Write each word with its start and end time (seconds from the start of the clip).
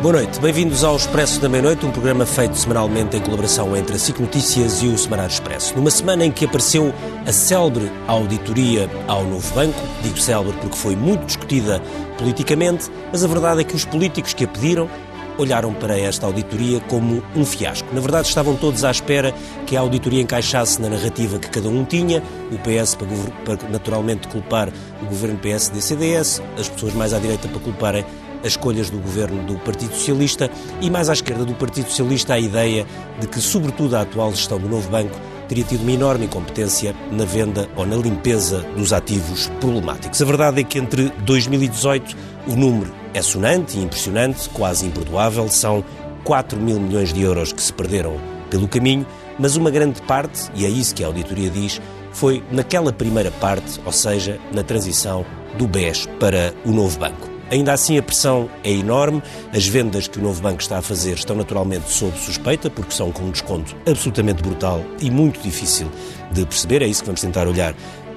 Boa 0.00 0.12
noite, 0.12 0.38
bem-vindos 0.38 0.84
ao 0.84 0.94
Expresso 0.94 1.40
da 1.40 1.48
Meia-Noite, 1.48 1.84
um 1.84 1.90
programa 1.90 2.24
feito 2.24 2.56
semanalmente 2.56 3.16
em 3.16 3.20
colaboração 3.20 3.76
entre 3.76 3.96
a 3.96 3.98
SIC 3.98 4.20
Notícias 4.20 4.80
e 4.80 4.86
o 4.86 4.96
Semanário 4.96 5.32
Expresso. 5.32 5.74
Numa 5.74 5.90
semana 5.90 6.24
em 6.24 6.30
que 6.30 6.44
apareceu 6.44 6.94
a 7.26 7.32
célebre 7.32 7.90
auditoria 8.06 8.88
ao 9.08 9.24
novo 9.24 9.52
banco, 9.56 9.76
digo 10.00 10.16
célebre 10.16 10.52
porque 10.60 10.76
foi 10.76 10.94
muito 10.94 11.26
discutida 11.26 11.82
politicamente, 12.16 12.88
mas 13.10 13.24
a 13.24 13.26
verdade 13.26 13.62
é 13.62 13.64
que 13.64 13.74
os 13.74 13.84
políticos 13.84 14.32
que 14.32 14.44
a 14.44 14.48
pediram 14.48 14.88
olharam 15.36 15.74
para 15.74 15.98
esta 15.98 16.26
auditoria 16.26 16.78
como 16.82 17.20
um 17.34 17.44
fiasco. 17.44 17.88
Na 17.92 18.00
verdade, 18.00 18.28
estavam 18.28 18.54
todos 18.54 18.84
à 18.84 18.92
espera 18.92 19.34
que 19.66 19.76
a 19.76 19.80
auditoria 19.80 20.22
encaixasse 20.22 20.80
na 20.80 20.88
narrativa 20.88 21.40
que 21.40 21.50
cada 21.50 21.68
um 21.68 21.84
tinha, 21.84 22.22
o 22.52 22.58
PS 22.58 22.94
para, 22.94 23.08
para 23.56 23.68
naturalmente 23.68 24.28
culpar 24.28 24.68
o 25.02 25.06
governo 25.06 25.38
PSD-CDS, 25.38 26.40
as 26.56 26.68
pessoas 26.68 26.94
mais 26.94 27.12
à 27.12 27.18
direita 27.18 27.48
para 27.48 27.58
culparem 27.58 28.04
as 28.42 28.48
escolhas 28.48 28.90
do 28.90 28.98
governo 28.98 29.42
do 29.44 29.58
Partido 29.58 29.94
Socialista 29.94 30.50
e 30.80 30.90
mais 30.90 31.08
à 31.08 31.12
esquerda 31.12 31.44
do 31.44 31.54
Partido 31.54 31.88
Socialista 31.88 32.34
a 32.34 32.38
ideia 32.38 32.86
de 33.20 33.26
que, 33.26 33.40
sobretudo, 33.40 33.96
a 33.96 34.02
atual 34.02 34.30
gestão 34.32 34.58
do 34.58 34.68
novo 34.68 34.88
banco 34.90 35.18
teria 35.48 35.64
tido 35.64 35.82
uma 35.82 35.92
enorme 35.92 36.26
incompetência 36.26 36.94
na 37.10 37.24
venda 37.24 37.68
ou 37.74 37.86
na 37.86 37.96
limpeza 37.96 38.60
dos 38.76 38.92
ativos 38.92 39.50
problemáticos. 39.60 40.20
A 40.20 40.24
verdade 40.24 40.60
é 40.60 40.64
que 40.64 40.78
entre 40.78 41.10
2018 41.24 42.16
o 42.46 42.54
número 42.54 42.92
é 43.14 43.22
sonante 43.22 43.78
e 43.78 43.82
impressionante, 43.82 44.48
quase 44.50 44.86
imperdoável, 44.86 45.48
são 45.48 45.82
4 46.24 46.60
mil 46.60 46.78
milhões 46.78 47.12
de 47.12 47.22
euros 47.22 47.52
que 47.52 47.62
se 47.62 47.72
perderam 47.72 48.20
pelo 48.50 48.68
caminho, 48.68 49.06
mas 49.38 49.56
uma 49.56 49.70
grande 49.70 50.02
parte, 50.02 50.50
e 50.54 50.64
é 50.66 50.68
isso 50.68 50.94
que 50.94 51.02
a 51.02 51.06
auditoria 51.06 51.48
diz, 51.48 51.80
foi 52.12 52.42
naquela 52.50 52.92
primeira 52.92 53.30
parte, 53.30 53.80
ou 53.84 53.92
seja, 53.92 54.38
na 54.52 54.62
transição 54.62 55.24
do 55.56 55.66
BES 55.66 56.06
para 56.18 56.52
o 56.64 56.72
novo 56.72 56.98
banco. 56.98 57.37
Ainda 57.50 57.72
assim, 57.72 57.96
a 57.98 58.02
pressão 58.02 58.48
é 58.62 58.70
enorme. 58.70 59.22
As 59.52 59.66
vendas 59.66 60.06
que 60.06 60.18
o 60.18 60.22
novo 60.22 60.42
banco 60.42 60.60
está 60.60 60.78
a 60.78 60.82
fazer 60.82 61.14
estão 61.14 61.34
naturalmente 61.34 61.90
sob 61.90 62.16
suspeita, 62.18 62.68
porque 62.68 62.92
são 62.92 63.10
com 63.10 63.24
um 63.24 63.30
desconto 63.30 63.74
absolutamente 63.86 64.42
brutal 64.42 64.84
e 65.00 65.10
muito 65.10 65.40
difícil 65.40 65.90
de 66.30 66.44
perceber. 66.44 66.82
É 66.82 66.86
isso 66.86 67.00
que 67.00 67.06
vamos 67.06 67.20
tentar 67.20 67.46
olhar 67.46 67.74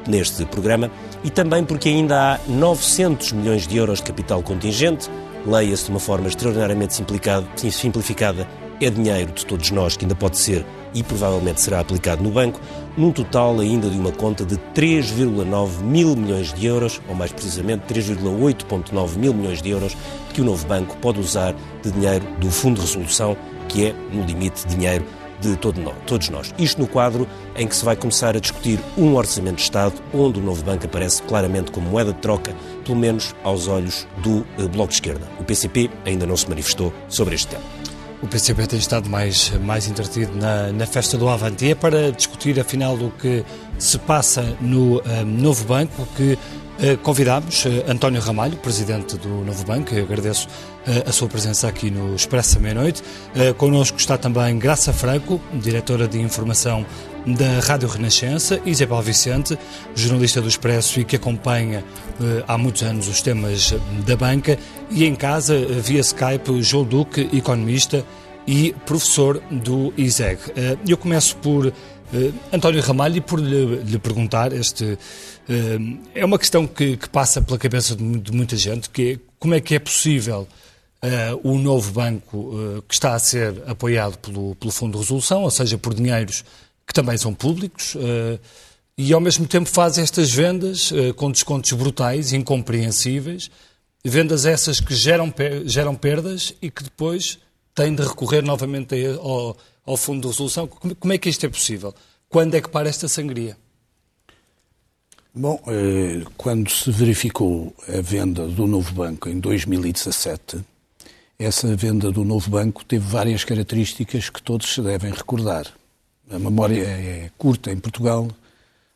neste 0.08 0.46
programa. 0.46 0.92
E 1.24 1.30
também 1.30 1.64
porque 1.64 1.90
ainda 1.90 2.34
há 2.34 2.40
900 2.48 3.32
milhões 3.34 3.68
de 3.68 3.78
euros 3.78 4.00
de 4.00 4.06
capital 4.06 4.42
contingente. 4.42 5.10
Leia-se 5.46 5.86
de 5.86 5.92
uma 5.92 6.00
forma 6.00 6.28
extraordinariamente 6.28 6.94
simplificada. 6.94 8.48
É 8.82 8.90
dinheiro 8.90 9.32
de 9.32 9.46
todos 9.46 9.70
nós 9.70 9.96
que 9.96 10.06
ainda 10.06 10.16
pode 10.16 10.40
ser 10.40 10.66
e 10.92 11.04
provavelmente 11.04 11.62
será 11.62 11.80
aplicado 11.80 12.24
no 12.24 12.32
banco, 12.32 12.60
num 12.98 13.12
total 13.12 13.60
ainda 13.60 13.88
de 13.88 13.96
uma 13.96 14.12
conta 14.12 14.44
de 14.44 14.58
3,9 14.74 15.82
mil 15.84 16.16
milhões 16.16 16.52
de 16.52 16.66
euros, 16.66 17.00
ou 17.08 17.14
mais 17.14 17.32
precisamente 17.32 17.84
3,8,9 17.94 19.18
mil 19.18 19.36
milhões 19.36 19.62
de 19.62 19.70
euros, 19.70 19.96
que 20.34 20.42
o 20.42 20.44
novo 20.44 20.66
banco 20.66 20.98
pode 20.98 21.20
usar 21.20 21.54
de 21.84 21.92
dinheiro 21.92 22.26
do 22.40 22.50
Fundo 22.50 22.82
de 22.82 22.82
Resolução, 22.82 23.38
que 23.70 23.86
é, 23.86 23.96
no 24.12 24.26
limite, 24.26 24.68
dinheiro 24.68 25.06
de 25.40 25.56
todo 25.58 25.80
nós, 25.80 25.96
todos 26.08 26.30
nós. 26.30 26.52
Isto 26.58 26.82
no 26.82 26.88
quadro 26.88 27.28
em 27.56 27.68
que 27.68 27.76
se 27.76 27.86
vai 27.86 27.96
começar 27.96 28.36
a 28.36 28.40
discutir 28.40 28.80
um 28.98 29.16
orçamento 29.16 29.58
de 29.58 29.62
Estado, 29.62 29.94
onde 30.12 30.40
o 30.40 30.44
novo 30.44 30.64
banco 30.64 30.88
aparece 30.88 31.22
claramente 31.24 31.72
como 31.72 31.88
moeda 31.88 32.14
de 32.14 32.20
troca, 32.20 32.56
pelo 32.84 32.98
menos 32.98 33.36
aos 33.44 33.68
olhos 33.68 34.08
do 34.24 34.46
eh, 34.58 34.68
Bloco 34.68 34.90
de 34.90 34.96
Esquerda. 34.96 35.28
O 35.40 35.44
PCP 35.44 35.92
ainda 36.04 36.26
não 36.26 36.36
se 36.36 36.50
manifestou 36.50 36.92
sobre 37.08 37.36
este 37.36 37.48
tema. 37.48 37.81
O 38.22 38.28
PCP 38.28 38.68
tem 38.68 38.78
estado 38.78 39.10
mais, 39.10 39.52
mais 39.64 39.88
entretido 39.88 40.36
na, 40.36 40.72
na 40.72 40.86
festa 40.86 41.18
do 41.18 41.28
Avante. 41.28 41.72
É 41.72 41.74
para 41.74 42.12
discutir, 42.12 42.60
afinal, 42.60 42.94
o 42.94 43.10
que 43.10 43.44
se 43.80 43.98
passa 43.98 44.44
no 44.62 44.98
um, 44.98 45.02
eh, 45.04 45.24
novo 45.24 45.66
banco 45.66 46.08
que 46.16 46.34
uh, 46.34 46.98
convidámos 47.02 47.66
uh, 47.66 47.70
António 47.88 48.22
Ramalho, 48.22 48.56
presidente 48.58 49.18
do 49.18 49.28
novo 49.28 49.66
banco. 49.66 49.96
Eu 49.96 50.04
agradeço 50.04 50.48
uh, 50.48 51.10
a 51.10 51.12
sua 51.12 51.28
presença 51.28 51.68
aqui 51.68 51.90
no 51.90 52.16
Expresso 52.16 52.58
à 52.58 52.62
Meia-Noite. 52.62 53.04
Connosco 53.58 53.98
está 53.98 54.20
também 54.20 54.60
Graça 54.60 54.94
Franco, 54.94 55.42
diretora 55.54 56.08
de 56.08 56.20
informação 56.20 56.86
da 57.26 57.60
Rádio 57.60 57.88
Renascença, 57.88 58.60
Isabel 58.66 59.02
Vicente, 59.02 59.58
jornalista 59.96 60.42
do 60.42 60.48
Expresso 60.48 61.00
e 61.00 61.06
que 61.06 61.16
acompanha 61.16 61.82
uh, 62.20 62.44
há 62.48 62.58
muitos 62.58 62.84
anos 62.84 63.08
os 63.08 63.22
temas 63.22 63.74
da 64.06 64.16
banca, 64.16 64.58
e 64.90 65.06
em 65.06 65.16
casa, 65.16 65.56
uh, 65.56 65.82
via 65.82 66.02
Skype, 66.02 66.62
João 66.62 66.84
Duque, 66.84 67.30
economista 67.34 68.06
e 68.48 68.74
professor 68.86 69.42
do 69.52 69.94
ISEG. 69.98 70.40
Uh, 70.50 70.80
eu 70.88 70.98
começo 70.98 71.36
por 71.38 71.72
António 72.52 72.82
Ramalho 72.82 73.18
e 73.18 73.22
por 73.22 73.40
lhe, 73.40 73.78
lhe 73.78 73.98
perguntar, 73.98 74.52
este 74.52 75.00
é 76.14 76.26
uma 76.26 76.38
questão 76.38 76.68
que, 76.68 76.98
que, 76.98 77.08
passa 77.08 77.42
pela 77.42 77.58
cabeça 77.58 77.96
de, 77.96 78.20
de, 78.20 78.34
muita 78.34 78.58
gente, 78.58 78.90
que 78.90 79.14
é 79.14 79.20
como 79.40 79.54
é 79.54 79.62
que 79.62 79.76
é 79.76 79.80
possível 79.80 80.46
o 81.42 81.58
novo 81.58 81.94
banco 81.94 82.84
que 82.86 82.94
está 82.94 83.16
a 83.16 83.20
ser 83.20 83.64
apoiado 83.66 84.18
pelo, 84.18 84.56
pelo 84.56 84.74
Fundo 84.74 84.98
de 84.98 85.04
Resolução, 85.04 85.44
ou 85.44 85.50
seja, 85.50 85.78
por 85.78 85.94
dinheiros 85.94 86.44
que 86.92 86.94
também 86.94 87.18
são 87.18 87.34
públicos, 87.34 87.96
uh, 87.96 88.38
e 88.98 89.14
ao 89.14 89.22
mesmo 89.22 89.48
tempo 89.48 89.70
faz 89.70 89.98
estas 89.98 90.30
vendas 90.30 90.92
uh, 90.92 91.14
com 91.14 91.32
descontos 91.32 91.72
brutais, 91.72 92.34
incompreensíveis, 92.34 93.50
vendas 94.04 94.46
essas 94.46 94.82
que 94.82 94.94
geram, 94.94 95.34
geram 95.64 95.96
perdas 95.96 96.54
e 96.62 96.70
que 96.70 96.84
depois 96.84 97.40
têm 97.74 97.96
de 97.96 98.04
recorrer 98.04 98.44
novamente 98.44 98.94
ao, 99.22 99.56
ao 99.86 99.96
Fundo 99.96 100.24
de 100.24 100.28
Resolução. 100.28 100.68
Como, 100.68 100.94
como 100.94 101.14
é 101.14 101.18
que 101.18 101.30
isto 101.30 101.46
é 101.46 101.50
possível? 101.50 101.96
Quando 102.28 102.56
é 102.56 102.62
que 102.62 102.68
para 102.68 102.90
esta 102.90 103.08
sangria? 103.08 103.56
Bom, 105.34 105.64
eh, 105.68 106.26
quando 106.36 106.70
se 106.70 106.92
verificou 106.92 107.74
a 107.88 108.02
venda 108.02 108.46
do 108.48 108.68
novo 108.68 108.94
banco 108.94 109.30
em 109.30 109.40
2017, 109.40 110.60
essa 111.40 111.74
venda 111.74 112.12
do 112.12 112.26
novo 112.26 112.50
banco 112.50 112.84
teve 112.84 113.08
várias 113.08 113.46
características 113.46 114.30
que 114.30 114.44
todos 114.44 114.74
se 114.74 114.82
devem 114.82 115.12
recordar. 115.12 115.72
A 116.34 116.40
memória 116.40 116.82
é 116.82 117.30
curta 117.38 117.74
em 117.74 117.78
Portugal, 117.78 118.26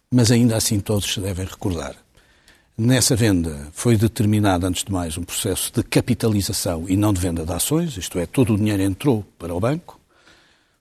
mas 0.09 0.31
ainda 0.31 0.55
assim 0.55 0.79
todos 0.79 1.13
se 1.13 1.19
devem 1.19 1.45
recordar. 1.45 1.93
Nessa 2.77 3.13
venda 3.13 3.67
foi 3.73 3.97
determinado, 3.97 4.65
antes 4.65 4.85
de 4.85 4.91
mais, 4.91 5.17
um 5.17 5.23
processo 5.23 5.69
de 5.73 5.83
capitalização 5.83 6.85
e 6.87 6.95
não 6.95 7.11
de 7.11 7.19
venda 7.19 7.45
de 7.45 7.51
ações, 7.51 7.97
isto 7.97 8.17
é, 8.19 8.25
todo 8.25 8.53
o 8.53 8.57
dinheiro 8.57 8.83
entrou 8.83 9.25
para 9.37 9.53
o 9.53 9.59
banco, 9.59 9.99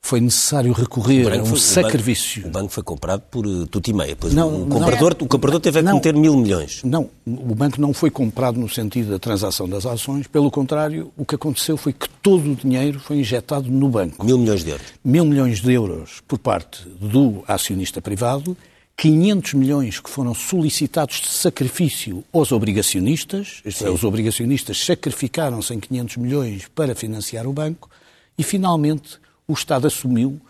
foi 0.04 0.20
necessário 0.20 0.70
recorrer 0.74 1.32
a 1.32 1.42
um 1.42 1.46
foi, 1.46 1.58
sacrifício. 1.58 2.42
O 2.42 2.44
banco, 2.44 2.58
o 2.58 2.60
banco, 2.60 2.72
foi 2.74 2.82
comprado 2.82 3.22
por 3.30 3.46
uh, 3.46 3.66
tudo 3.66 3.88
e 3.88 3.92
meia. 3.94 4.14
Pois 4.14 4.34
não, 4.34 4.64
o, 4.64 4.66
comprador, 4.66 5.16
não, 5.18 5.24
o 5.24 5.28
comprador 5.28 5.60
teve 5.60 5.80
não, 5.80 5.88
a 5.88 5.90
cometer 5.92 6.14
mil 6.14 6.36
milhões. 6.36 6.82
Não, 6.84 7.08
o 7.26 7.54
banco 7.54 7.80
não 7.80 7.94
foi 7.94 8.10
comprado 8.10 8.60
no 8.60 8.68
sentido 8.68 9.12
da 9.12 9.18
transação 9.18 9.66
das 9.66 9.86
ações. 9.86 10.26
Pelo 10.26 10.50
contrário, 10.50 11.10
o 11.16 11.24
que 11.24 11.34
aconteceu 11.36 11.78
foi 11.78 11.94
que 11.94 12.06
todo 12.20 12.52
o 12.52 12.54
dinheiro 12.54 13.00
foi 13.00 13.16
injetado 13.16 13.70
no 13.70 13.88
banco. 13.88 14.22
Mil 14.22 14.36
milhões 14.36 14.62
de 14.62 14.70
euros. 14.72 14.86
Mil 15.02 15.24
milhões 15.24 15.62
de 15.62 15.72
euros 15.72 16.20
por 16.28 16.38
parte 16.38 16.86
do 17.00 17.42
acionista 17.48 18.02
privado, 18.02 18.54
500 18.98 19.54
milhões 19.54 20.00
que 20.00 20.10
foram 20.10 20.34
solicitados 20.34 21.22
de 21.22 21.28
sacrifício 21.28 22.22
aos 22.30 22.52
obrigacionistas, 22.52 23.62
isto 23.64 23.86
é, 23.86 23.90
os 23.90 24.04
obrigacionistas 24.04 24.84
sacrificaram-se 24.84 25.72
em 25.72 25.80
500 25.80 26.18
milhões 26.18 26.68
para 26.74 26.94
financiar 26.94 27.46
o 27.46 27.54
banco, 27.54 27.88
e 28.36 28.42
finalmente 28.42 29.23
o 29.46 29.52
Estado 29.52 29.86
assumiu 29.86 30.40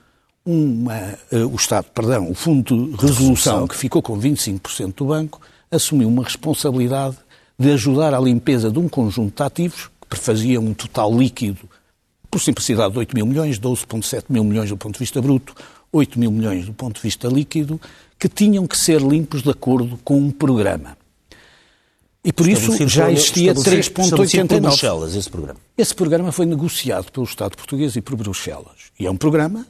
uma, 0.44 1.14
uh, 1.32 1.46
o 1.50 1.56
Estado, 1.56 1.86
perdão, 1.94 2.30
o 2.30 2.34
Fundo 2.34 2.96
de 2.96 3.06
Resolução, 3.06 3.66
que 3.66 3.76
ficou 3.76 4.02
com 4.02 4.18
25% 4.18 4.94
do 4.94 5.06
banco, 5.06 5.40
assumiu 5.70 6.08
uma 6.08 6.22
responsabilidade 6.22 7.16
de 7.58 7.70
ajudar 7.72 8.14
à 8.14 8.20
limpeza 8.20 8.70
de 8.70 8.78
um 8.78 8.88
conjunto 8.88 9.36
de 9.36 9.42
ativos 9.42 9.90
que 10.00 10.08
prefazia 10.08 10.60
um 10.60 10.74
total 10.74 11.16
líquido, 11.16 11.68
por 12.30 12.40
simplicidade, 12.40 12.92
de 12.92 12.98
8 12.98 13.14
mil 13.14 13.26
milhões, 13.26 13.58
12,7 13.58 14.24
mil 14.28 14.44
milhões 14.44 14.68
do 14.68 14.76
ponto 14.76 14.94
de 14.94 14.98
vista 14.98 15.22
bruto, 15.22 15.54
8 15.92 16.18
mil 16.18 16.30
milhões 16.30 16.66
do 16.66 16.72
ponto 16.72 16.96
de 16.96 17.02
vista 17.02 17.28
líquido, 17.28 17.80
que 18.18 18.28
tinham 18.28 18.66
que 18.66 18.76
ser 18.76 19.00
limpos 19.00 19.42
de 19.42 19.50
acordo 19.50 19.98
com 20.04 20.18
um 20.18 20.30
programa. 20.30 20.96
E 22.24 22.32
por 22.32 22.48
isso 22.48 22.88
já 22.88 23.12
existia 23.12 23.54
3,89. 23.54 25.14
esse 25.14 25.28
programa. 25.28 25.60
Esse 25.76 25.94
programa 25.94 26.32
foi 26.32 26.46
negociado 26.46 27.12
pelo 27.12 27.26
Estado 27.26 27.54
português 27.54 27.96
e 27.96 28.00
por 28.00 28.16
Bruxelas. 28.16 28.90
E 28.98 29.04
é 29.04 29.10
um 29.10 29.16
programa 29.16 29.66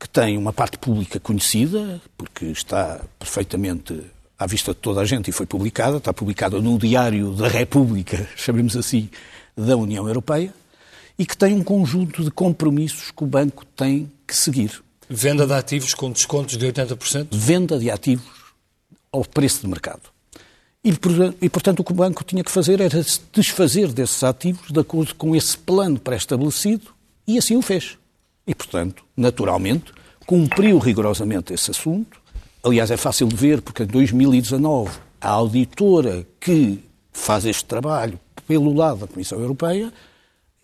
que 0.00 0.08
tem 0.08 0.38
uma 0.38 0.52
parte 0.52 0.78
pública 0.78 1.20
conhecida, 1.20 2.00
porque 2.16 2.46
está 2.46 3.00
perfeitamente 3.18 4.00
à 4.38 4.46
vista 4.46 4.72
de 4.72 4.78
toda 4.78 5.02
a 5.02 5.04
gente 5.04 5.28
e 5.28 5.32
foi 5.32 5.44
publicada, 5.44 5.98
está 5.98 6.14
publicada 6.14 6.58
no 6.60 6.78
Diário 6.78 7.32
da 7.32 7.48
República, 7.48 8.26
chamemos 8.36 8.74
assim, 8.74 9.10
da 9.54 9.76
União 9.76 10.06
Europeia, 10.06 10.54
e 11.18 11.26
que 11.26 11.36
tem 11.36 11.52
um 11.52 11.64
conjunto 11.64 12.24
de 12.24 12.30
compromissos 12.30 13.10
que 13.10 13.24
o 13.24 13.26
banco 13.26 13.66
tem 13.66 14.10
que 14.26 14.34
seguir. 14.34 14.82
Venda 15.10 15.46
de 15.46 15.52
ativos 15.52 15.92
com 15.92 16.10
descontos 16.10 16.56
de 16.56 16.66
80%? 16.66 17.28
Venda 17.32 17.78
de 17.78 17.90
ativos 17.90 18.24
ao 19.12 19.24
preço 19.24 19.62
de 19.62 19.66
mercado. 19.66 20.02
E, 20.84 21.48
portanto, 21.48 21.80
o 21.80 21.84
que 21.84 21.92
o 21.92 21.94
banco 21.94 22.24
tinha 22.24 22.44
que 22.44 22.50
fazer 22.50 22.80
era 22.80 23.02
se 23.02 23.20
desfazer 23.32 23.92
desses 23.92 24.22
ativos 24.22 24.70
de 24.70 24.80
acordo 24.80 25.14
com 25.14 25.34
esse 25.34 25.56
plano 25.58 25.98
pré-estabelecido 25.98 26.90
e 27.26 27.36
assim 27.36 27.56
o 27.56 27.62
fez. 27.62 27.98
E, 28.46 28.54
portanto, 28.54 29.04
naturalmente, 29.16 29.92
cumpriu 30.26 30.78
rigorosamente 30.78 31.52
esse 31.52 31.70
assunto. 31.70 32.20
Aliás, 32.62 32.90
é 32.90 32.96
fácil 32.96 33.26
de 33.26 33.36
ver, 33.36 33.60
porque 33.60 33.82
em 33.82 33.86
2019 33.86 34.98
a 35.20 35.30
auditora 35.30 36.26
que 36.40 36.82
faz 37.12 37.44
este 37.44 37.64
trabalho 37.64 38.18
pelo 38.46 38.72
lado 38.72 39.00
da 39.00 39.06
Comissão 39.06 39.38
Europeia 39.40 39.92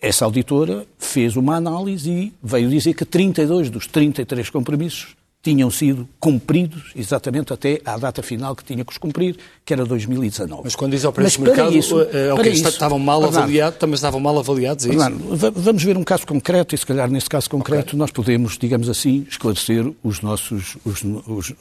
essa 0.05 0.27
auditora 0.27 0.87
fez 0.99 1.35
uma 1.35 1.57
análise 1.57 2.11
e 2.11 2.33
veio 2.43 2.69
dizer 2.69 2.93
que 2.93 3.07
32 3.07 3.71
dos 3.71 3.87
33 3.87 4.51
compromissos 4.51 5.17
tinham 5.45 5.71
sido 5.71 6.09
cumpridos 6.19 6.93
exatamente 6.97 7.53
até 7.53 7.79
à 7.85 7.99
data 7.99 8.23
final 8.23 8.57
que 8.57 8.65
tinha 8.65 8.83
que 8.83 8.91
os 8.91 8.97
cumprir, 8.97 9.37
que 9.63 9.75
era 9.75 9.85
2019. 9.85 10.63
Mas 10.65 10.75
quando 10.75 10.93
diz 10.93 11.05
ao 11.05 11.13
preço 11.13 11.37
de 11.37 11.45
mercado, 11.45 11.77
isso, 11.77 12.01
é, 12.01 12.33
okay, 12.33 12.53
isso, 12.53 12.67
estavam 12.67 12.99
mal 12.99 13.23
avaliados, 13.23 13.79
também 13.79 13.95
estavam 13.95 14.19
mal 14.19 14.39
avaliados, 14.39 14.87
é 14.87 14.95
isso? 14.95 15.53
vamos 15.55 15.83
ver 15.83 15.99
um 15.99 16.03
caso 16.03 16.27
concreto 16.27 16.75
e 16.75 16.79
se 16.79 16.87
calhar 16.87 17.11
nesse 17.11 17.29
caso 17.29 17.51
concreto 17.51 17.89
okay. 17.89 17.99
nós 17.99 18.11
podemos, 18.11 18.57
digamos 18.57 18.89
assim, 18.89 19.27
esclarecer 19.29 19.87
os 20.03 20.23
nossos, 20.23 20.79
os, 20.83 21.03
os, 21.05 21.53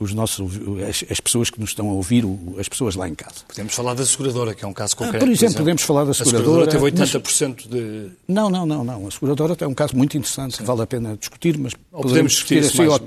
os 0.00 0.14
nossos, 0.14 0.58
as, 0.88 1.04
as, 1.08 1.20
pessoas 1.20 1.48
que 1.48 1.60
nos 1.60 1.70
estão 1.70 1.88
a 1.88 1.92
ouvir, 1.92 2.24
as 2.58 2.68
pessoas 2.68 2.96
lá 2.96 3.08
em 3.08 3.14
casa. 3.14 3.36
Podemos 3.46 3.72
falar 3.72 3.94
da 3.94 4.04
seguradora, 4.04 4.52
que 4.52 4.64
é 4.64 4.68
um 4.68 4.72
caso 4.72 4.96
concreto. 4.96 5.24
Ah, 5.24 5.26
por, 5.26 5.32
exemplo, 5.32 5.38
por, 5.38 5.44
exemplo, 5.44 5.58
podemos 5.58 5.82
falar 5.82 6.04
da 6.04 6.14
seguradora. 6.14 6.68
A 6.68 6.70
seguradora 6.70 6.92
teve 6.92 7.06
80% 7.06 7.54
mas... 7.56 7.66
de... 7.66 8.10
Não, 8.26 8.50
não, 8.50 8.66
não, 8.66 8.82
não. 8.82 9.06
A 9.06 9.10
seguradora 9.12 9.56
é 9.60 9.66
um 9.66 9.74
caso 9.74 9.96
muito 9.96 10.16
interessante, 10.16 10.56
Sim. 10.56 10.64
vale 10.64 10.82
a 10.82 10.86
pena 10.86 11.16
discutir, 11.16 11.56
mas 11.56 11.72
Ou 11.92 12.02
podemos 12.02 12.32
discutir 12.32 12.58
assim 12.58 12.78
mais... 12.78 12.90
ao 12.90 12.98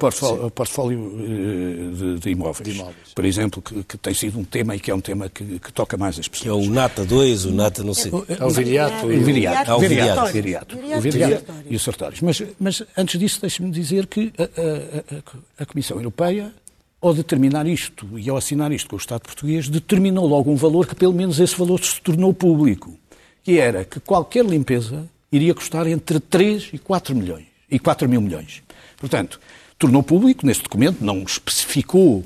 portfólio 0.53 1.13
eh, 1.19 1.95
de, 1.95 2.19
de, 2.19 2.29
imóveis, 2.29 2.69
de, 2.69 2.75
imóveis, 2.75 3.13
por 3.13 3.25
exemplo, 3.25 3.61
que, 3.61 3.83
que, 3.83 3.97
tem 3.97 4.13
sido 4.13 4.39
um 4.39 4.43
tema 4.43 4.75
e 4.75 4.79
que 4.79 4.91
é 4.91 4.95
um 4.95 5.01
tema 5.01 5.29
que, 5.29 5.59
que 5.59 5.73
toca 5.73 5.97
mais 5.97 6.17
as 6.19 6.27
pessoas. 6.27 6.43
Que 6.43 6.67
é 6.67 6.69
o 6.69 6.73
NATA 6.73 7.05
2, 7.05 7.45
o 7.45 7.51
NATA 7.51 7.83
não 7.83 7.93
sei. 7.93 8.11
É 8.11 8.45
o 8.45 8.49
Viriato. 8.49 9.05
O 9.05 9.09
Viriato. 9.09 9.71
O 9.73 9.79
Viriato. 9.79 10.31
Viriato. 10.31 10.77
O 10.77 11.01
Viriato 11.01 11.53
e 11.69 11.75
os 11.75 11.81
Sartórios. 11.83 12.21
Mas, 12.21 12.43
mas 12.59 12.83
antes 12.97 13.19
disso, 13.19 13.41
deixe-me 13.41 13.71
dizer 13.71 14.07
que 14.07 14.31
a, 14.37 14.43
a, 14.43 15.17
a, 15.59 15.63
a 15.63 15.65
Comissão 15.65 15.97
Europeia 15.97 16.53
ao 17.01 17.13
determinar 17.13 17.67
isto 17.67 18.07
e 18.17 18.29
ao 18.29 18.37
assinar 18.37 18.71
isto 18.71 18.87
com 18.87 18.95
o 18.95 18.99
Estado 18.99 19.21
português, 19.21 19.67
determinou 19.67 20.27
logo 20.27 20.51
um 20.51 20.55
valor 20.55 20.85
que 20.85 20.93
pelo 20.93 21.13
menos 21.13 21.39
esse 21.39 21.57
valor 21.57 21.83
se 21.83 21.99
tornou 21.99 22.31
público, 22.31 22.95
que 23.43 23.57
era 23.57 23.83
que 23.83 23.99
qualquer 23.99 24.45
limpeza 24.45 25.09
iria 25.31 25.55
custar 25.55 25.87
entre 25.87 26.19
3 26.19 26.69
e 26.73 26.77
4 26.77 27.15
milhões, 27.15 27.45
e 27.69 27.79
4 27.79 28.07
mil 28.07 28.21
milhões. 28.21 28.61
Portanto, 28.97 29.39
tornou 29.81 30.03
público 30.03 30.45
neste 30.45 30.61
documento, 30.61 31.03
não 31.03 31.23
especificou 31.23 32.23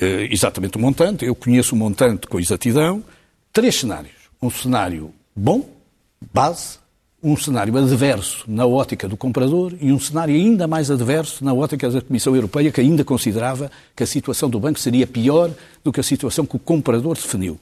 eh, 0.00 0.28
exatamente 0.30 0.76
o 0.76 0.80
montante, 0.80 1.24
eu 1.24 1.34
conheço 1.34 1.74
o 1.74 1.78
montante 1.78 2.28
com 2.28 2.38
exatidão, 2.38 3.02
três 3.52 3.74
cenários. 3.74 4.14
Um 4.40 4.48
cenário 4.48 5.12
bom, 5.34 5.68
base, 6.32 6.78
um 7.20 7.36
cenário 7.36 7.76
adverso 7.76 8.44
na 8.46 8.64
ótica 8.64 9.08
do 9.08 9.16
comprador 9.16 9.72
e 9.80 9.90
um 9.90 9.98
cenário 9.98 10.36
ainda 10.36 10.68
mais 10.68 10.88
adverso 10.88 11.44
na 11.44 11.52
ótica 11.52 11.90
da 11.90 12.00
Comissão 12.00 12.36
Europeia, 12.36 12.70
que 12.70 12.80
ainda 12.80 13.02
considerava 13.02 13.72
que 13.96 14.04
a 14.04 14.06
situação 14.06 14.48
do 14.48 14.60
banco 14.60 14.78
seria 14.78 15.06
pior 15.06 15.50
do 15.82 15.92
que 15.92 15.98
a 15.98 16.04
situação 16.04 16.46
que 16.46 16.54
o 16.54 16.60
comprador 16.60 17.16
definiu. 17.16 17.58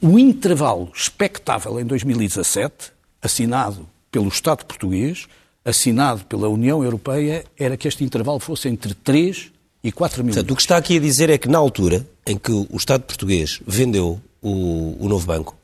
O 0.00 0.18
intervalo 0.18 0.90
expectável 0.94 1.78
em 1.78 1.84
2017, 1.84 2.90
assinado 3.20 3.86
pelo 4.10 4.28
Estado 4.28 4.64
português, 4.64 5.28
assinado 5.64 6.24
pela 6.24 6.48
União 6.48 6.82
Europeia 6.82 7.44
era 7.58 7.76
que 7.76 7.86
este 7.86 8.04
intervalo 8.04 8.40
fosse 8.40 8.68
entre 8.68 8.94
3 8.94 9.50
e 9.82 9.92
4 9.92 10.24
mil. 10.24 10.34
Portanto, 10.34 10.50
o 10.50 10.56
que 10.56 10.62
está 10.62 10.76
aqui 10.76 10.96
a 10.96 11.00
dizer 11.00 11.30
é 11.30 11.38
que 11.38 11.48
na 11.48 11.58
altura 11.58 12.06
em 12.26 12.36
que 12.36 12.52
o 12.52 12.76
Estado 12.76 13.02
português 13.02 13.60
vendeu 13.66 14.20
o, 14.42 14.96
o 14.98 15.08
novo 15.08 15.26
banco, 15.26 15.56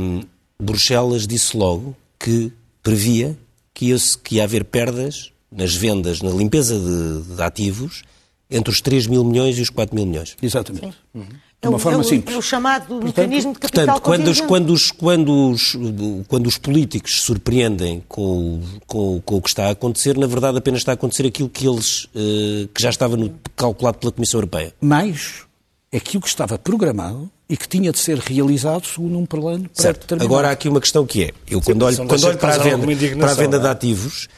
um, 0.00 0.22
Bruxelas 0.60 1.26
disse 1.26 1.56
logo 1.56 1.96
que 2.18 2.52
previa 2.82 3.36
que 3.74 3.86
ia, 3.86 3.96
que 4.22 4.36
ia 4.36 4.44
haver 4.44 4.64
perdas 4.64 5.32
nas 5.50 5.74
vendas, 5.74 6.22
na 6.22 6.30
limpeza 6.30 6.78
de, 6.78 7.34
de 7.34 7.42
ativos, 7.42 8.02
entre 8.50 8.70
os 8.70 8.80
3 8.80 9.06
mil 9.06 9.24
milhões 9.24 9.58
e 9.58 9.62
os 9.62 9.70
4 9.70 9.94
mil 9.94 10.06
milhões. 10.06 10.36
Exatamente. 10.42 10.96
Uhum. 11.14 11.26
De 11.62 11.68
uma 11.68 11.76
é 11.76 11.80
forma 11.80 11.98
é 11.98 12.00
o, 12.00 12.04
simples. 12.04 12.34
É 12.34 12.38
o 12.38 12.42
chamado 12.42 12.86
portanto, 12.86 13.04
mecanismo 13.04 13.52
de 13.52 13.60
capital 13.60 14.00
portanto, 14.00 14.02
quando 14.02 14.28
os, 14.28 14.40
quando, 14.40 14.72
os, 14.72 14.90
quando, 14.90 15.50
os, 15.50 15.78
quando 16.26 16.46
os 16.48 16.58
políticos 16.58 17.14
se 17.14 17.20
surpreendem 17.20 18.02
com, 18.08 18.60
com, 18.84 19.20
com, 19.20 19.36
o 19.36 19.40
que 19.40 19.48
está 19.48 19.66
a 19.66 19.70
acontecer, 19.70 20.18
na 20.18 20.26
verdade 20.26 20.58
apenas 20.58 20.80
está 20.80 20.90
a 20.90 20.94
acontecer 20.94 21.24
aquilo 21.24 21.48
que 21.48 21.68
eles 21.68 22.06
uh, 22.06 22.66
que 22.74 22.82
já 22.82 22.90
estava 22.90 23.16
no, 23.16 23.32
calculado 23.54 23.98
pela 23.98 24.10
Comissão 24.10 24.38
Europeia. 24.38 24.74
Mais 24.80 25.42
aquilo 25.94 26.20
que 26.20 26.28
estava 26.28 26.58
programado 26.58 27.30
e 27.48 27.56
que 27.56 27.68
tinha 27.68 27.92
de 27.92 27.98
ser 28.00 28.18
realizado 28.18 28.84
segundo 28.84 29.16
um 29.16 29.26
plano 29.26 29.70
certo. 29.72 30.14
Agora 30.14 30.48
há 30.48 30.50
aqui 30.50 30.68
uma 30.68 30.80
questão 30.80 31.06
que 31.06 31.24
é, 31.24 31.30
eu 31.48 31.60
quando 31.60 31.82
olho, 31.82 31.96
quando 31.96 32.24
olho 32.24 32.38
para, 32.38 32.54
a 32.54 32.58
venda, 32.58 33.16
para 33.18 33.30
a 33.30 33.34
venda 33.34 33.60
de 33.60 33.66
é? 33.66 33.70
ativos, 33.70 34.28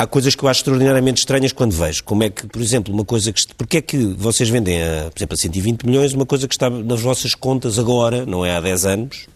há 0.00 0.06
coisas 0.06 0.34
que 0.34 0.42
eu 0.42 0.48
acho 0.48 0.60
extraordinariamente 0.60 1.20
estranhas 1.20 1.52
quando 1.52 1.72
vejo. 1.72 2.02
Como 2.04 2.22
é 2.22 2.30
que, 2.30 2.46
por 2.46 2.62
exemplo, 2.62 2.92
uma 2.92 3.04
coisa 3.04 3.32
que. 3.32 3.42
Porque 3.56 3.76
é 3.76 3.82
que 3.82 3.98
vocês 3.98 4.48
vendem, 4.48 4.82
a, 4.82 5.10
por 5.10 5.18
exemplo, 5.18 5.34
a 5.34 5.36
120 5.36 5.86
milhões, 5.86 6.14
uma 6.14 6.26
coisa 6.26 6.48
que 6.48 6.54
está 6.54 6.70
nas 6.70 7.00
vossas 7.00 7.34
contas 7.34 7.78
agora, 7.78 8.24
não 8.24 8.44
é 8.44 8.56
há 8.56 8.60
10 8.60 8.86
anos, 8.86 9.26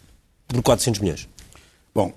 por 0.48 0.62
400 0.62 1.00
milhões? 1.00 1.28
Bom, 1.94 2.12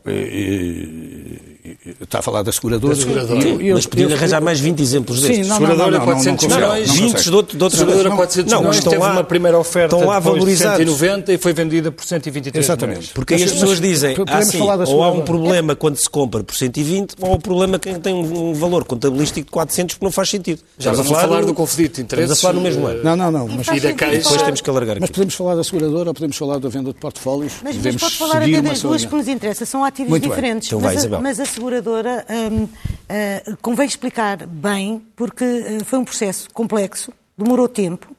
está 2.01 2.17
a 2.17 2.21
falar 2.23 2.41
da 2.41 2.51
seguradora. 2.51 2.95
Da 2.95 2.99
seguradora. 2.99 3.41
Sim, 3.41 3.61
eu, 3.61 3.75
mas 3.75 3.85
podia 3.85 4.07
arranjar 4.15 4.41
mais 4.41 4.59
20 4.59 4.81
exemplos 4.81 5.21
destes. 5.21 5.45
Sim, 5.45 5.49
não, 5.49 5.57
seguradora 5.57 5.91
não, 5.91 5.99
não, 5.99 6.05
400 6.05 6.47
não, 6.47 6.55
milhões. 6.55 6.91
20 6.91 7.23
de, 7.23 7.35
outro, 7.35 7.57
de 7.57 7.63
outros 7.63 7.79
seguradora 7.79 8.15
400 8.15 8.51
não, 8.51 8.59
milhões. 8.59 8.83
Teve 8.83 8.97
lá, 8.97 9.11
uma 9.11 9.23
primeira 9.23 9.59
oferta 9.59 9.95
estão 9.95 10.09
lá 10.09 10.19
valorizados. 10.19 10.79
de 10.79 10.91
190 10.91 11.33
e 11.33 11.37
foi 11.37 11.53
vendida 11.53 11.91
por 11.91 12.03
123 12.03 12.65
Exatamente. 12.65 12.97
Milhões. 12.97 13.11
Porque 13.13 13.35
aí 13.35 13.43
as 13.43 13.51
pessoas 13.51 13.79
dizem, 13.79 14.15
ah, 14.27 14.41
sim, 14.41 14.61
ou 14.61 15.03
há 15.03 15.11
um 15.11 15.21
problema 15.21 15.75
quando 15.75 15.97
se 15.97 16.09
compra 16.09 16.43
por 16.43 16.55
120, 16.55 17.15
ou 17.21 17.33
há 17.33 17.35
um 17.35 17.39
problema 17.39 17.77
que 17.77 17.99
tem 17.99 18.15
um 18.15 18.53
valor 18.53 18.83
contabilístico 18.83 19.45
de 19.45 19.51
400 19.51 19.97
que 19.97 20.03
não 20.03 20.11
faz 20.11 20.29
sentido. 20.29 20.61
Já 20.79 20.91
estamos 20.91 21.11
a 21.11 21.21
falar 21.21 21.45
do 21.45 21.53
conflito 21.53 21.97
de 21.97 22.01
interesses. 22.01 22.31
Estamos 22.31 22.39
a 22.39 22.41
falar 22.41 22.53
no 22.55 22.61
mesmo 22.61 22.87
ano. 22.87 23.03
Não, 23.03 23.15
não, 23.15 23.31
não. 23.31 23.47
Mas 23.47 23.67
e 23.67 23.79
da. 23.79 23.91
Depois 23.91 24.41
temos 24.41 24.61
que 24.61 24.69
alargar 24.69 24.97
Mas 24.99 25.11
podemos 25.11 25.35
falar 25.35 25.55
da 25.55 25.63
seguradora 25.63 26.09
ou 26.09 26.13
podemos 26.15 26.35
falar 26.35 26.57
da 26.57 26.69
venda 26.69 26.91
de 26.91 26.99
portfólios. 26.99 27.53
Mas 27.63 27.75
pode 27.75 28.15
falar 28.15 28.41
até 28.41 28.59
das 28.59 28.81
duas 28.81 29.05
que 29.05 29.15
nos 29.15 29.27
interessam. 29.27 29.66
São 29.67 29.83
ativos 29.83 30.19
diferentes 30.19 30.67
diferentes. 30.67 30.67
Então 30.69 30.79
vai, 30.79 30.95
mas, 30.95 31.05
a, 31.05 31.21
mas, 31.21 31.39
a, 31.39 31.45
seguradora 31.45 32.25
um, 32.29 32.63
uh, 32.63 33.57
convém 33.61 33.85
explicar 33.85 34.45
bem, 34.45 35.05
porque 35.15 35.43
uh, 35.43 35.85
foi 35.85 35.99
um 35.99 36.05
processo 36.05 36.49
complexo, 36.53 37.11
demorou 37.37 37.67
tempo. 37.67 38.15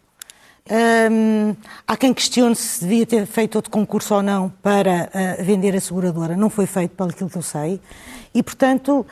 Um, 0.71 1.57
há 1.87 1.97
quem 1.97 2.13
questione 2.13 2.55
se 2.55 2.83
devia 2.83 3.07
ter 3.07 3.27
feito 3.27 3.57
outro 3.57 3.71
concurso 3.71 4.15
ou 4.15 4.23
não 4.23 4.51
para 4.63 5.11
uh, 5.15 5.43
vender 5.43 5.75
a 5.75 5.81
seguradora. 5.81 6.37
Não 6.37 6.51
foi 6.51 6.67
feito, 6.67 6.95
pelo 6.95 7.13
que 7.13 7.23
eu 7.23 7.43
sei. 7.43 7.81
E, 8.35 8.43
portanto, 8.43 9.07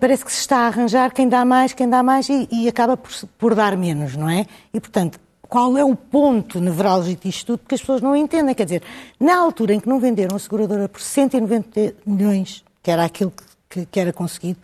parece 0.00 0.24
que 0.24 0.32
se 0.32 0.40
está 0.40 0.58
a 0.58 0.66
arranjar 0.66 1.12
quem 1.12 1.28
dá 1.28 1.44
mais, 1.44 1.72
quem 1.72 1.88
dá 1.88 2.02
mais 2.02 2.28
e, 2.28 2.48
e 2.50 2.68
acaba 2.68 2.96
por, 2.96 3.12
por, 3.38 3.54
dar 3.54 3.76
menos, 3.76 4.16
não 4.16 4.28
é? 4.28 4.46
E, 4.74 4.80
portanto, 4.80 5.20
qual 5.48 5.76
é 5.76 5.84
o 5.84 5.94
ponto 5.94 6.60
nevrálgico 6.60 7.22
disto 7.22 7.46
tudo 7.46 7.68
que 7.68 7.74
as 7.74 7.80
pessoas 7.80 8.00
não 8.00 8.14
entendem. 8.14 8.54
Quer 8.54 8.64
dizer, 8.64 8.82
na 9.18 9.36
altura 9.36 9.74
em 9.74 9.80
que 9.80 9.88
não 9.88 9.98
venderam 9.98 10.36
a 10.36 10.38
seguradora 10.38 10.88
por 10.88 11.00
190 11.00 11.94
milhões, 12.04 12.64
que 12.82 12.90
era 12.90 13.04
aquilo 13.04 13.30
que, 13.30 13.44
que, 13.68 13.86
que 13.86 14.00
era 14.00 14.12
conseguido, 14.12 14.58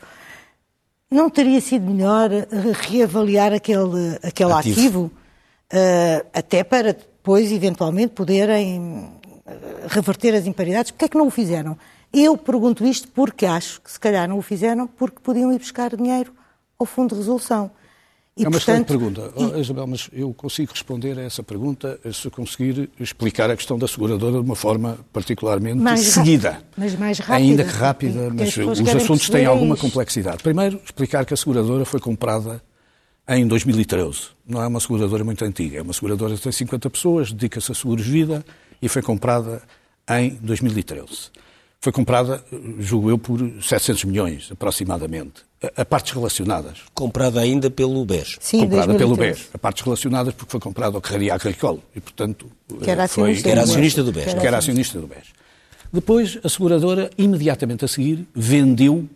não 1.11 1.29
teria 1.29 1.61
sido 1.61 1.91
melhor 1.91 2.31
reavaliar 2.89 3.53
aquele, 3.53 4.19
aquele 4.23 4.53
ativo, 4.53 4.79
ativo 4.79 5.11
uh, 5.73 6.27
até 6.33 6.65
para 6.65 6.93
depois, 6.93 7.53
eventualmente, 7.53 8.15
poderem 8.15 9.11
eh, 9.47 9.87
reverter 9.87 10.35
as 10.35 10.45
imparidades? 10.45 10.91
Porquê 10.91 11.05
é 11.05 11.09
que 11.09 11.17
não 11.17 11.29
o 11.29 11.31
fizeram? 11.31 11.79
Eu 12.13 12.37
pergunto 12.37 12.85
isto 12.85 13.07
porque 13.09 13.47
acho 13.47 13.81
que 13.81 13.93
se 13.93 14.01
calhar 14.01 14.29
não 14.29 14.39
o 14.39 14.43
fizeram 14.43 14.89
porque 14.89 15.21
podiam 15.23 15.53
ir 15.53 15.59
buscar 15.59 15.95
dinheiro 15.95 16.33
ao 16.79 16.85
Fundo 16.85 17.15
de 17.15 17.21
Resolução. 17.21 17.71
E, 18.35 18.45
é 18.45 18.49
uma 18.49 18.53
portanto, 18.53 18.63
excelente 18.63 18.87
pergunta, 18.87 19.33
e... 19.37 19.45
oh, 19.45 19.59
Isabel, 19.59 19.87
mas 19.87 20.09
eu 20.11 20.33
consigo 20.33 20.73
responder 20.73 21.19
a 21.19 21.23
essa 21.23 21.43
pergunta 21.43 22.01
se 22.11 22.31
conseguir 22.31 22.89
explicar 22.99 23.51
a 23.51 23.57
questão 23.57 23.79
da 23.79 23.87
seguradora 23.87 24.33
de 24.33 24.39
uma 24.39 24.57
forma 24.57 24.99
particularmente 25.13 25.77
mais 25.77 26.01
seguida. 26.01 26.63
Mas 26.75 26.95
mais 26.95 27.19
rápida. 27.19 27.37
Ainda 27.37 27.65
que 27.65 27.71
rápida, 27.71 28.31
mas 28.35 28.57
os 28.57 28.89
assuntos 28.89 29.29
têm 29.29 29.45
alguma 29.45 29.77
complexidade. 29.77 30.43
Primeiro, 30.43 30.81
explicar 30.83 31.27
que 31.27 31.35
a 31.35 31.37
seguradora 31.37 31.85
foi 31.85 32.01
comprada 32.01 32.63
em 33.29 33.47
2013. 33.47 34.29
Não 34.47 34.63
é 34.63 34.67
uma 34.67 34.81
seguradora 34.81 35.23
muito 35.25 35.45
antiga, 35.45 35.79
é 35.79 35.83
uma 35.83 35.93
seguradora 35.93 36.35
que 36.35 36.41
tem 36.41 36.53
50 36.53 36.89
pessoas, 36.89 37.33
dedica-se 37.33 37.71
a 37.71 37.75
seguros 37.75 38.07
de 38.07 38.11
vida 38.11 38.43
e 38.81 38.89
foi 38.89 39.03
comprada 39.03 39.63
em 40.09 40.31
2013. 40.41 41.31
Foi 41.83 41.91
comprada, 41.91 42.45
julgo 42.79 43.11
eu, 43.11 43.19
por 43.19 43.41
700 43.61 44.05
milhões, 44.05 44.49
aproximadamente. 44.53 45.43
A, 45.61 45.83
a 45.83 45.85
partes 45.85 46.13
relacionadas. 46.13 46.79
Comprada 46.95 47.41
ainda 47.41 47.69
pelo 47.73 48.05
BES. 48.05 48.37
Sim, 48.39 48.61
comprada 48.61 48.93
2013. 48.93 48.99
pelo 48.99 49.17
BES. 49.17 49.51
A 49.53 49.59
partes 49.59 49.83
relacionadas 49.83 50.33
porque 50.33 50.53
foi 50.53 50.61
comprada 50.61 50.97
ao 50.97 51.01
Carreira 51.01 51.35
Agricole. 51.35 51.83
E, 51.93 52.01
portanto, 52.01 52.47
que 52.81 52.89
era 52.89 53.03
acionista, 53.03 53.43
foi, 53.43 53.51
era 53.51 53.63
acionista 53.63 54.05
do 54.05 54.13
BES. 54.13 54.35
Que 54.35 54.47
era 54.47 54.59
acionista 54.59 55.01
do 55.01 55.09
BES. 55.09 55.33
Depois, 55.93 56.39
a 56.45 56.49
seguradora, 56.49 57.11
imediatamente 57.19 57.85
a 57.85 57.89
seguir, 57.89 58.29
vendeu 58.33 59.09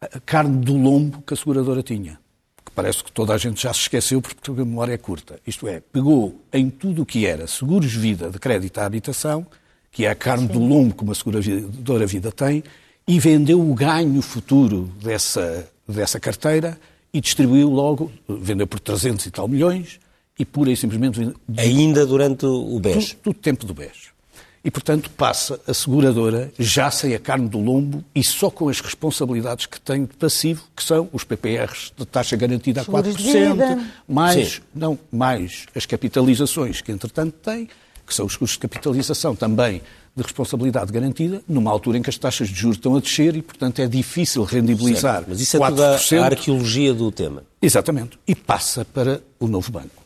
a 0.00 0.18
carne 0.18 0.64
do 0.64 0.76
lombo 0.76 1.22
que 1.24 1.32
a 1.32 1.36
seguradora 1.36 1.80
tinha. 1.80 2.18
Que 2.64 2.72
parece 2.72 3.04
que 3.04 3.12
toda 3.12 3.34
a 3.34 3.38
gente 3.38 3.62
já 3.62 3.72
se 3.72 3.82
esqueceu 3.82 4.20
porque 4.20 4.50
a 4.50 4.54
memória 4.54 4.94
é 4.94 4.98
curta. 4.98 5.38
Isto 5.46 5.68
é, 5.68 5.78
pegou 5.78 6.40
em 6.52 6.70
tudo 6.70 7.02
o 7.02 7.06
que 7.06 7.24
era 7.24 7.46
seguros 7.46 7.92
de 7.92 7.98
vida 8.00 8.30
de 8.30 8.38
crédito 8.40 8.78
à 8.78 8.84
habitação 8.84 9.46
que 9.90 10.04
é 10.04 10.10
a 10.10 10.14
carne 10.14 10.46
Sim. 10.46 10.52
do 10.52 10.60
lombo 10.60 10.94
que 10.94 11.02
uma 11.02 11.14
seguradora 11.14 12.06
vida 12.06 12.30
tem, 12.30 12.62
e 13.06 13.18
vendeu 13.18 13.60
o 13.60 13.74
ganho 13.74 14.22
futuro 14.22 14.90
dessa, 15.02 15.68
dessa 15.86 16.20
carteira 16.20 16.78
e 17.12 17.20
distribuiu 17.20 17.68
logo, 17.68 18.10
vendeu 18.28 18.66
por 18.66 18.78
300 18.78 19.26
e 19.26 19.30
tal 19.30 19.48
milhões, 19.48 19.98
e 20.38 20.44
pura 20.44 20.70
e 20.70 20.76
simplesmente... 20.76 21.34
Ainda 21.56 22.06
durante 22.06 22.46
o 22.46 22.78
BES? 22.78 23.16
Do, 23.22 23.32
do 23.32 23.34
tempo 23.34 23.66
do 23.66 23.74
BES. 23.74 24.10
E, 24.62 24.70
portanto, 24.70 25.10
passa 25.10 25.58
a 25.66 25.72
seguradora 25.72 26.52
já 26.58 26.90
sem 26.90 27.14
a 27.14 27.18
carne 27.18 27.48
do 27.48 27.58
lombo 27.58 28.04
e 28.14 28.22
só 28.22 28.50
com 28.50 28.68
as 28.68 28.80
responsabilidades 28.80 29.64
que 29.64 29.80
tem 29.80 30.04
de 30.04 30.14
passivo, 30.14 30.64
que 30.76 30.84
são 30.84 31.08
os 31.12 31.24
PPRs 31.24 31.92
de 31.96 32.04
taxa 32.04 32.36
garantida 32.36 32.82
a 32.82 32.84
4%, 32.84 33.86
mais, 34.06 34.60
não, 34.74 34.98
mais 35.10 35.64
as 35.74 35.86
capitalizações 35.86 36.82
que, 36.82 36.92
entretanto, 36.92 37.32
tem, 37.42 37.68
que 38.10 38.14
são 38.16 38.26
os 38.26 38.36
custos 38.36 38.56
de 38.56 38.58
capitalização 38.58 39.36
também 39.36 39.80
de 40.16 40.22
responsabilidade 40.22 40.92
garantida, 40.92 41.40
numa 41.48 41.70
altura 41.70 41.96
em 41.98 42.02
que 42.02 42.10
as 42.10 42.18
taxas 42.18 42.48
de 42.48 42.54
juros 42.56 42.76
estão 42.76 42.96
a 42.96 43.00
descer 43.00 43.36
e, 43.36 43.42
portanto, 43.42 43.78
é 43.80 43.86
difícil 43.86 44.42
rendibilizar 44.42 45.18
certo, 45.18 45.26
Mas 45.28 45.40
isso 45.40 45.56
é 45.56 45.60
4%. 45.60 45.68
toda 45.70 46.22
a 46.22 46.24
arqueologia 46.24 46.92
do 46.92 47.12
tema. 47.12 47.44
Exatamente. 47.62 48.18
E 48.26 48.34
passa 48.34 48.84
para 48.84 49.22
o 49.38 49.46
novo 49.46 49.70
banco. 49.70 50.02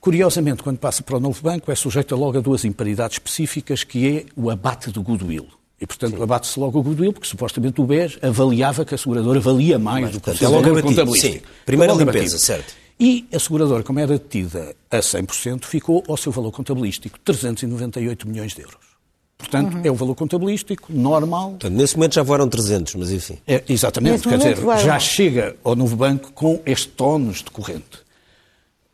Curiosamente, 0.00 0.62
quando 0.62 0.78
passa 0.78 1.02
para 1.02 1.16
o 1.16 1.20
novo 1.20 1.40
banco, 1.40 1.70
é 1.70 1.74
sujeito 1.76 2.14
logo 2.16 2.36
a 2.36 2.40
duas 2.40 2.64
imparidades 2.64 3.14
específicas, 3.14 3.84
que 3.84 4.18
é 4.18 4.24
o 4.36 4.50
abate 4.50 4.90
do 4.90 5.00
goodwill. 5.00 5.46
E, 5.80 5.86
portanto, 5.86 6.20
abate-se 6.22 6.58
logo 6.58 6.78
o 6.80 6.82
goodwill, 6.82 7.12
porque 7.12 7.28
supostamente 7.28 7.80
o 7.80 7.84
BES 7.84 8.18
avaliava 8.20 8.84
que 8.84 8.94
a 8.94 8.98
seguradora 8.98 9.38
valia 9.38 9.78
mais 9.78 10.06
Mas, 10.06 10.12
do 10.12 10.20
que 10.20 10.24
portanto, 10.24 10.42
o 10.42 10.44
é 10.44 10.48
logo 10.48 10.82
contabilístico. 10.82 11.46
Sim, 11.46 11.52
primeira 11.64 11.92
é 11.92 11.96
limpeza, 11.96 12.38
certo. 12.38 12.74
E 12.98 13.26
a 13.32 13.38
seguradora, 13.38 13.82
como 13.82 13.98
era 13.98 14.18
detida 14.18 14.74
a 14.90 14.98
100%, 14.98 15.64
ficou 15.64 16.04
ao 16.08 16.16
seu 16.16 16.30
valor 16.30 16.52
contabilístico, 16.52 17.18
398 17.20 18.28
milhões 18.28 18.54
de 18.54 18.62
euros. 18.62 18.94
Portanto, 19.36 19.74
uhum. 19.74 19.80
é 19.84 19.90
o 19.90 19.94
valor 19.94 20.14
contabilístico 20.14 20.92
normal. 20.92 21.50
Portanto, 21.50 21.74
nesse 21.74 21.96
momento 21.96 22.14
já 22.14 22.22
voaram 22.22 22.48
300, 22.48 22.94
mas 22.94 23.10
enfim. 23.10 23.38
É, 23.46 23.62
exatamente, 23.68 24.28
quer 24.28 24.38
dizer, 24.38 24.56
já 24.82 24.98
chega 24.98 25.56
ao 25.64 25.74
novo 25.74 25.96
banco 25.96 26.32
com 26.32 26.60
este 26.64 26.92
ónus 27.02 27.38
de 27.38 27.50
corrente. 27.50 28.04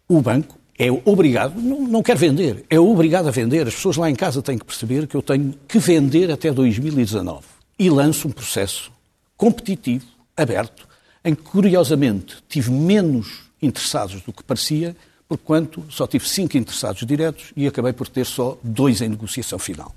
O 0.08 0.20
banco 0.20 0.58
é 0.78 0.90
obrigado, 1.04 1.60
não, 1.60 1.82
não 1.82 2.02
quer 2.02 2.16
vender, 2.16 2.64
é 2.70 2.80
obrigado 2.80 3.28
a 3.28 3.30
vender. 3.30 3.68
As 3.68 3.74
pessoas 3.74 3.96
lá 3.96 4.10
em 4.10 4.14
casa 4.14 4.40
têm 4.40 4.56
que 4.56 4.64
perceber 4.64 5.06
que 5.06 5.14
eu 5.14 5.22
tenho 5.22 5.54
que 5.68 5.78
vender 5.78 6.30
até 6.30 6.50
2019. 6.50 7.42
E 7.78 7.90
lanço 7.90 8.26
um 8.26 8.30
processo 8.30 8.90
competitivo, 9.36 10.06
aberto, 10.36 10.88
em 11.24 11.34
que, 11.34 11.42
curiosamente, 11.42 12.38
tive 12.48 12.70
menos 12.70 13.49
interessados 13.62 14.22
do 14.22 14.32
que 14.32 14.42
parecia, 14.42 14.96
porquanto 15.28 15.84
só 15.90 16.06
tive 16.06 16.28
cinco 16.28 16.56
interessados 16.56 17.06
diretos 17.06 17.52
e 17.56 17.66
acabei 17.66 17.92
por 17.92 18.08
ter 18.08 18.26
só 18.26 18.58
dois 18.62 19.00
em 19.00 19.08
negociação 19.08 19.58
final. 19.58 19.94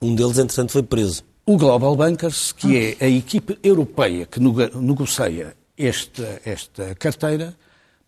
Um 0.00 0.14
deles, 0.14 0.38
entretanto, 0.38 0.72
foi 0.72 0.82
preso. 0.82 1.22
O 1.46 1.56
Global 1.56 1.96
Bankers, 1.96 2.52
que 2.52 2.76
é 2.76 3.04
a 3.04 3.08
equipe 3.08 3.58
europeia 3.62 4.26
que 4.26 4.40
negocia 4.40 5.56
esta, 5.76 6.40
esta 6.44 6.94
carteira, 6.94 7.54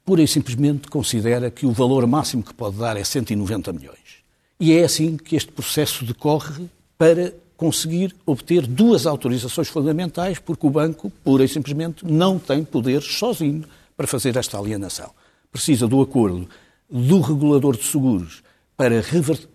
pura 0.05 0.23
e 0.23 0.29
simplesmente 0.29 0.89
considera 0.89 1.51
que 1.51 1.67
o 1.67 1.73
valor 1.73 2.07
máximo 2.07 2.43
que 2.43 2.55
pode 2.55 2.77
dar 2.77 2.97
é 2.97 3.05
190 3.05 3.73
milhões. 3.73 4.25
E 4.59 4.73
é 4.73 4.85
assim 4.85 5.17
que 5.17 5.37
este 5.37 5.53
processo 5.53 6.05
decorre 6.05 6.69
para 6.97 7.35
conseguir 7.57 8.15
obter 8.25 8.67
duas 8.67 9.07
autorizações 9.07 9.69
fundamentais, 9.69 10.39
porque 10.39 10.67
o 10.67 10.71
banco, 10.71 11.11
pura 11.25 11.45
e 11.45 11.49
simplesmente, 11.49 12.07
não 12.07 12.39
tem 12.39 12.63
poder 12.63 13.03
sozinho 13.03 13.65
para 13.97 14.07
fazer 14.07 14.37
esta 14.37 14.59
alienação. 14.59 15.11
Precisa 15.51 15.87
do 15.87 16.01
acordo 16.01 16.49
do 16.91 17.21
regulador 17.21 17.77
de 17.77 17.85
seguros 17.85 18.43
para, 18.77 19.03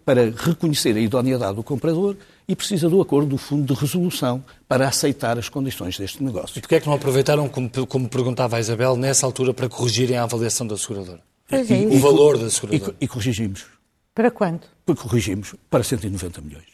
para 0.04 0.32
reconhecer 0.36 0.96
a 0.96 1.00
idoneidade 1.00 1.56
do 1.56 1.64
comprador 1.64 2.18
e 2.48 2.56
precisa 2.56 2.90
do 2.90 3.00
acordo 3.00 3.30
do 3.30 3.38
Fundo 3.38 3.74
de 3.74 3.80
Resolução 3.80 4.44
para 4.68 4.88
aceitar 4.88 5.38
as 5.38 5.48
condições 5.48 5.98
deste 5.98 6.24
negócio. 6.24 6.58
E 6.58 6.62
porquê 6.62 6.76
é 6.76 6.80
que 6.80 6.88
não 6.88 6.96
aproveitaram, 6.96 7.48
como, 7.48 7.70
como 7.88 8.10
perguntava 8.10 8.58
a 8.58 8.60
Isabel, 8.60 8.98
nessa 8.98 9.26
altura 9.26 9.54
para 9.54 9.70
corrigirem 9.70 10.18
a 10.18 10.24
avaliação 10.24 10.66
da 10.66 10.78
seguradora? 10.78 11.22
É 11.50 11.62
o 11.96 12.00
valor 12.00 12.38
da 12.38 12.50
seguradora. 12.50 12.96
E, 13.00 13.06
e 13.06 13.08
corrigimos. 13.08 13.66
Para 14.14 14.32
quanto? 14.32 14.68
Porque 14.86 15.04
corrigimos 15.04 15.56
para 15.70 15.84
190 15.84 16.42
milhões. 16.42 16.71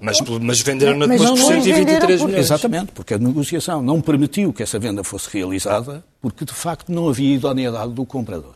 Mas, 0.00 0.20
mas 0.20 0.60
venderam-na 0.60 1.06
depois 1.06 1.30
por 1.30 1.38
123 1.38 2.22
milhões. 2.22 2.44
Exatamente, 2.44 2.92
porque 2.92 3.14
a 3.14 3.18
negociação 3.18 3.82
não 3.82 4.00
permitiu 4.00 4.52
que 4.52 4.62
essa 4.62 4.78
venda 4.78 5.02
fosse 5.02 5.30
realizada, 5.32 6.04
porque 6.20 6.44
de 6.44 6.52
facto 6.52 6.92
não 6.92 7.08
havia 7.08 7.34
idoneidade 7.34 7.92
do 7.92 8.04
comprador. 8.04 8.54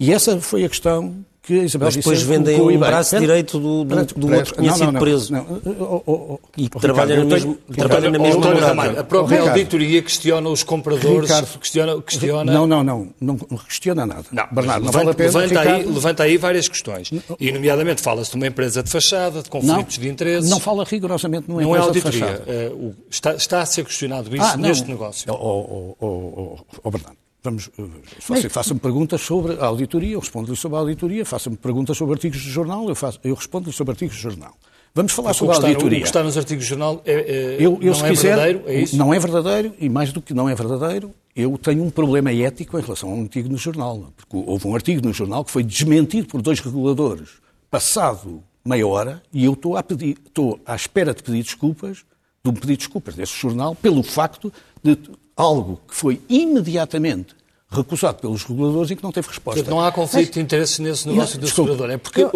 E 0.00 0.12
essa 0.12 0.40
foi 0.40 0.64
a 0.64 0.68
questão 0.68 1.24
que 1.42 1.58
a 1.58 1.64
Isabel 1.64 1.86
Mas 1.86 1.96
depois 1.96 2.22
vendem 2.22 2.60
o 2.60 2.70
um 2.70 2.78
braço 2.78 3.18
direito 3.18 3.58
do, 3.58 3.84
do, 3.84 4.04
do 4.14 4.32
outro 4.32 4.54
que 4.54 4.60
tinha 4.60 4.72
sido 4.74 4.92
preso. 4.92 5.32
Não, 5.32 5.60
oh, 5.80 6.02
oh, 6.06 6.12
oh, 6.34 6.40
e 6.56 6.68
que 6.68 6.78
trabalha, 6.78 7.16
na, 7.16 7.24
mesmo, 7.24 7.58
trabalha 7.76 8.10
na 8.10 8.18
mesma 8.18 8.40
morada. 8.40 9.00
A 9.00 9.04
própria 9.04 9.40
auditoria 9.42 10.02
questiona 10.02 10.48
os 10.48 10.62
compradores, 10.62 11.28
Ricardo, 11.28 11.58
questiona, 11.58 12.00
questiona... 12.00 12.52
Não, 12.52 12.64
não, 12.66 12.84
não, 12.84 13.12
não 13.20 13.36
questiona 13.36 14.06
nada. 14.06 14.24
Não, 14.30 14.46
Bernardo, 14.52 14.84
não 14.84 14.92
vale 14.92 15.10
a 15.10 15.14
pena, 15.14 15.38
levanta, 15.40 15.60
aí, 15.60 15.84
levanta 15.84 16.22
aí 16.22 16.36
várias 16.36 16.68
questões. 16.68 17.10
E, 17.40 17.50
nomeadamente, 17.50 18.00
fala-se 18.00 18.30
de 18.30 18.36
uma 18.36 18.46
empresa 18.46 18.80
de 18.80 18.90
fachada, 18.90 19.42
de 19.42 19.50
conflitos 19.50 19.98
não, 19.98 20.04
de 20.04 20.08
interesses. 20.08 20.48
Não 20.48 20.60
fala 20.60 20.84
rigorosamente 20.84 21.48
numa 21.48 21.60
não 21.60 21.74
é 21.74 21.78
empresa 21.78 21.86
é 21.86 21.88
auditoria. 21.88 22.20
de 22.20 22.38
fachada. 22.38 22.72
Uh, 22.72 22.94
está, 23.10 23.34
está 23.34 23.60
a 23.62 23.66
ser 23.66 23.84
questionado 23.84 24.34
isso 24.34 24.44
ah, 24.44 24.56
neste 24.56 24.88
negócio. 24.88 25.32
Oh, 25.32 25.96
oh, 26.00 26.06
oh, 26.06 26.58
oh, 26.84 26.90
Bernardo. 26.90 27.21
Vamos, 27.42 27.70
eh, 27.76 28.48
faça-me 28.48 28.78
perguntas 28.78 29.20
sobre 29.20 29.54
a 29.54 29.66
auditoria, 29.66 30.14
eu 30.14 30.20
respondo-lhe 30.20 30.56
sobre 30.56 30.76
a 30.76 30.80
auditoria, 30.80 31.24
faça-me 31.24 31.56
perguntas 31.56 31.96
sobre 31.96 32.14
artigos 32.14 32.40
de 32.40 32.48
jornal, 32.50 32.88
eu, 32.88 32.94
faço, 32.94 33.18
eu 33.24 33.34
respondo-lhe 33.34 33.72
sobre 33.72 33.92
artigos 33.92 34.16
de 34.16 34.22
jornal. 34.22 34.54
Vamos 34.94 35.12
falar 35.12 35.32
sobre 35.32 35.54
a 35.54 35.58
auditoria. 35.58 35.98
O 35.98 36.02
que 36.02 36.06
está 36.06 36.22
nos 36.22 36.36
artigos 36.36 36.64
de 36.64 36.70
jornal 36.70 37.02
é, 37.04 37.12
é 37.12 37.56
eu, 37.58 37.78
eu, 37.80 37.94
não 37.94 38.06
é 38.06 38.10
quiser, 38.10 38.36
verdadeiro, 38.36 38.62
é 38.66 38.80
isso? 38.80 38.96
Não 38.96 39.12
é 39.12 39.18
verdadeiro, 39.18 39.74
e 39.80 39.88
mais 39.88 40.12
do 40.12 40.22
que 40.22 40.32
não 40.32 40.48
é 40.48 40.54
verdadeiro, 40.54 41.12
eu 41.34 41.58
tenho 41.58 41.82
um 41.82 41.90
problema 41.90 42.32
ético 42.32 42.78
em 42.78 42.82
relação 42.82 43.10
a 43.10 43.14
um 43.14 43.22
artigo 43.22 43.48
no 43.48 43.56
jornal. 43.56 44.12
Porque 44.16 44.50
houve 44.50 44.68
um 44.68 44.74
artigo 44.74 45.04
no 45.04 45.12
jornal 45.12 45.44
que 45.44 45.50
foi 45.50 45.64
desmentido 45.64 46.28
por 46.28 46.42
dois 46.42 46.60
reguladores 46.60 47.42
passado 47.70 48.44
meia 48.64 48.86
hora, 48.86 49.22
e 49.32 49.44
eu 49.44 49.54
estou, 49.54 49.76
a 49.76 49.82
pedir, 49.82 50.18
estou 50.24 50.60
à 50.64 50.76
espera 50.76 51.12
de 51.14 51.22
pedir 51.22 51.42
desculpas, 51.42 52.04
de 52.44 52.50
um 52.50 52.52
pedido 52.52 52.72
de 52.72 52.76
desculpas 52.76 53.14
desse 53.14 53.36
jornal, 53.36 53.74
pelo 53.74 54.02
facto 54.02 54.52
de 54.82 54.96
algo 55.36 55.80
que 55.88 55.94
foi 55.94 56.20
imediatamente 56.28 57.34
recusado 57.70 58.18
pelos 58.18 58.44
reguladores 58.44 58.90
e 58.90 58.96
que 58.96 59.02
não 59.02 59.10
teve 59.10 59.28
resposta. 59.28 59.70
Não 59.70 59.80
há 59.80 59.90
conflito 59.90 60.26
Mas, 60.26 60.34
de 60.34 60.40
interesses 60.40 60.78
nesse 60.78 61.08
negócio 61.08 61.38
do 61.38 61.48
segurador. 61.48 61.90
É 61.90 61.96
porque 61.96 62.22
eu, 62.22 62.28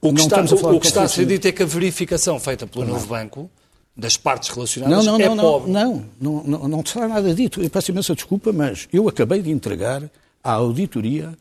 o 0.00 0.12
que 0.12 0.20
está, 0.20 0.42
o, 0.42 0.76
o 0.76 0.80
que 0.80 0.86
está 0.86 1.02
a 1.02 1.08
ser 1.08 1.26
dito 1.26 1.48
é 1.48 1.52
que 1.52 1.62
a 1.62 1.66
verificação 1.66 2.38
feita 2.38 2.66
pelo 2.66 2.84
não. 2.84 2.92
novo 2.94 3.06
banco 3.06 3.50
das 3.96 4.16
partes 4.16 4.50
relacionadas 4.50 5.04
não, 5.04 5.18
não, 5.18 5.24
é 5.24 5.28
não, 5.28 5.36
pobre. 5.36 5.70
Não, 5.70 6.04
não, 6.20 6.42
não, 6.44 6.68
não 6.68 6.80
está 6.80 7.08
nada 7.08 7.34
dito. 7.34 7.62
Eu 7.62 7.70
peço 7.70 7.90
imensa 7.90 8.14
desculpa, 8.14 8.52
mas 8.52 8.88
eu 8.92 9.08
acabei 9.08 9.40
de 9.40 9.50
entregar 9.50 10.02
à 10.44 10.52
auditoria 10.52 11.32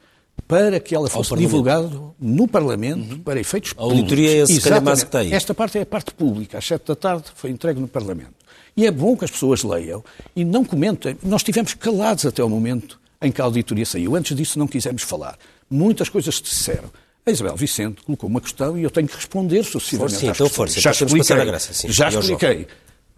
para 0.47 0.79
que 0.79 0.93
ela 0.93 1.09
fosse 1.09 1.35
divulgada 1.35 1.89
no 2.19 2.47
Parlamento 2.47 3.13
uhum. 3.13 3.19
para 3.19 3.39
efeitos 3.39 3.73
públicos. 3.73 3.93
A 3.93 3.97
auditoria 3.97 4.31
é 4.31 4.37
esse 4.43 4.61
calhamaço 4.61 5.05
que 5.05 5.11
tem. 5.11 5.33
Esta 5.33 5.53
parte 5.53 5.77
é 5.77 5.81
a 5.81 5.85
parte 5.85 6.13
pública. 6.13 6.57
Às 6.57 6.65
sete 6.65 6.87
da 6.87 6.95
tarde 6.95 7.25
foi 7.35 7.49
entregue 7.49 7.79
no 7.79 7.87
Parlamento. 7.87 8.33
E 8.75 8.85
é 8.85 8.91
bom 8.91 9.15
que 9.17 9.25
as 9.25 9.31
pessoas 9.31 9.63
leiam 9.63 10.03
e 10.35 10.43
não 10.43 10.63
comentem. 10.63 11.17
Nós 11.23 11.41
estivemos 11.41 11.73
calados 11.73 12.25
até 12.25 12.43
o 12.43 12.49
momento 12.49 12.99
em 13.21 13.31
que 13.31 13.41
a 13.41 13.43
auditoria 13.43 13.85
saiu. 13.85 14.15
Antes 14.15 14.35
disso 14.35 14.57
não 14.57 14.67
quisemos 14.67 15.03
falar. 15.03 15.37
Muitas 15.69 16.09
coisas 16.09 16.35
se 16.35 16.43
disseram. 16.43 16.89
A 17.25 17.31
Isabel 17.31 17.55
Vicente 17.55 18.01
colocou 18.03 18.27
uma 18.27 18.41
questão 18.41 18.77
e 18.77 18.83
eu 18.83 18.89
tenho 18.89 19.07
que 19.07 19.15
responder 19.15 19.63
sucessivamente 19.63 20.15
força, 20.15 20.25
então, 20.25 20.49
força, 20.49 20.81
já 20.81 20.89
expliquei, 20.89 21.45
graça, 21.45 21.71
sim, 21.71 21.91
já 21.91 22.09
expliquei 22.09 22.67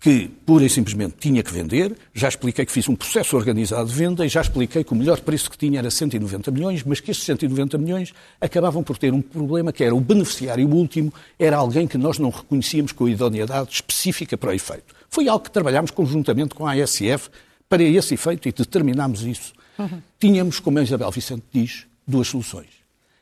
que 0.03 0.27
pura 0.45 0.65
e 0.65 0.69
simplesmente 0.69 1.15
tinha 1.17 1.41
que 1.41 1.51
vender, 1.51 1.95
já 2.13 2.27
expliquei 2.27 2.65
que 2.65 2.71
fiz 2.71 2.89
um 2.89 2.95
processo 2.95 3.37
organizado 3.37 3.87
de 3.87 3.95
venda 3.95 4.25
e 4.25 4.29
já 4.29 4.41
expliquei 4.41 4.83
que 4.83 4.91
o 4.91 4.95
melhor 4.95 5.19
preço 5.21 5.49
que 5.49 5.57
tinha 5.57 5.79
era 5.79 5.89
190 5.89 6.51
milhões, 6.51 6.83
mas 6.83 6.99
que 6.99 7.09
esses 7.09 7.23
190 7.23 7.77
milhões 7.77 8.13
acabavam 8.39 8.83
por 8.83 8.97
ter 8.97 9.13
um 9.13 9.21
problema 9.21 9.71
que 9.71 9.83
era 9.83 9.95
o 9.95 10.01
beneficiário 10.01 10.67
último, 10.67 11.11
era 11.39 11.55
alguém 11.55 11.87
que 11.87 11.97
nós 11.97 12.19
não 12.19 12.29
reconhecíamos 12.29 12.91
com 12.91 13.05
a 13.05 13.09
idoneidade 13.09 13.71
específica 13.71 14.37
para 14.37 14.49
o 14.49 14.53
efeito. 14.53 14.93
Foi 15.09 15.29
algo 15.29 15.45
que 15.45 15.51
trabalhámos 15.51 15.91
conjuntamente 15.91 16.53
com 16.53 16.67
a 16.67 16.73
ASF 16.73 17.29
para 17.69 17.81
esse 17.81 18.13
efeito 18.13 18.49
e 18.49 18.51
determinámos 18.51 19.21
isso 19.23 19.53
Uhum. 19.77 20.01
Tínhamos, 20.19 20.59
como 20.59 20.79
a 20.79 20.83
Isabel 20.83 21.11
Vicente 21.11 21.43
diz, 21.51 21.85
duas 22.07 22.27
soluções. 22.27 22.69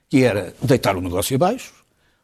Que 0.10 0.24
era 0.24 0.54
deitar 0.62 0.96
o 0.96 1.02
negócio 1.02 1.36
abaixo, 1.36 1.74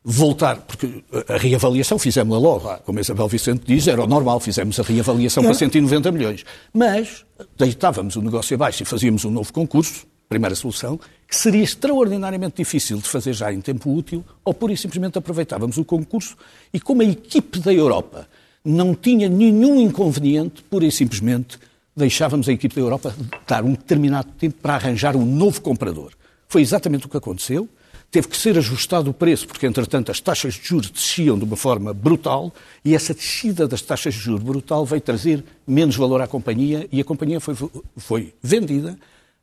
voltar, 0.04 0.58
porque 0.62 1.04
a 1.28 1.38
reavaliação 1.38 2.00
fizemos-la 2.00 2.40
logo. 2.40 2.78
Como 2.86 2.98
a 2.98 3.02
Isabel 3.02 3.28
Vicente 3.28 3.64
diz, 3.66 3.88
era 3.88 4.04
o 4.04 4.08
normal, 4.08 4.40
fizemos 4.40 4.80
a 4.80 4.84
reavaliação 4.84 5.44
para 5.44 5.54
190 5.54 6.12
milhões. 6.12 6.46
Mas 6.74 7.26
deitávamos 7.58 8.16
o 8.16 8.22
negócio 8.22 8.56
abaixo 8.56 8.84
e 8.84 8.86
fazíamos 8.86 9.26
um 9.26 9.32
novo 9.32 9.52
concurso, 9.52 10.06
primeira 10.30 10.56
solução, 10.56 11.00
que 11.28 11.36
seria 11.36 11.64
extraordinariamente 11.64 12.58
difícil 12.58 12.98
de 12.98 13.08
fazer 13.08 13.34
já 13.34 13.52
em 13.52 13.60
tempo 13.60 13.94
útil, 13.94 14.24
ou 14.44 14.54
pura 14.54 14.74
e 14.74 14.78
simplesmente 14.78 15.18
aproveitávamos 15.18 15.78
o 15.78 15.84
concurso 15.84 16.38
e 16.74 16.80
como 16.80 17.02
a 17.02 17.06
equipe 17.06 17.60
da 17.60 17.74
Europa 17.74 18.28
não 18.64 18.94
tinha 18.94 19.30
nenhum 19.30 19.80
inconveniente, 19.80 20.64
pura 20.64 20.86
e 20.86 20.92
simplesmente 20.92 21.58
deixávamos 21.96 22.48
a 22.48 22.54
equipe 22.54 22.76
da 22.76 22.82
Europa 22.82 23.16
dar 23.48 23.64
um 23.64 23.72
determinado 23.72 24.30
tempo 24.38 24.58
para 24.62 24.76
arranjar 24.76 25.16
um 25.16 25.26
novo 25.26 25.62
comprador. 25.62 26.12
Foi 26.48 26.62
exatamente 26.62 27.06
o 27.06 27.10
que 27.10 27.18
aconteceu. 27.18 27.68
Teve 28.10 28.30
que 28.30 28.38
ser 28.38 28.58
ajustado 28.58 29.10
o 29.10 29.14
preço, 29.14 29.48
porque, 29.48 29.68
entretanto, 29.68 30.12
as 30.12 30.22
taxas 30.22 30.54
de 30.54 30.66
juros 30.66 30.90
desciam 30.90 31.38
de 31.38 31.44
uma 31.44 31.58
forma 31.58 31.94
brutal 31.94 32.54
e 32.84 32.96
essa 32.96 33.14
descida 33.14 33.68
das 33.68 33.82
taxas 33.82 34.14
de 34.14 34.20
juros 34.22 34.42
brutal 34.42 34.86
veio 34.86 35.02
trazer 35.02 35.44
menos 35.68 35.96
valor 35.96 36.22
à 36.22 36.28
companhia 36.28 36.88
e 36.92 37.02
a 37.02 37.04
companhia 37.04 37.40
foi, 37.42 37.56
foi 37.98 38.34
vendida 38.42 38.98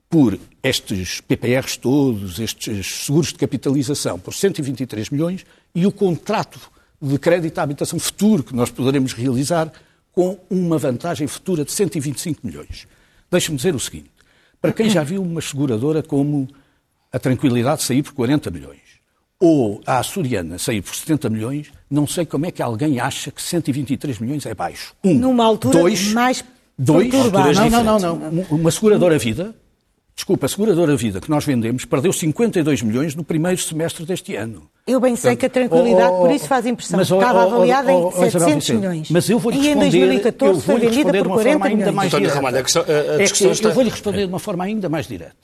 por 0.08 0.38
estes 0.62 1.20
PPRs 1.20 1.76
todos, 1.76 2.38
estes 2.38 3.04
seguros 3.04 3.28
de 3.28 3.34
capitalização, 3.34 4.18
por 4.18 4.32
123 4.32 5.10
milhões, 5.10 5.44
e 5.74 5.86
o 5.86 5.92
contrato 5.92 6.60
de 7.02 7.18
crédito 7.18 7.58
à 7.58 7.62
habitação 7.62 7.98
futuro 7.98 8.42
que 8.42 8.54
nós 8.54 8.70
poderemos 8.70 9.12
realizar 9.12 9.70
com 10.12 10.38
uma 10.48 10.78
vantagem 10.78 11.26
futura 11.26 11.64
de 11.64 11.72
125 11.72 12.46
milhões. 12.46 12.86
Deixe-me 13.30 13.56
dizer 13.56 13.74
o 13.74 13.80
seguinte: 13.80 14.10
para 14.60 14.72
quem 14.72 14.88
já 14.88 15.02
viu 15.02 15.20
uma 15.20 15.40
seguradora 15.40 16.02
como 16.02 16.48
a 17.14 17.18
Tranquilidade 17.20 17.84
sair 17.84 18.02
por 18.02 18.12
40 18.12 18.50
milhões. 18.50 18.80
Ou 19.38 19.80
a 19.86 20.00
Açoriana 20.00 20.58
sair 20.58 20.82
por 20.82 20.96
70 20.96 21.30
milhões, 21.30 21.70
não 21.88 22.08
sei 22.08 22.26
como 22.26 22.44
é 22.44 22.50
que 22.50 22.60
alguém 22.60 22.98
acha 22.98 23.30
que 23.30 23.40
123 23.40 24.18
milhões 24.18 24.44
é 24.46 24.52
baixo. 24.52 24.94
Um, 25.04 25.14
Numa 25.14 25.44
altura 25.44 25.78
dois, 25.78 26.12
mais 26.12 26.44
dois, 26.76 27.12
não, 27.12 27.84
não, 27.84 27.98
não, 28.00 28.16
não. 28.16 28.42
Uma 28.50 28.70
seguradora 28.72 29.16
vida, 29.16 29.54
desculpa, 30.14 30.46
a 30.46 30.48
seguradora 30.48 30.96
vida 30.96 31.20
que 31.20 31.28
nós 31.30 31.44
vendemos 31.44 31.84
perdeu 31.84 32.12
52 32.12 32.82
milhões 32.82 33.14
no 33.14 33.24
primeiro 33.24 33.60
semestre 33.60 34.04
deste 34.04 34.34
ano. 34.36 34.68
Eu 34.86 35.00
bem 35.00 35.16
sei 35.16 35.34
que 35.34 35.46
a 35.46 35.50
tranquilidade, 35.50 36.12
oh, 36.12 36.16
oh, 36.18 36.20
por 36.22 36.30
isso 36.30 36.46
faz 36.46 36.66
impressão. 36.66 36.98
mas, 36.98 37.10
oh, 37.10 37.16
Estava 37.16 37.46
oh, 37.46 37.50
oh, 37.50 37.54
avaliada 37.54 37.92
oh, 37.92 38.12
oh, 38.14 38.24
em 38.24 38.30
700 38.30 38.54
Vicente, 38.54 38.72
milhões. 38.76 39.10
Mas 39.10 39.30
eu 39.30 39.38
vou-lhe 39.38 39.56
e 39.58 39.60
em 39.60 39.64
responder, 39.74 39.90
2014 39.90 40.54
eu 40.58 40.60
foi 40.62 40.74
vendida 40.74 40.94
responder 40.96 41.18
de 41.18 41.22
por 41.24 41.26
uma 41.28 41.34
40 41.36 41.50
forma 41.52 41.66
ainda 41.66 41.76
milhões. 41.76 41.94
mais 41.96 42.08
António 42.08 42.26
direta. 42.28 42.36
Ramalho, 42.36 42.58
a 42.58 42.62
questão- 42.62 42.82
a- 42.82 42.86
a 42.86 43.14
É 43.22 43.26
que 43.26 43.44
está- 43.46 43.68
Eu 43.68 43.74
vou-lhe 43.74 43.90
responder 43.90 44.18
de 44.18 44.26
uma 44.26 44.38
forma 44.38 44.64
ainda 44.64 44.88
mais 44.88 45.06
direta. 45.06 45.36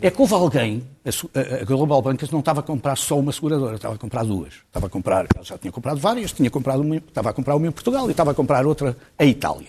É 0.00 0.10
que 0.10 0.20
houve 0.22 0.32
alguém, 0.32 0.82
a 1.04 1.60
a, 1.60 1.64
Global 1.66 2.00
Bancas 2.00 2.30
não 2.30 2.40
estava 2.40 2.60
a 2.60 2.62
comprar 2.62 2.96
só 2.96 3.18
uma 3.18 3.30
seguradora, 3.30 3.76
estava 3.76 3.94
a 3.94 3.98
comprar 3.98 4.24
duas. 4.24 4.54
Estava 4.66 4.86
a 4.86 4.88
comprar, 4.88 5.26
ela 5.34 5.44
já 5.44 5.58
tinha 5.58 5.70
comprado 5.70 6.00
várias, 6.00 6.32
tinha 6.32 6.48
comprado 6.50 6.80
uma, 6.80 6.96
estava 6.96 7.28
a 7.28 7.32
comprar 7.34 7.56
uma 7.56 7.66
em 7.66 7.70
Portugal 7.70 8.08
e 8.08 8.12
estava 8.12 8.30
a 8.30 8.34
comprar 8.34 8.64
outra 8.66 8.96
em 9.20 9.28
Itália. 9.28 9.68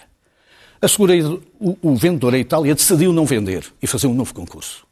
A 0.81 0.87
seguradora, 0.87 1.39
o, 1.59 1.77
o 1.81 1.95
vendedor 1.95 2.33
em 2.33 2.41
Itália 2.41 2.75
decidiu 2.75 3.11
não 3.11 3.25
vender 3.25 3.65
e 3.81 3.87
fazer 3.87 4.07
um 4.07 4.13
novo 4.13 4.33
concurso. 4.33 4.85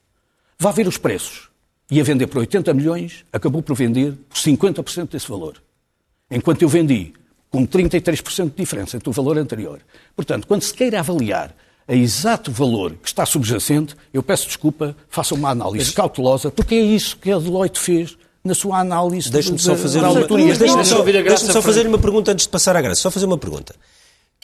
Vá 0.57 0.71
ver 0.71 0.87
os 0.87 0.97
preços. 0.97 1.49
Ia 1.91 2.03
vender 2.03 2.25
por 2.27 2.39
80 2.39 2.73
milhões, 2.73 3.23
acabou 3.31 3.61
por 3.61 3.75
vender 3.75 4.13
por 4.27 4.37
50% 4.37 5.09
desse 5.11 5.29
valor. 5.29 5.61
Enquanto 6.31 6.61
eu 6.63 6.69
vendi 6.69 7.13
com 7.51 7.65
33% 7.67 8.45
de 8.45 8.55
diferença 8.55 8.97
entre 8.97 9.07
o 9.07 9.11
valor 9.13 9.37
anterior. 9.37 9.79
Portanto, 10.15 10.47
quando 10.47 10.63
se 10.63 10.73
queira 10.73 10.99
avaliar 10.99 11.55
a 11.87 11.93
exato 11.95 12.51
valor 12.51 12.93
que 12.95 13.07
está 13.07 13.23
subjacente, 13.25 13.95
eu 14.11 14.23
peço 14.23 14.47
desculpa, 14.47 14.95
faça 15.07 15.35
uma 15.35 15.51
análise 15.51 15.93
cautelosa, 15.93 16.49
porque 16.49 16.73
é 16.73 16.81
isso 16.81 17.15
que 17.17 17.31
a 17.31 17.37
Deloitte 17.37 17.79
fez 17.79 18.17
na 18.43 18.55
sua 18.55 18.79
análise 18.79 19.29
Deixe-me 19.29 19.57
de- 19.57 19.63
só 19.63 19.75
de- 19.75 19.81
fazer 19.81 20.01
da 20.01 20.09
uma, 20.09 20.19
mas 20.19 20.27
deixe-me 20.27 20.57
Deixa-me 20.57 20.85
só, 20.85 20.97
ouvir 20.97 21.17
a 21.17 21.21
Graça 21.21 21.45
deixe-me 21.45 21.53
só 21.53 21.61
fazer 21.61 21.87
uma 21.87 21.99
pergunta 21.99 22.31
antes 22.31 22.45
de 22.45 22.51
passar 22.51 22.75
à 22.75 22.81
graça. 22.81 23.01
Só 23.01 23.11
fazer 23.11 23.25
uma 23.27 23.37
pergunta. 23.37 23.75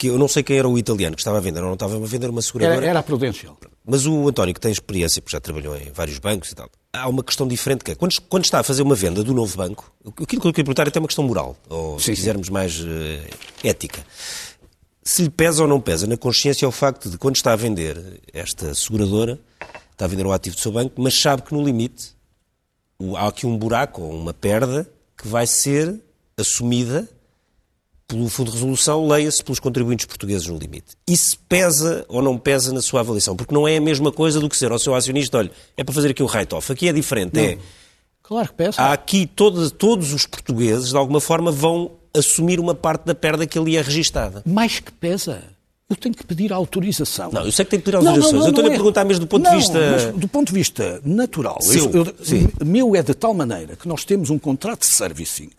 Que 0.02 0.08
eu 0.08 0.18
não 0.18 0.26
sei 0.26 0.42
quem 0.42 0.58
era 0.58 0.68
o 0.68 0.76
italiano 0.76 1.14
que 1.14 1.20
estava 1.20 1.38
a 1.38 1.40
vender 1.40 1.60
ou 1.60 1.66
não 1.66 1.74
estava 1.74 1.94
a 1.94 2.00
vender 2.00 2.28
uma 2.28 2.42
seguradora. 2.42 2.78
Era, 2.78 2.86
era 2.86 2.98
a 2.98 3.02
Prudential. 3.04 3.56
Mas 3.86 4.04
o 4.04 4.26
António, 4.28 4.52
que 4.52 4.60
tem 4.60 4.72
experiência, 4.72 5.22
porque 5.22 5.36
já 5.36 5.40
trabalhou 5.40 5.76
em 5.76 5.92
vários 5.92 6.18
bancos 6.18 6.50
e 6.50 6.56
tal, 6.56 6.68
há 6.92 7.08
uma 7.08 7.22
questão 7.22 7.46
diferente 7.46 7.84
que 7.84 7.92
é, 7.92 7.94
quando, 7.94 8.20
quando 8.22 8.44
está 8.44 8.58
a 8.58 8.62
fazer 8.64 8.82
uma 8.82 8.96
venda 8.96 9.22
do 9.22 9.32
novo 9.32 9.56
banco, 9.56 9.92
aquilo 10.20 10.26
que 10.26 10.48
eu 10.48 10.52
queria 10.52 10.64
perguntar 10.64 10.86
é 10.86 10.88
até 10.88 10.98
uma 10.98 11.06
questão 11.06 11.24
moral, 11.24 11.56
ou 11.68 12.00
se 12.00 12.06
Sim, 12.06 12.10
sim. 12.16 12.20
quisermos 12.20 12.48
mais 12.48 12.80
eh, 12.84 13.30
ética. 13.62 14.04
Se 15.04 15.22
lhe 15.22 15.30
pesa 15.30 15.62
ou 15.62 15.68
não 15.68 15.80
pesa 15.80 16.04
na 16.08 16.16
consciência 16.16 16.66
o 16.66 16.72
facto 16.72 17.08
de, 17.08 17.16
quando 17.16 17.36
está 17.36 17.52
a 17.52 17.56
vender 17.56 18.20
esta 18.32 18.74
seguradora, 18.74 19.38
está 19.92 20.06
a 20.06 20.08
vender 20.08 20.26
o 20.26 20.32
ativo 20.32 20.56
do 20.56 20.62
seu 20.62 20.72
banco, 20.72 21.00
mas 21.00 21.20
sabe 21.20 21.42
que 21.42 21.54
no 21.54 21.64
limite 21.64 22.10
há 23.16 23.28
aqui 23.28 23.46
um 23.46 23.56
buraco 23.56 24.02
ou 24.02 24.12
uma 24.12 24.34
perda 24.34 24.84
que 25.16 25.28
vai 25.28 25.46
ser 25.46 25.96
assumida 26.36 27.08
pelo 28.14 28.28
Fundo 28.28 28.50
de 28.50 28.56
Resolução, 28.56 29.06
leia-se 29.08 29.42
pelos 29.42 29.58
contribuintes 29.58 30.06
portugueses 30.06 30.46
no 30.46 30.58
limite. 30.58 30.88
Isso 31.08 31.38
pesa 31.48 32.04
ou 32.08 32.20
não 32.20 32.36
pesa 32.36 32.72
na 32.72 32.82
sua 32.82 33.00
avaliação? 33.00 33.34
Porque 33.34 33.54
não 33.54 33.66
é 33.66 33.76
a 33.76 33.80
mesma 33.80 34.12
coisa 34.12 34.38
do 34.40 34.48
que 34.48 34.56
ser 34.56 34.70
ao 34.70 34.78
seu 34.78 34.94
acionista, 34.94 35.38
olha, 35.38 35.50
é 35.76 35.82
para 35.82 35.94
fazer 35.94 36.10
aqui 36.10 36.22
o 36.22 36.26
write-off. 36.26 36.70
Aqui 36.72 36.88
é 36.88 36.92
diferente. 36.92 37.38
É, 37.38 37.58
Claro 38.22 38.48
que 38.48 38.54
peça. 38.54 38.80
há 38.82 38.92
aqui 38.92 39.26
todos, 39.26 39.70
todos 39.72 40.12
os 40.12 40.26
portugueses, 40.26 40.90
de 40.90 40.96
alguma 40.96 41.20
forma, 41.20 41.50
vão 41.50 41.92
assumir 42.14 42.60
uma 42.60 42.74
parte 42.74 43.04
da 43.06 43.14
perda 43.14 43.46
que 43.46 43.58
ali 43.58 43.76
é 43.76 43.80
registada. 43.82 44.42
Mais 44.46 44.78
que 44.80 44.92
pesa. 44.92 45.42
Eu 45.90 45.96
tenho 45.96 46.14
que 46.14 46.24
pedir 46.24 46.52
autorização. 46.52 47.30
Não, 47.32 47.44
eu 47.44 47.52
sei 47.52 47.64
que 47.66 47.70
tem 47.72 47.78
que 47.80 47.84
pedir 47.84 47.96
autorizações. 47.96 48.42
Eu 48.44 48.48
estou-lhe 48.48 48.68
a 48.68 48.72
perguntar 48.72 49.04
mesmo 49.04 49.20
do 49.20 49.26
ponto 49.26 49.42
de 49.44 49.50
Não, 49.50 49.58
vista- 49.58 50.12
do 50.12 50.28
ponto 50.28 50.48
de 50.48 50.54
vista 50.54 51.00
natural. 51.04 51.58
Seu, 51.60 51.90
Eu- 51.90 52.06
eu- 52.06 52.66
meu 52.66 52.96
é 52.96 53.02
de 53.02 53.12
tal 53.12 53.34
maneira 53.34 53.76
que 53.76 53.86
nós 53.86 54.02
temos 54.04 54.30
um 54.30 54.38
contrato 54.38 54.80
de 54.80 54.86
servicing 54.86 55.50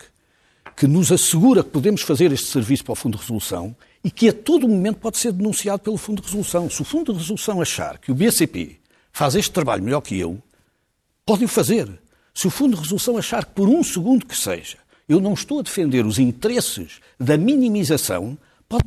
que 0.76 0.86
nos 0.86 1.12
assegura 1.12 1.62
que 1.62 1.70
podemos 1.70 2.02
fazer 2.02 2.32
este 2.32 2.46
serviço 2.48 2.84
para 2.84 2.92
o 2.92 2.96
Fundo 2.96 3.16
de 3.16 3.22
Resolução 3.22 3.74
e 4.02 4.10
que 4.10 4.28
a 4.28 4.32
todo 4.32 4.68
momento 4.68 4.98
pode 4.98 5.18
ser 5.18 5.32
denunciado 5.32 5.82
pelo 5.82 5.96
Fundo 5.96 6.20
de 6.20 6.26
Resolução. 6.26 6.68
Se 6.68 6.82
o 6.82 6.84
Fundo 6.84 7.12
de 7.12 7.18
Resolução 7.18 7.60
achar 7.60 7.98
que 7.98 8.10
o 8.10 8.14
BCP 8.14 8.76
faz 9.12 9.34
este 9.34 9.50
trabalho 9.50 9.82
melhor 9.82 10.00
que 10.00 10.18
eu, 10.18 10.42
pode 11.24 11.44
o 11.44 11.48
fazer. 11.48 11.88
Se 12.34 12.46
o 12.46 12.50
Fundo 12.50 12.74
de 12.76 12.82
Resolução 12.82 13.16
achar 13.16 13.44
que 13.44 13.52
por 13.52 13.68
um 13.68 13.82
segundo 13.82 14.26
que 14.26 14.36
seja, 14.36 14.78
eu 15.08 15.20
não 15.20 15.34
estou 15.34 15.60
a 15.60 15.62
defender 15.62 16.04
os 16.04 16.18
interesses 16.18 17.00
da 17.18 17.36
minimização, 17.36 18.36
pode, 18.68 18.84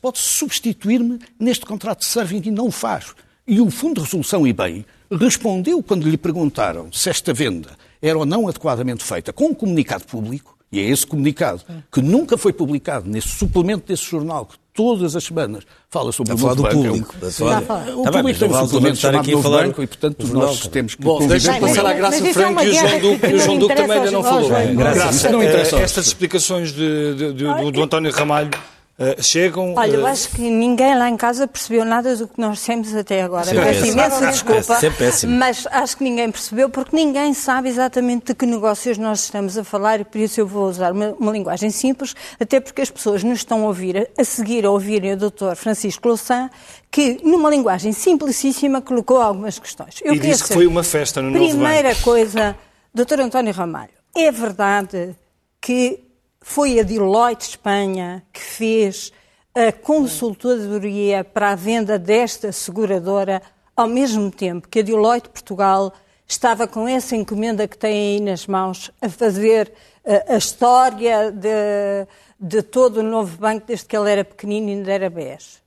pode 0.00 0.18
substituir-me 0.18 1.18
neste 1.38 1.66
contrato 1.66 2.00
de 2.00 2.06
serving 2.06 2.42
e 2.46 2.50
não 2.50 2.68
o 2.68 2.72
faz. 2.72 3.14
E 3.46 3.60
o 3.60 3.70
Fundo 3.70 3.96
de 3.96 4.06
Resolução, 4.06 4.46
e 4.46 4.52
bem, 4.52 4.86
respondeu 5.10 5.82
quando 5.82 6.08
lhe 6.08 6.16
perguntaram 6.16 6.90
se 6.92 7.10
esta 7.10 7.32
venda 7.32 7.76
era 8.00 8.18
ou 8.18 8.26
não 8.26 8.48
adequadamente 8.48 9.04
feita 9.04 9.32
com 9.32 9.46
um 9.46 9.54
comunicado 9.54 10.04
público, 10.04 10.55
e 10.72 10.80
é 10.80 10.82
esse 10.82 11.06
comunicado 11.06 11.62
que 11.92 12.00
nunca 12.02 12.36
foi 12.36 12.52
publicado 12.52 13.08
nesse 13.08 13.28
suplemento 13.28 13.86
desse 13.86 14.04
jornal 14.04 14.46
que 14.46 14.56
todas 14.74 15.16
as 15.16 15.24
semanas 15.24 15.64
fala 15.88 16.12
sobre 16.12 16.34
o 16.34 16.36
falar 16.38 16.54
novo 16.54 16.68
do 16.68 16.74
banco. 16.74 16.88
público. 17.08 17.30
Falar- 17.32 17.62
O 17.62 17.62
bem, 17.62 18.12
público 18.12 18.22
mas 18.22 18.38
tem 18.38 18.48
um 18.50 18.66
suplemento 18.66 18.94
estar 18.96 19.08
chamado 19.08 19.20
aqui 19.22 19.30
a 19.30 19.34
Novo 19.36 19.42
falar 19.42 19.62
Banco 19.66 19.82
e, 19.82 19.86
portanto, 19.86 20.26
nós 20.28 20.58
cara. 20.58 20.70
temos 20.70 20.94
que 20.94 21.02
Bom, 21.02 21.14
conviver 21.14 21.32
deixa-me 21.32 21.60
com 21.60 21.66
passar 21.68 21.86
à 21.86 21.92
Graça 21.94 22.26
é 22.28 22.32
Franco 22.34 22.50
uma 22.52 22.64
e 22.64 22.68
o 22.68 22.74
João 22.74 23.00
Duque, 23.00 23.18
que 23.20 23.26
e 23.26 23.34
o 23.34 23.38
João 23.38 23.58
Duque 23.58 23.74
também 23.74 23.96
ainda 23.98 24.10
não 24.10 24.22
falou. 24.22 24.54
aos- 24.54 24.74
Graça, 24.76 24.94
Graça, 24.98 25.30
não 25.30 25.42
eh, 25.42 25.46
interessa 25.48 25.76
estas 25.78 26.06
explicações 26.08 26.72
do 26.72 27.82
António 27.82 28.12
Ramalho 28.12 28.50
eh, 28.98 29.20
chegam. 29.20 29.74
Olha, 29.76 29.96
eu 29.96 30.06
eh, 30.06 30.10
acho 30.10 30.30
que 30.30 30.40
ninguém 30.40 30.96
lá 30.96 31.10
em 31.10 31.18
casa 31.18 31.46
percebeu 31.46 31.84
nada 31.84 32.16
do 32.16 32.26
que 32.26 32.40
nós 32.40 32.58
dissemos 32.58 32.94
até 32.94 33.22
agora. 33.22 33.44
Sim, 33.44 33.56
Peço 33.56 33.80
péssimo. 33.80 33.92
imensa 33.92 34.26
desculpa, 34.26 34.78
é 34.82 35.26
mas 35.26 35.66
acho 35.70 35.98
que 35.98 36.04
ninguém 36.04 36.30
percebeu 36.30 36.70
porque 36.70 36.96
ninguém 36.96 37.34
sabe 37.34 37.68
exatamente 37.68 38.28
de 38.28 38.34
que 38.34 38.46
negócios 38.46 38.96
nós 38.96 39.24
estamos 39.24 39.58
a 39.58 39.64
falar 39.64 40.00
e 40.00 40.04
por 40.04 40.18
isso 40.18 40.40
eu 40.40 40.46
vou 40.46 40.66
usar 40.66 40.92
uma, 40.92 41.10
uma 41.10 41.30
linguagem 41.30 41.68
simples, 41.68 42.14
até 42.40 42.58
porque 42.58 42.80
as 42.80 42.90
pessoas 42.90 43.22
nos 43.22 43.40
estão 43.40 43.64
a 43.64 43.66
ouvir, 43.66 44.08
a, 44.16 44.24
seguir 44.24 44.64
a 44.64 44.70
ouvirem 44.70 45.12
o 45.12 45.16
Dr. 45.16 45.54
Francisco 45.56 46.08
Louçã, 46.08 46.48
que 46.90 47.20
numa 47.22 47.50
linguagem 47.50 47.92
simplicíssima 47.92 48.80
colocou 48.80 49.20
algumas 49.20 49.58
questões. 49.58 49.96
Eu 50.02 50.14
E 50.14 50.18
disse 50.18 50.44
que 50.44 50.54
foi 50.54 50.66
uma 50.66 50.82
festa 50.82 51.20
no 51.20 51.30
novo 51.30 51.44
Primeira 51.44 51.94
coisa, 51.96 52.56
Dr. 52.94 53.20
António 53.20 53.52
Ramalho, 53.52 53.92
é 54.16 54.32
verdade 54.32 55.14
que 55.60 56.05
foi 56.48 56.78
a 56.78 56.84
Deloitte 56.84 57.48
Espanha 57.48 58.22
que 58.32 58.40
fez 58.40 59.12
a 59.52 59.72
consultoria 59.72 61.24
para 61.24 61.50
a 61.50 61.54
venda 61.56 61.98
desta 61.98 62.52
seguradora, 62.52 63.42
ao 63.74 63.88
mesmo 63.88 64.30
tempo 64.30 64.68
que 64.68 64.78
a 64.78 64.82
Deloitte 64.82 65.28
Portugal 65.28 65.92
estava 66.26 66.68
com 66.68 66.86
essa 66.86 67.16
encomenda 67.16 67.66
que 67.66 67.76
tem 67.76 68.14
aí 68.16 68.20
nas 68.20 68.46
mãos 68.46 68.92
a 69.02 69.08
fazer 69.08 69.72
eh, 70.04 70.24
a 70.34 70.36
história 70.36 71.32
de, 71.32 72.06
de 72.38 72.62
todo 72.62 72.98
o 72.98 73.02
novo 73.02 73.36
banco 73.38 73.66
desde 73.66 73.84
que 73.86 73.96
ele 73.96 74.08
era 74.10 74.24
pequenino 74.24 74.68
e 74.68 74.72
ainda 74.74 74.92
era 74.92 75.10
BES. 75.10 75.60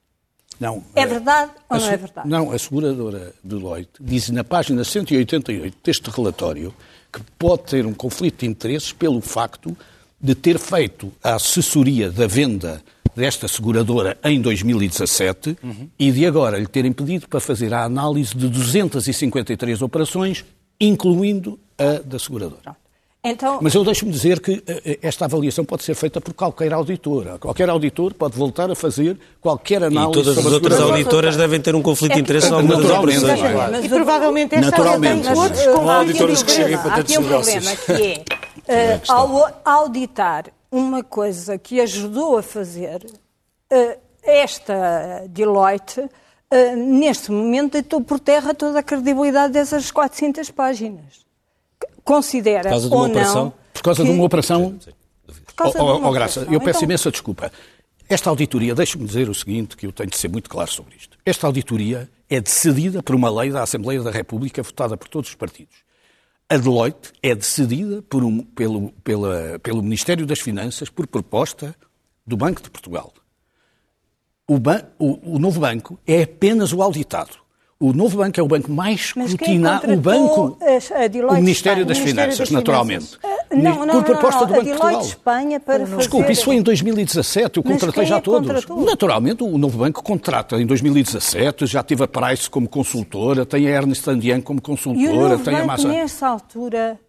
Não, 0.58 0.82
É 0.94 1.04
verdade 1.06 1.52
ou 1.68 1.76
a 1.76 1.78
não 1.78 1.86
se- 1.86 1.92
é 1.92 1.96
verdade? 1.98 2.28
Não, 2.28 2.52
a 2.52 2.58
seguradora 2.58 3.34
Deloitte 3.44 3.90
diz 4.00 4.30
na 4.30 4.42
página 4.44 4.82
188 4.82 5.76
deste 5.84 6.08
relatório 6.10 6.74
que 7.12 7.20
pode 7.38 7.64
ter 7.64 7.84
um 7.84 7.92
conflito 7.94 8.40
de 8.40 8.46
interesses 8.46 8.92
pelo 8.94 9.20
facto 9.20 9.76
de 10.20 10.34
ter 10.34 10.58
feito 10.58 11.12
a 11.22 11.34
assessoria 11.34 12.10
da 12.10 12.26
venda 12.26 12.82
desta 13.16 13.48
seguradora 13.48 14.16
em 14.22 14.40
2017 14.40 15.56
e 15.98 16.12
de 16.12 16.26
agora 16.26 16.58
lhe 16.58 16.66
terem 16.66 16.92
pedido 16.92 17.28
para 17.28 17.40
fazer 17.40 17.72
a 17.74 17.84
análise 17.84 18.34
de 18.36 18.48
253 18.48 19.82
operações, 19.82 20.44
incluindo 20.80 21.58
a 21.78 22.00
da 22.04 22.18
seguradora. 22.18 22.76
Então, 23.22 23.58
Mas 23.60 23.74
eu 23.74 23.84
deixo-me 23.84 24.10
dizer 24.10 24.40
que 24.40 24.62
eh, 24.66 24.98
esta 25.02 25.26
avaliação 25.26 25.62
pode 25.62 25.82
ser 25.84 25.94
feita 25.94 26.22
por 26.22 26.32
qualquer 26.32 26.72
auditor. 26.72 27.38
Qualquer 27.38 27.68
auditor 27.68 28.14
pode 28.14 28.34
voltar 28.34 28.70
a 28.70 28.74
fazer 28.74 29.18
qualquer 29.42 29.82
E 29.82 29.84
análise 29.84 30.22
todas 30.22 30.38
as 30.38 30.46
outras 30.46 30.80
auditoras 30.80 31.36
devem 31.36 31.60
ter 31.60 31.74
um 31.74 31.82
conflito 31.82 32.12
de 32.12 32.14
É 32.14 32.14
que- 32.14 32.20
interesse 32.22 32.48
em 32.48 32.52
alguma 32.54 32.76
das 32.76 32.84
Naturalmente, 32.84 33.18
operações. 33.18 33.50
é? 33.50 33.70
Mas 33.72 33.84
E 33.84 33.88
provavelmente 33.90 34.54
esta 34.54 34.70
tem 34.72 35.32
outros 35.36 35.66
uh, 35.66 35.80
Há 35.90 35.94
auditores 35.96 36.42
que 36.42 36.50
cheguem 36.50 36.78
para 36.78 36.92
Há 36.92 36.96
tantos 36.96 37.14
aqui 37.14 37.22
um 37.22 37.28
problema 37.28 37.76
que 37.76 37.92
é, 37.92 38.24
uh, 38.68 39.12
ao 39.12 39.52
auditar 39.64 40.46
uma 40.70 41.02
coisa 41.02 41.58
que 41.58 41.80
ajudou 41.80 42.38
a 42.38 42.42
fazer, 42.42 43.04
uh, 43.72 43.98
esta 44.22 45.24
Deloitte, 45.28 46.00
uh, 46.00 46.76
neste 46.76 47.30
momento, 47.32 47.72
deitou 47.72 48.00
por 48.00 48.20
terra 48.20 48.54
toda 48.54 48.78
a 48.78 48.82
credibilidade 48.82 49.52
dessas 49.52 49.90
400 49.90 50.50
páginas. 50.50 51.24
Considera 52.04 52.62
Por 52.62 52.70
causa 52.70 52.88
de 52.88 52.94
ou 52.94 52.98
uma 53.00 53.08
não... 53.08 53.12
operação? 53.14 53.52
Por 53.72 53.82
causa 53.82 54.02
de 54.02 54.08
que- 54.10 54.14
uma 54.14 54.24
operação. 54.24 54.78
por 55.46 55.54
causa 55.54 55.82
Oh, 55.82 55.92
de 55.94 55.98
uma 56.00 56.08
oh, 56.08 56.12
Graça, 56.12 56.40
operação. 56.40 56.54
eu 56.54 56.60
peço 56.60 56.78
Então, 56.78 56.82
imensa 56.88 57.10
desculpa. 57.10 57.52
Esta 58.08 58.28
auditoria, 58.30 58.74
deixe-me 58.74 59.04
dizer 59.06 59.28
o 59.28 59.34
seguinte, 59.34 59.76
que 59.76 59.86
eu 59.86 59.92
tenho 59.92 60.10
de 60.10 60.16
ser 60.18 60.28
muito 60.28 60.50
claro 60.50 60.70
sobre 60.70 60.96
isto. 60.96 61.16
Esta 61.24 61.46
auditoria 61.46 62.08
é 62.28 62.40
decidida 62.40 63.02
por 63.02 63.14
uma 63.14 63.30
lei 63.30 63.50
da 63.50 63.62
Assembleia 63.62 64.02
da 64.02 64.10
República 64.10 64.62
votada 64.62 64.96
por 64.96 65.06
todos 65.08 65.30
os 65.30 65.36
partidos. 65.36 65.76
A 66.52 66.56
Deloitte 66.56 67.12
é 67.22 67.32
decidida 67.32 68.02
por 68.02 68.24
um, 68.24 68.42
pelo, 68.42 68.90
pela, 69.04 69.56
pelo 69.60 69.80
Ministério 69.80 70.26
das 70.26 70.40
Finanças 70.40 70.90
por 70.90 71.06
proposta 71.06 71.76
do 72.26 72.36
Banco 72.36 72.60
de 72.60 72.68
Portugal. 72.68 73.14
O, 74.48 74.58
ban, 74.58 74.82
o, 74.98 75.36
o 75.36 75.38
novo 75.38 75.60
banco 75.60 75.96
é 76.04 76.24
apenas 76.24 76.72
o 76.72 76.82
auditado. 76.82 77.38
O 77.82 77.94
novo 77.94 78.18
banco 78.18 78.38
é 78.38 78.42
o 78.42 78.46
banco 78.46 78.70
mais 78.70 79.14
escrutinado. 79.16 79.90
O 79.90 79.96
banco. 79.96 80.58
o 81.30 81.34
Ministério 81.34 81.86
das 81.86 81.96
Finanças, 81.96 82.38
das 82.38 82.50
naturalmente. 82.50 83.16
Uh, 83.16 83.56
não, 83.56 83.86
não, 83.86 83.94
por 83.94 84.04
proposta 84.04 84.40
não, 84.40 84.48
do 84.48 84.52
Banco 84.52 84.64
de 84.64 84.70
Portugal. 84.72 85.00
Espanha 85.00 85.58
para 85.58 85.86
fazer... 85.86 85.96
Desculpe, 85.96 86.30
isso 86.30 86.44
foi 86.44 86.56
em 86.56 86.62
2017, 86.62 87.56
eu 87.56 87.62
contratei 87.62 88.04
já 88.04 88.18
é 88.18 88.20
todos. 88.20 88.46
Contratou? 88.46 88.84
Naturalmente, 88.84 89.42
o 89.42 89.56
novo 89.56 89.78
banco 89.78 90.02
contrata 90.02 90.60
em 90.60 90.66
2017, 90.66 91.64
já 91.64 91.82
teve 91.82 92.04
a 92.04 92.06
Price 92.06 92.50
como 92.50 92.68
consultora, 92.68 93.46
tem 93.46 93.66
a 93.66 93.70
Ernest 93.70 94.06
Young 94.10 94.42
como 94.42 94.60
consultora, 94.60 95.02
e 95.02 95.08
o 95.08 95.28
novo 95.28 95.42
tem 95.42 95.54
banco, 95.54 95.64
a 95.64 95.66
Massa. 95.66 95.88
Nessa 95.88 96.28
altura, 96.28 97.00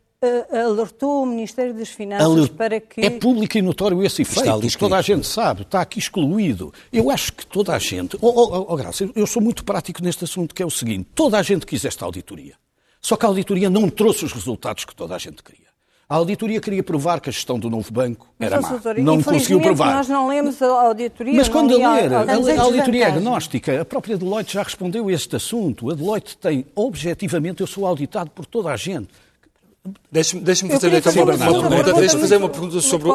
alertou 0.51 1.23
o 1.23 1.25
Ministério 1.25 1.73
das 1.73 1.89
Finanças 1.89 2.27
Alert... 2.27 2.51
para 2.53 2.79
que... 2.79 3.01
É 3.01 3.10
público 3.10 3.57
e 3.57 3.62
notório 3.62 4.03
esse 4.03 4.21
efeito, 4.21 4.77
toda 4.77 4.97
a 4.97 5.01
gente 5.01 5.25
sabe, 5.25 5.63
está 5.63 5.81
aqui 5.81 5.97
excluído. 5.97 6.71
Eu 6.93 7.10
acho 7.10 7.34
que 7.34 7.45
toda 7.45 7.73
a 7.73 7.79
gente... 7.79 8.17
Oh, 8.21 8.27
oh, 8.27 8.65
oh, 8.69 8.75
Graça, 8.75 9.10
eu 9.15 9.25
sou 9.25 9.41
muito 9.41 9.63
prático 9.63 10.03
neste 10.03 10.23
assunto, 10.23 10.53
que 10.53 10.62
é 10.62 10.65
o 10.65 10.69
seguinte, 10.69 11.10
toda 11.15 11.39
a 11.39 11.41
gente 11.41 11.65
quis 11.65 11.84
esta 11.86 12.05
auditoria. 12.05 12.53
Só 13.01 13.17
que 13.17 13.25
a 13.25 13.29
auditoria 13.29 13.67
não 13.67 13.89
trouxe 13.89 14.23
os 14.23 14.31
resultados 14.31 14.86
que 14.86 14.95
toda 14.95 15.15
a 15.15 15.17
gente 15.17 15.41
queria. 15.41 15.71
A 16.07 16.15
auditoria 16.15 16.60
queria 16.60 16.84
provar 16.84 17.19
que 17.19 17.29
a 17.29 17.31
gestão 17.31 17.57
do 17.57 17.69
novo 17.69 17.91
banco 17.91 18.27
era 18.38 18.57
Mas, 18.57 18.65
má. 18.65 18.69
Doutor, 18.71 18.97
não 18.99 19.23
conseguiu 19.23 19.62
provar. 19.62 19.95
Nós 19.95 20.10
não 20.10 20.27
lemos 20.27 20.62
a 20.62 20.67
auditoria. 20.67 21.34
Mas 21.34 21.47
quando 21.47 21.73
a 21.73 21.93
ler, 21.93 22.13
a, 22.13 22.21
a 22.23 22.62
auditoria 22.62 23.07
agnóstica, 23.07 23.81
a 23.81 23.86
própria 23.86 24.17
Deloitte 24.17 24.53
já 24.53 24.62
respondeu 24.62 25.07
a 25.07 25.12
este 25.13 25.38
assunto. 25.38 25.89
A 25.89 25.95
Deloitte 25.95 26.38
tem, 26.38 26.65
objetivamente, 26.75 27.62
eu 27.62 27.67
sou 27.67 27.88
auditado 27.88 28.29
por 28.29 28.45
toda 28.45 28.69
a 28.71 28.75
gente. 28.75 29.07
Deixe-me 30.11 30.41
deixe 30.43 30.67
fazer 30.69 30.93
então 30.93 31.11
uma 31.23 31.37
pergunta. 31.37 31.93
Deixe-me 31.93 32.21
fazer 32.21 32.37
uma 32.37 32.49
pergunta 32.49 32.81
sobre, 32.81 33.09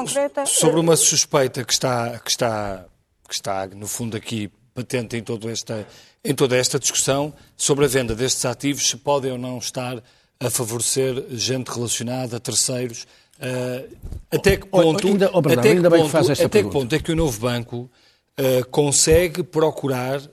sobre 0.47 0.81
uma 0.81 0.97
suspeita 0.97 1.65
que 1.65 1.73
está, 1.73 2.19
que, 2.19 2.31
está, 2.31 2.85
que 3.29 3.35
está, 3.35 3.67
no 3.69 3.87
fundo, 3.87 4.17
aqui 4.17 4.51
patente 4.75 5.17
em, 5.17 5.23
todo 5.23 5.49
esta, 5.49 5.87
em 6.25 6.35
toda 6.35 6.57
esta 6.57 6.79
discussão 6.79 7.33
sobre 7.57 7.85
a 7.85 7.89
venda 7.89 8.15
destes 8.15 8.45
ativos, 8.45 8.89
se 8.89 8.97
podem 8.97 9.33
ou 9.33 9.39
não 9.39 9.59
estar 9.59 10.03
a 10.41 10.51
favorecer 10.51 11.25
gente 11.31 11.69
relacionada, 11.69 12.41
terceiros. 12.41 13.07
Uh, 13.39 13.97
até 14.31 14.57
que 14.57 14.67
ponto, 14.67 15.07
ainda, 15.07 15.31
oh, 15.33 15.39
até, 15.39 15.75
que 15.75 15.83
ponto, 15.83 16.43
até 16.43 16.63
que 16.63 16.71
ponto 16.71 16.95
é 16.95 16.99
que 16.99 17.13
o 17.13 17.17
novo 17.17 17.39
banco 17.39 17.91
uh, 18.39 18.67
consegue 18.71 19.43
procurar 19.43 20.21
uh, 20.21 20.29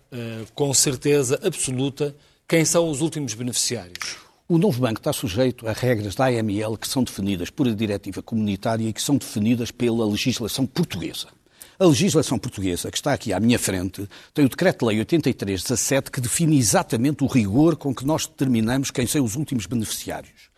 com 0.56 0.74
certeza 0.74 1.40
absoluta 1.44 2.16
quem 2.48 2.66
são 2.66 2.90
os 2.90 3.02
últimos 3.02 3.34
beneficiários? 3.34 4.23
O 4.54 4.60
novo 4.60 4.82
banco 4.82 5.00
está 5.00 5.12
sujeito 5.12 5.68
a 5.68 5.74
regras 5.74 6.14
da 6.14 6.28
AML 6.28 6.78
que 6.78 6.88
são 6.88 7.04
definidas 7.04 7.50
por 7.50 7.68
a 7.68 7.74
diretiva 7.74 8.22
comunitária 8.22 8.88
e 8.88 8.94
que 8.94 9.02
são 9.02 9.18
definidas 9.18 9.72
pela 9.72 10.06
legislação 10.06 10.64
portuguesa. 10.68 11.30
A 11.80 11.86
legislação 11.88 12.38
portuguesa, 12.38 12.92
que 12.92 12.98
está 12.98 13.14
aqui 13.14 13.34
à 13.34 13.40
minha 13.40 13.58
frente, 13.58 14.08
tem 14.32 14.46
o 14.46 14.50
Decreto-Lei 14.50 15.00
8317 15.00 16.12
que 16.12 16.22
define 16.22 16.56
exatamente 16.56 17.24
o 17.24 17.28
rigor 17.28 17.76
com 17.76 17.96
que 17.96 18.06
nós 18.06 18.28
determinamos 18.28 18.92
quem 18.92 19.08
são 19.08 19.26
os 19.26 19.36
últimos 19.36 19.66
beneficiários. 19.66 20.52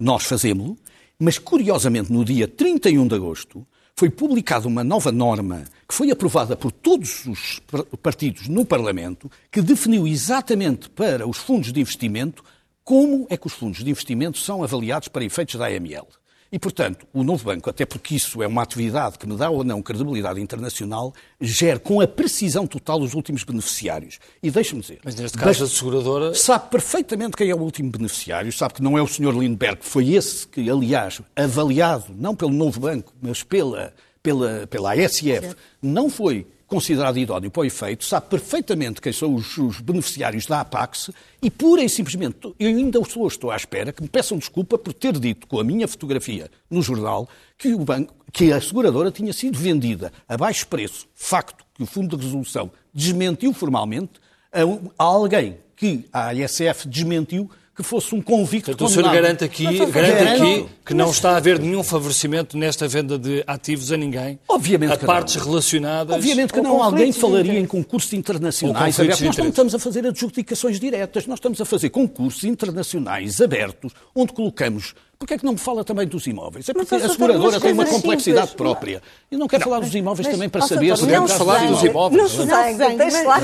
Nós 0.00 0.24
fazemos-lo, 0.24 0.74
mas 1.18 1.38
curiosamente 1.38 2.10
no 2.10 2.24
dia 2.24 2.48
31 2.48 3.06
de 3.06 3.16
agosto 3.16 3.66
foi 3.94 4.08
publicada 4.08 4.66
uma 4.66 4.82
nova 4.82 5.12
norma 5.12 5.64
que 5.86 5.94
foi 5.94 6.10
aprovada 6.10 6.56
por 6.56 6.72
todos 6.72 7.26
os 7.26 7.60
partidos 8.02 8.48
no 8.48 8.64
Parlamento 8.64 9.30
que 9.52 9.60
definiu 9.60 10.06
exatamente 10.06 10.88
para 10.88 11.28
os 11.28 11.36
fundos 11.36 11.70
de 11.70 11.82
investimento 11.82 12.42
como 12.86 13.26
é 13.28 13.36
que 13.36 13.48
os 13.48 13.52
fundos 13.52 13.82
de 13.82 13.90
investimento 13.90 14.38
são 14.38 14.62
avaliados 14.62 15.08
para 15.08 15.24
efeitos 15.24 15.56
da 15.56 15.66
AML. 15.66 16.06
E, 16.52 16.56
portanto, 16.56 17.04
o 17.12 17.24
novo 17.24 17.44
banco, 17.44 17.68
até 17.68 17.84
porque 17.84 18.14
isso 18.14 18.40
é 18.40 18.46
uma 18.46 18.62
atividade 18.62 19.18
que 19.18 19.26
me 19.26 19.36
dá 19.36 19.50
ou 19.50 19.64
não 19.64 19.82
credibilidade 19.82 20.40
internacional, 20.40 21.12
gera 21.40 21.80
com 21.80 22.00
a 22.00 22.06
precisão 22.06 22.64
total 22.64 23.00
os 23.02 23.12
últimos 23.12 23.42
beneficiários. 23.42 24.20
E 24.40 24.52
deixe-me 24.52 24.82
dizer. 24.82 25.00
Mas 25.02 25.16
neste 25.16 25.36
caso, 25.36 25.64
a 25.64 25.66
seguradora. 25.66 26.32
Sabe 26.32 26.70
perfeitamente 26.70 27.36
quem 27.36 27.50
é 27.50 27.54
o 27.56 27.58
último 27.58 27.90
beneficiário, 27.90 28.52
sabe 28.52 28.74
que 28.74 28.82
não 28.82 28.96
é 28.96 29.02
o 29.02 29.08
Sr. 29.08 29.36
Lindbergh, 29.36 29.80
foi 29.80 30.10
esse 30.10 30.46
que, 30.46 30.70
aliás, 30.70 31.20
avaliado, 31.34 32.14
não 32.16 32.36
pelo 32.36 32.52
novo 32.52 32.78
banco, 32.78 33.12
mas 33.20 33.42
pela, 33.42 33.92
pela, 34.22 34.64
pela 34.68 34.92
ASF, 34.92 35.56
não 35.82 36.08
foi 36.08 36.46
considerado 36.66 37.18
idóneo 37.18 37.50
para 37.50 37.62
o 37.62 37.64
efeito, 37.64 38.04
sabe 38.04 38.26
perfeitamente 38.28 39.00
quem 39.00 39.12
são 39.12 39.34
os, 39.34 39.56
os, 39.56 39.80
beneficiários 39.80 40.46
da 40.46 40.60
Apax 40.60 41.10
e, 41.40 41.50
pura 41.50 41.82
e 41.82 41.88
simplesmente, 41.88 42.52
eu 42.58 42.68
ainda 42.68 42.98
estou, 42.98 43.26
estou 43.26 43.50
à 43.50 43.56
espera 43.56 43.92
que 43.92 44.02
me 44.02 44.08
peçam 44.08 44.36
desculpa 44.36 44.76
por 44.76 44.92
ter 44.92 45.18
dito 45.18 45.46
com 45.46 45.60
a 45.60 45.64
minha 45.64 45.86
fotografia 45.86 46.50
no 46.68 46.82
jornal 46.82 47.28
que, 47.56 47.72
o 47.72 47.78
banco, 47.78 48.14
que 48.32 48.52
a 48.52 48.60
seguradora 48.60 49.10
tinha 49.10 49.32
sido 49.32 49.58
vendida 49.58 50.12
a 50.28 50.36
baixo 50.36 50.66
preço, 50.66 51.06
facto 51.14 51.64
que 51.74 51.82
o 51.82 51.86
Fundo 51.86 52.16
de 52.16 52.24
Resolução 52.24 52.70
desmentiu 52.92 53.52
formalmente, 53.52 54.20
a, 54.52 54.60
a 54.98 55.04
alguém 55.04 55.58
que 55.76 56.08
a 56.12 56.30
ASF 56.30 56.88
desmentiu 56.88 57.50
que 57.76 57.82
fosse 57.82 58.14
um 58.14 58.22
convicto 58.22 58.70
Portanto, 58.70 58.88
o 58.88 58.90
senhor 58.90 59.12
garante 59.12 59.44
aqui, 59.44 59.64
garante 59.86 60.22
aqui 60.22 60.66
que 60.84 60.94
não 60.94 61.10
está 61.10 61.32
a 61.32 61.36
haver 61.36 61.58
nenhum 61.58 61.82
favorecimento 61.82 62.56
nesta 62.56 62.88
venda 62.88 63.18
de 63.18 63.44
ativos 63.46 63.92
a 63.92 63.98
ninguém, 63.98 64.38
Obviamente 64.48 64.94
a 64.94 64.98
partes 64.98 65.36
não. 65.36 65.44
relacionadas. 65.44 66.16
Obviamente 66.16 66.52
que 66.54 66.60
não. 66.60 66.82
Alguém 66.82 67.12
falaria 67.12 67.58
em 67.58 67.66
concursos 67.66 68.12
internacionais 68.14 68.98
abertos. 68.98 69.20
Nós 69.20 69.36
não 69.36 69.48
estamos 69.48 69.74
a 69.74 69.78
fazer 69.78 70.06
adjudicações 70.06 70.80
diretas, 70.80 71.26
nós 71.26 71.38
estamos 71.38 71.60
a 71.60 71.64
fazer 71.66 71.90
concursos 71.90 72.44
internacionais 72.44 73.40
abertos, 73.40 73.92
onde 74.14 74.32
colocamos 74.32 74.94
Porquê 75.18 75.34
é 75.34 75.38
que 75.38 75.44
não 75.44 75.52
me 75.52 75.58
fala 75.58 75.82
também 75.82 76.06
dos 76.06 76.26
imóveis? 76.26 76.68
É 76.68 76.74
porque 76.74 76.94
a 76.94 77.08
seguradora 77.08 77.58
tem 77.58 77.72
uma 77.72 77.86
complexidade 77.86 78.50
simples. 78.50 78.54
própria. 78.54 79.02
E 79.30 79.36
não 79.36 79.48
quero 79.48 79.64
falar 79.64 79.80
dos 79.80 79.94
imóveis 79.94 80.26
mas, 80.26 80.36
também 80.36 80.48
para 80.48 80.60
saber 80.62 80.96
se 80.96 81.06
devemos 81.06 81.32
falar 81.32 81.66
dos 81.66 81.82
imóveis. 81.82 82.36
Não, 82.36 82.46
não, 82.46 82.96
deixa 82.96 83.22
lá. 83.22 83.38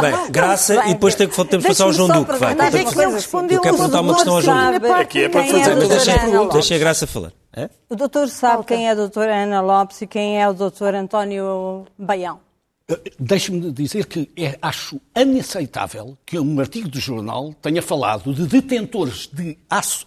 Bem, 0.00 0.30
graça, 0.30 0.86
e 0.86 0.94
depois 0.94 1.14
tem 1.14 1.28
que, 1.28 1.44
temos 1.44 1.64
que 1.64 1.68
passar 1.68 1.84
ao 1.84 1.92
João 1.92 2.08
Duque. 2.08 2.38
Vai, 2.38 2.54
mas 2.54 2.74
é 2.74 2.84
que 2.84 2.98
ele 2.98 3.12
respondeu 3.12 3.56
eu 3.58 3.62
quero 3.62 3.76
perguntar 3.76 4.00
uma 4.00 4.14
questão 4.14 4.34
ao 4.36 4.42
João 4.42 4.72
Duque. 4.72 4.86
Aqui 4.86 5.24
é 5.24 5.28
para 5.28 5.44
fazer 5.44 5.76
deixa, 5.76 6.48
deixa 6.52 6.74
a 6.74 6.78
graça 6.78 7.06
falar. 7.06 7.32
É? 7.52 7.68
O 7.88 7.96
doutor 7.96 8.28
sabe 8.28 8.64
quem 8.64 8.88
é 8.88 8.92
a 8.92 8.94
doutora 8.94 9.42
Ana 9.42 9.60
Lopes 9.60 10.00
e 10.00 10.06
quem 10.06 10.40
é 10.40 10.48
o 10.48 10.54
doutor 10.54 10.94
António 10.94 11.84
Baião. 11.98 12.40
Eh, 12.88 13.12
deixe-me 13.18 13.70
dizer 13.72 14.06
que 14.06 14.30
é, 14.36 14.56
acho 14.62 15.00
inaceitável 15.14 16.16
que 16.24 16.38
um 16.38 16.60
artigo 16.60 16.88
de 16.88 16.98
jornal 16.98 17.52
tenha 17.60 17.82
falado 17.82 18.32
de 18.32 18.46
detentores 18.46 19.28
de, 19.32 19.58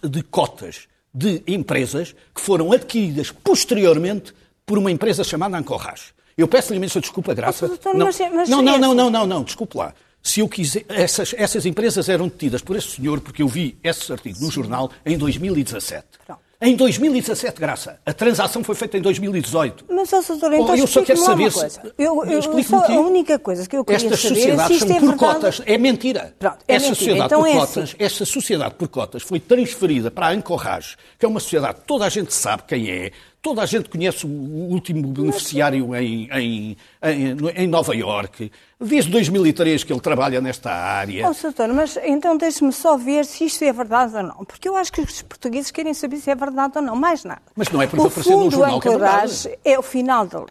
de 0.08 0.22
cotas 0.22 0.88
de 1.14 1.42
empresas 1.46 2.14
que 2.34 2.40
foram 2.40 2.72
adquiridas 2.72 3.30
posteriormente 3.30 4.34
por 4.66 4.78
uma 4.78 4.90
empresa 4.90 5.22
chamada 5.22 5.56
Ancorrage. 5.56 6.12
Eu 6.36 6.48
peço-lhe 6.48 6.78
imensa 6.78 7.00
desculpa, 7.00 7.32
Graça. 7.32 7.68
Doutor, 7.68 7.94
não, 7.94 8.06
mas, 8.06 8.18
mas 8.18 8.48
não, 8.48 8.60
não, 8.60 8.78
não, 8.78 8.94
não, 8.94 9.10
não, 9.10 9.26
não, 9.26 9.44
desculpe 9.44 9.76
lá. 9.76 9.94
Se 10.20 10.40
eu 10.40 10.48
quiser, 10.48 10.84
essas, 10.88 11.34
essas 11.36 11.66
empresas 11.66 12.08
eram 12.08 12.26
detidas 12.26 12.62
por 12.62 12.74
esse 12.76 12.88
senhor, 12.96 13.20
porque 13.20 13.42
eu 13.42 13.48
vi 13.48 13.78
esse 13.84 14.10
artigo 14.10 14.40
no 14.40 14.50
jornal 14.50 14.90
em 15.04 15.16
2017. 15.16 16.04
Pronto. 16.26 16.43
Em 16.60 16.76
2017, 16.76 17.60
Graça. 17.60 17.98
A 18.06 18.12
transação 18.12 18.62
foi 18.64 18.74
feita 18.74 18.96
em 18.96 19.00
2018. 19.00 19.86
Mas, 19.90 20.12
ó, 20.12 20.20
doutor, 20.22 20.52
então 20.52 20.70
oh, 20.70 20.76
eu 20.76 20.86
só 20.86 21.02
quero 21.02 21.18
saber 21.20 21.52
se... 21.52 21.66
Eu, 21.98 22.24
eu, 22.24 22.40
eu 22.42 22.62
só, 22.62 22.84
a 22.84 23.00
única 23.00 23.38
coisa 23.38 23.68
que 23.68 23.76
eu 23.76 23.84
queria 23.84 23.96
estas 23.96 24.20
saber 24.20 24.34
sociedades 24.34 24.76
é 24.76 24.86
são 24.86 24.96
é 24.96 25.00
por 25.00 25.08
verdade... 25.08 25.34
cotas. 25.34 25.62
É 25.66 25.78
mentira. 25.78 26.34
Pronto, 26.38 26.58
é 26.66 26.74
esta, 26.74 26.88
mentira. 26.88 26.94
Sociedade 26.94 27.26
então 27.26 27.40
por 27.40 27.48
é 27.48 27.52
cotas, 27.52 27.82
assim. 27.84 27.96
esta 27.98 28.24
sociedade 28.24 28.74
por 28.74 28.88
cotas 28.88 29.22
foi 29.22 29.40
transferida 29.40 30.10
para 30.10 30.28
a 30.28 30.30
Ancorrage, 30.30 30.96
que 31.18 31.26
é 31.26 31.28
uma 31.28 31.40
sociedade 31.40 31.80
que 31.80 31.86
toda 31.86 32.04
a 32.04 32.08
gente 32.08 32.32
sabe 32.32 32.62
quem 32.66 32.90
é, 32.90 33.10
Toda 33.44 33.60
a 33.60 33.66
gente 33.66 33.90
conhece 33.90 34.24
o 34.24 34.30
último 34.30 35.06
beneficiário 35.08 35.94
em, 35.94 36.30
em, 36.32 36.76
em, 37.02 37.36
em 37.56 37.66
Nova 37.66 37.94
Iorque. 37.94 38.50
Desde 38.80 39.10
2003 39.10 39.84
que 39.84 39.92
ele 39.92 40.00
trabalha 40.00 40.40
nesta 40.40 40.70
área. 40.72 41.28
Oh, 41.28 41.42
doutor, 41.42 41.68
mas 41.68 41.98
então 42.04 42.38
deixe-me 42.38 42.72
só 42.72 42.96
ver 42.96 43.26
se 43.26 43.44
isto 43.44 43.62
é 43.62 43.70
verdade 43.70 44.16
ou 44.16 44.22
não. 44.22 44.46
Porque 44.46 44.66
eu 44.66 44.74
acho 44.74 44.90
que 44.90 45.02
os 45.02 45.20
portugueses 45.20 45.70
querem 45.70 45.92
saber 45.92 46.16
se 46.16 46.30
é 46.30 46.34
verdade 46.34 46.72
ou 46.76 46.82
não. 46.82 46.96
Mais 46.96 47.22
nada. 47.22 47.42
Mas 47.54 47.68
não 47.68 47.82
é 47.82 47.86
porque 47.86 48.06
apareceu 48.06 48.38
no 48.38 48.50
jornal 48.50 48.80
que 48.80 48.88
é 48.88 48.90
verdade. 48.92 49.58
é 49.62 49.78
o 49.78 49.82
final 49.82 50.26
da 50.26 50.38
linha. 50.38 50.48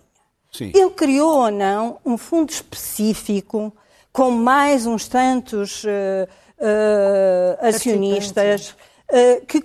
Sim. 0.51 0.71
Ele 0.71 0.91
criou 0.91 1.45
ou 1.45 1.51
não 1.51 1.97
um 2.05 2.15
fundo 2.15 2.51
específico 2.51 3.75
com 4.11 4.29
mais 4.29 4.85
uns 4.85 5.07
tantos 5.07 5.83
uh, 5.83 5.87
uh, 6.59 7.67
acionistas 7.67 8.75
que, 9.47 9.61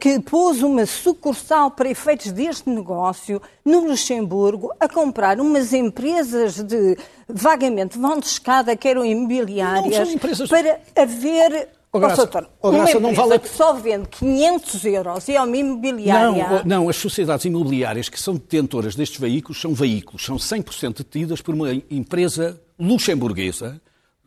que, 0.00 0.20
pôs 0.20 0.62
uma 0.62 0.84
sucursal 0.84 1.70
para 1.70 1.88
efeitos 1.88 2.32
deste 2.32 2.68
negócio 2.68 3.40
no 3.64 3.80
Luxemburgo 3.86 4.72
a 4.80 4.88
comprar 4.88 5.40
umas 5.40 5.72
empresas 5.72 6.62
de 6.62 6.96
vagamente 7.28 7.98
vão 7.98 8.18
de 8.18 8.26
escada, 8.26 8.74
que 8.76 8.88
eram 8.88 9.04
imobiliárias, 9.04 10.10
empresas... 10.10 10.48
para 10.48 10.80
haver 10.96 11.68
Oh, 11.90 11.98
Graça, 11.98 12.16
doutor, 12.16 12.50
oh, 12.60 12.70
Graça, 12.70 13.00
não 13.00 13.14
vale... 13.14 13.38
que 13.38 13.48
só 13.48 13.72
vende 13.72 14.08
500 14.08 14.84
euros 14.84 15.28
e 15.28 15.36
é 15.36 15.42
uma 15.42 15.56
imobiliária... 15.56 16.48
Não, 16.48 16.64
não, 16.64 16.88
as 16.90 16.96
sociedades 16.96 17.46
imobiliárias 17.46 18.10
que 18.10 18.20
são 18.20 18.34
detentoras 18.34 18.94
destes 18.94 19.18
veículos 19.18 19.58
são 19.58 19.72
veículos, 19.72 20.22
são 20.22 20.36
100% 20.36 20.98
detidas 20.98 21.40
por 21.40 21.54
uma 21.54 21.72
empresa 21.90 22.60
luxemburguesa 22.78 23.80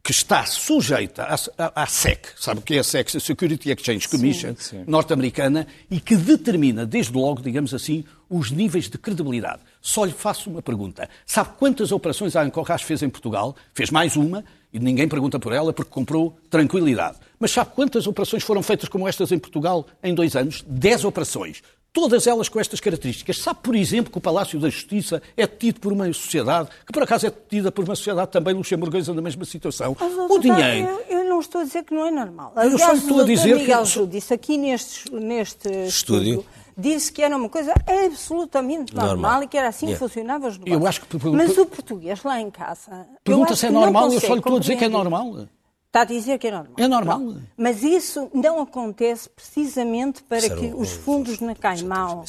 que 0.04 0.12
está 0.12 0.46
sujeita 0.46 1.28
à, 1.58 1.84
à, 1.84 1.86
SEC, 1.86 2.30
sabe 2.36 2.60
o 2.60 2.64
que 2.64 2.76
é 2.76 2.80
a 2.80 2.84
SEC, 2.84 3.16
a 3.16 3.20
Security 3.20 3.70
Exchange 3.70 4.08
Commission 4.10 4.56
norte-americana, 4.88 5.68
e 5.90 6.00
que 6.00 6.16
determina, 6.16 6.86
desde 6.86 7.14
logo, 7.14 7.42
digamos 7.42 7.74
assim, 7.74 8.04
os 8.30 8.50
níveis 8.50 8.90
de 8.90 8.98
credibilidade. 8.98 9.62
Só 9.80 10.06
lhe 10.06 10.12
faço 10.12 10.50
uma 10.50 10.62
pergunta. 10.62 11.10
Sabe 11.26 11.52
quantas 11.58 11.92
operações 11.92 12.36
a 12.36 12.42
Ancorras 12.42 12.82
fez 12.82 13.04
em 13.04 13.10
Portugal? 13.10 13.56
Fez 13.74 13.92
mais 13.92 14.16
uma, 14.16 14.44
e 14.74 14.80
ninguém 14.80 15.08
pergunta 15.08 15.40
por 15.40 15.54
ela 15.54 15.74
porque 15.74 15.92
comprou 15.92 16.38
tranquilidade. 16.50 17.18
Mas 17.40 17.52
sabe 17.52 17.72
quantas 17.76 18.08
operações 18.08 18.44
foram 18.44 18.64
feitas 18.64 18.88
como 18.88 19.08
estas 19.08 19.32
em 19.32 19.40
Portugal 19.40 19.86
em 20.02 20.16
dois 20.16 20.36
anos? 20.36 20.64
Dez 20.68 21.04
operações. 21.04 21.62
Todas 21.94 22.26
elas 22.26 22.48
com 22.48 22.60
estas 22.60 22.80
características. 22.80 23.38
Sabe, 23.40 23.60
por 23.62 23.76
exemplo, 23.76 24.12
que 24.12 24.18
o 24.18 24.22
Palácio 24.22 24.58
da 24.60 24.70
Justiça 24.70 25.22
é 25.36 25.46
tido 25.46 25.80
por 25.82 25.92
uma 25.92 26.06
sociedade, 26.14 26.70
que 26.86 26.94
por 26.94 27.04
acaso 27.04 27.28
é 27.28 27.30
tida 27.30 27.70
por 27.70 27.84
uma 27.84 27.96
sociedade 27.96 28.32
também 28.32 28.54
luxemburguesa 28.54 29.14
na 29.14 29.22
mesma 29.22 29.44
situação. 29.44 29.96
Mas, 30.00 30.14
o 30.14 30.40
dinheiro. 30.40 30.88
Eu, 31.10 31.18
eu, 31.18 31.30
não 31.30 31.42
estou 31.42 31.62
a 31.62 31.64
dizer 31.66 31.84
que 31.84 31.94
não 31.94 32.06
é 32.06 32.12
normal. 32.12 32.54
Aliás, 32.56 32.80
eu 32.80 32.88
só 32.88 32.94
estou 32.94 33.22
a 33.22 33.24
dizer 33.26 33.58
Miguel 33.58 33.84
que. 33.84 34.08
disse 34.08 34.34
aqui 34.34 34.58
neste, 34.58 35.14
neste 35.14 35.68
estúdio, 35.68 36.40
estúdio 36.40 36.46
disse 36.78 37.12
que 37.12 37.22
era 37.22 37.36
uma 37.36 37.50
coisa 37.50 37.74
absolutamente 38.06 38.94
normal, 38.94 39.16
normal. 39.16 39.44
e 39.44 39.48
que 39.48 39.58
era 39.58 39.68
assim 39.68 39.88
que 39.88 39.96
funcionava 39.96 40.48
os 40.48 40.58
negócios. 40.58 40.82
Eu 40.82 40.88
acho 40.88 41.02
que... 41.02 41.28
Mas 41.30 41.58
o 41.58 41.66
português 41.66 42.24
lá 42.24 42.40
em 42.40 42.50
casa... 42.50 43.06
Pergunta 43.24 43.56
se 43.56 43.68
é 43.68 43.70
normal, 43.70 44.12
eu 44.12 44.20
só 44.20 44.34
lhe 44.34 44.40
estou 44.40 44.56
a 44.56 44.60
dizer 44.60 44.78
que 44.78 44.86
é 44.86 44.90
normal. 44.90 45.48
Está 45.92 46.02
a 46.02 46.06
dizer 46.06 46.40
que 46.40 46.48
é 46.48 46.52
normal. 46.52 46.74
É 46.78 46.88
normal. 46.88 47.20
Não. 47.20 47.42
Mas 47.58 47.84
isso 47.84 48.32
não 48.34 48.62
acontece 48.62 49.28
precisamente 49.30 50.24
para 50.24 50.40
Será 50.40 50.56
que 50.56 50.68
os 50.74 50.94
fundos 50.94 51.42
na 51.42 51.54
Caimão 51.54 52.24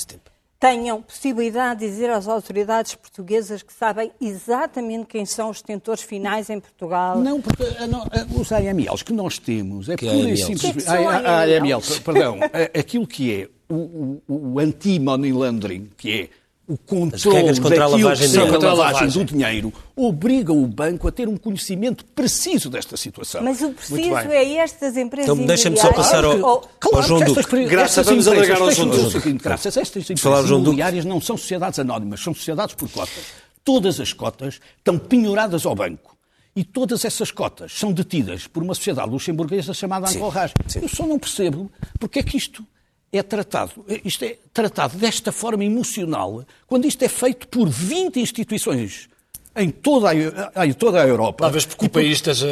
tenham 0.58 1.00
possibilidade 1.00 1.78
de 1.78 1.86
dizer 1.86 2.10
às 2.10 2.26
autoridades 2.26 2.96
portuguesas 2.96 3.62
que 3.62 3.72
sabem 3.72 4.10
exatamente 4.20 5.06
quem 5.06 5.24
são 5.24 5.48
os 5.48 5.62
detentores 5.62 6.02
finais 6.02 6.50
em 6.50 6.58
Portugal. 6.58 7.20
Não, 7.20 7.40
porque 7.40 7.62
não, 7.86 8.04
os 8.36 8.50
AMLs 8.50 9.04
que 9.04 9.12
nós 9.12 9.38
temos 9.38 9.88
é 9.88 9.96
pura 9.96 10.12
e 10.12 10.36
simplesmente. 10.36 10.88
AML, 10.88 11.80
perdão, 12.04 12.40
aquilo 12.76 13.06
que 13.06 13.32
é 13.42 13.48
o, 13.68 14.20
o, 14.28 14.52
o 14.54 14.58
anti-money 14.58 15.32
laundering, 15.32 15.88
que 15.96 16.12
é 16.12 16.28
o 16.72 16.78
controle 16.78 17.60
contra 17.60 17.84
a 17.84 17.86
lavagem, 17.86 18.30
que 18.30 18.50
contra 18.50 18.70
a 18.70 18.72
lavagem 18.72 19.08
do 19.08 19.24
dinheiro 19.24 19.72
obriga 19.94 20.52
o 20.52 20.66
banco 20.66 21.06
a 21.06 21.12
ter 21.12 21.28
um 21.28 21.36
conhecimento 21.36 22.02
preciso 22.04 22.70
desta 22.70 22.96
situação. 22.96 23.42
Mas 23.42 23.60
o 23.60 23.70
preciso 23.70 24.14
é 24.14 24.54
estas 24.56 24.96
empresas 24.96 25.28
Então 25.28 25.44
deixa-me 25.44 25.76
só 25.76 25.92
passar 25.92 26.24
ao, 26.24 26.60
claro, 26.80 26.96
ao 26.96 27.02
João 27.02 27.20
Duque. 27.20 27.66
Graças, 27.66 28.06
vamos 28.06 28.26
alargar 28.26 28.62
ao 28.62 28.70
João 28.70 28.88
Duque. 28.88 29.32
Graças, 29.34 29.76
estas 29.76 30.08
empresas 30.08 30.48
imobiliárias 30.48 31.04
não 31.04 31.20
são 31.20 31.36
sociedades 31.36 31.78
anónimas, 31.78 32.20
são 32.20 32.34
sociedades 32.34 32.74
por 32.74 32.88
cotas. 32.88 33.24
Todas 33.62 34.00
as 34.00 34.12
cotas 34.12 34.58
estão 34.78 34.98
penhoradas 34.98 35.66
ao 35.66 35.74
banco. 35.74 36.16
E 36.54 36.64
todas 36.64 37.04
essas 37.04 37.30
cotas 37.30 37.72
são 37.72 37.92
detidas 37.92 38.46
por 38.46 38.62
uma 38.62 38.74
sociedade 38.74 39.10
luxemburguesa 39.10 39.72
chamada 39.72 40.10
Ancorras. 40.10 40.52
Eu 40.74 40.88
só 40.88 41.06
não 41.06 41.18
percebo 41.18 41.70
porque 41.98 42.18
é 42.18 42.22
que 42.22 42.36
isto 42.36 42.66
é 43.12 43.22
tratado, 43.22 43.84
isto 44.04 44.24
é 44.24 44.38
tratado 44.54 44.96
desta 44.96 45.30
forma 45.30 45.64
emocional, 45.64 46.44
quando 46.66 46.86
isto 46.86 47.02
é 47.02 47.08
feito 47.08 47.46
por 47.48 47.68
20 47.68 48.18
instituições 48.18 49.08
em 49.54 49.70
toda 49.70 50.08
a, 50.10 50.66
em 50.66 50.72
toda 50.72 51.02
a 51.02 51.06
Europa. 51.06 51.44
Talvez 51.44 51.66
porque 51.66 51.86
o 51.86 51.88
país 51.88 52.12
esteja 52.12 52.48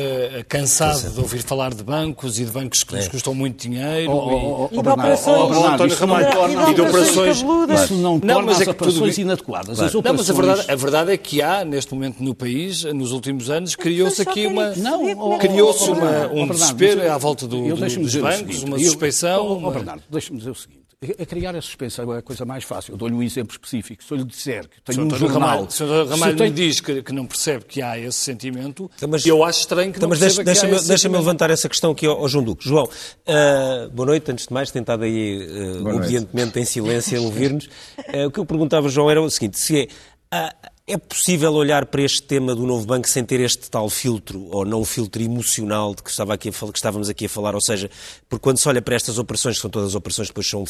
cansado 0.48 1.10
de 1.10 1.20
ouvir 1.20 1.42
falar 1.42 1.72
de 1.72 1.82
bancos 1.82 2.38
e 2.38 2.44
de 2.44 2.50
bancos 2.50 2.84
que 2.84 2.94
nos 2.94 3.06
é. 3.06 3.08
custam 3.08 3.34
muito 3.34 3.68
dinheiro. 3.68 4.10
Oh, 4.12 4.16
oh, 4.16 4.68
oh, 4.70 4.78
e, 4.78 4.82
de 4.82 4.88
operações. 4.88 5.56
Oh, 5.56 5.66
António 5.66 5.96
Ramalho, 5.96 6.70
e 6.70 6.74
de 6.74 6.80
operações. 6.80 7.36
Isso 7.38 7.94
não 7.94 8.20
torna 8.20 8.34
não, 8.34 8.42
mas 8.42 8.60
é 8.60 8.62
as 8.62 8.68
operações 8.68 9.14
tudo... 9.14 9.24
inadequadas. 9.24 9.76
Claro. 9.78 9.88
As 9.88 9.94
operações... 9.94 10.04
Não, 10.04 10.14
mas 10.14 10.30
a 10.30 10.54
verdade, 10.54 10.72
a 10.72 10.76
verdade, 10.76 11.12
é 11.12 11.16
que 11.16 11.42
há, 11.42 11.64
neste 11.64 11.94
momento 11.94 12.22
no 12.22 12.34
país, 12.34 12.84
nos 12.84 13.12
últimos 13.12 13.48
anos, 13.48 13.74
criou-se 13.74 14.20
aqui 14.20 14.46
uma. 14.46 14.70
Não, 14.76 15.38
criou-se 15.38 15.90
um 15.90 16.46
desespero 16.48 17.10
à 17.10 17.16
volta 17.16 17.46
do, 17.46 17.74
do, 17.74 17.76
dos 17.76 18.16
bancos, 18.16 18.62
uma 18.62 18.78
suspeição. 18.78 19.62
Oh, 19.64 19.70
Bernardo, 19.70 20.02
deixa-me 20.10 20.38
dizer 20.38 20.50
o 20.50 20.54
seguinte 20.54 20.79
a 21.18 21.24
criar 21.24 21.56
a 21.56 21.62
suspensão 21.62 22.12
é 22.12 22.18
a 22.18 22.22
coisa 22.22 22.44
mais 22.44 22.62
fácil. 22.62 22.92
Eu 22.92 22.98
dou-lhe 22.98 23.14
um 23.14 23.22
exemplo 23.22 23.52
específico. 23.52 24.04
Se 24.04 24.12
eu 24.12 24.18
lhe 24.18 24.24
disser 24.24 24.68
que 24.68 24.82
tenho 24.82 25.06
um 25.06 25.10
jornal... 25.10 25.40
Ramalho, 25.40 25.70
se 25.70 25.82
o 25.82 26.06
Ramalho 26.06 26.38
me 26.38 26.50
diz 26.50 26.78
que, 26.78 27.02
que, 27.02 27.10
não 27.10 27.24
percebe 27.24 27.64
que 27.64 27.80
há 27.80 27.98
esse 27.98 28.18
sentimento, 28.18 28.90
então, 28.98 29.08
mas, 29.08 29.24
eu 29.24 29.42
acho 29.42 29.60
estranho 29.60 29.92
que 29.92 29.96
então, 29.96 30.10
não 30.10 30.18
perceba 30.18 30.44
deixa, 30.44 30.66
deixa-me, 30.66 30.88
deixa-me 30.88 31.16
levantar 31.16 31.48
essa 31.48 31.70
questão 31.70 31.92
aqui 31.92 32.04
ao, 32.04 32.18
ao 32.18 32.28
João 32.28 32.44
Duque. 32.44 32.68
João, 32.68 32.84
uh, 32.84 33.90
boa 33.90 34.08
noite. 34.08 34.30
Antes 34.30 34.46
de 34.46 34.52
mais, 34.52 34.70
tentado 34.70 35.04
aí 35.04 35.38
uh, 35.78 35.88
obedientemente 35.88 36.60
em 36.60 36.66
silêncio 36.66 37.18
a 37.18 37.22
ouvir-nos. 37.22 37.64
Uh, 37.64 38.26
o 38.26 38.30
que 38.30 38.38
eu 38.38 38.44
perguntava, 38.44 38.86
João, 38.90 39.10
era 39.10 39.22
o 39.22 39.30
seguinte. 39.30 39.58
Se 39.58 39.88
é, 40.30 40.54
é 40.92 40.98
possível 40.98 41.52
olhar 41.52 41.86
para 41.86 42.02
este 42.02 42.20
tema 42.22 42.52
do 42.52 42.66
novo 42.66 42.84
banco 42.84 43.08
sem 43.08 43.24
ter 43.24 43.38
este 43.40 43.70
tal 43.70 43.88
filtro, 43.88 44.48
ou 44.50 44.64
não 44.64 44.84
filtro 44.84 45.22
emocional 45.22 45.94
de 45.94 46.02
que, 46.02 46.10
estava 46.10 46.34
aqui 46.34 46.48
a, 46.48 46.52
que 46.52 46.78
estávamos 46.78 47.08
aqui 47.08 47.26
a 47.26 47.28
falar? 47.28 47.54
Ou 47.54 47.60
seja, 47.60 47.88
porque 48.28 48.42
quando 48.42 48.58
se 48.58 48.68
olha 48.68 48.82
para 48.82 48.96
estas 48.96 49.16
operações, 49.16 49.56
que 49.56 49.62
são 49.62 49.70
todas 49.70 49.94
operações 49.94 50.28
que 50.28 50.32
depois 50.32 50.48
são, 50.48 50.64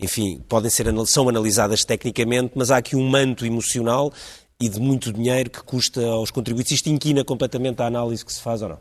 enfim, 0.00 0.42
podem 0.48 0.70
ser 0.70 0.86
são 1.06 1.28
analisadas 1.28 1.84
tecnicamente, 1.84 2.52
mas 2.54 2.70
há 2.70 2.78
aqui 2.78 2.96
um 2.96 3.06
manto 3.06 3.44
emocional 3.44 4.10
e 4.58 4.68
de 4.68 4.80
muito 4.80 5.12
dinheiro 5.12 5.50
que 5.50 5.62
custa 5.62 6.02
aos 6.06 6.30
contribuintes. 6.30 6.72
Isto 6.72 6.88
inquina 6.88 7.22
completamente 7.22 7.82
a 7.82 7.86
análise 7.86 8.24
que 8.24 8.32
se 8.32 8.40
faz 8.40 8.62
ou 8.62 8.70
não? 8.70 8.80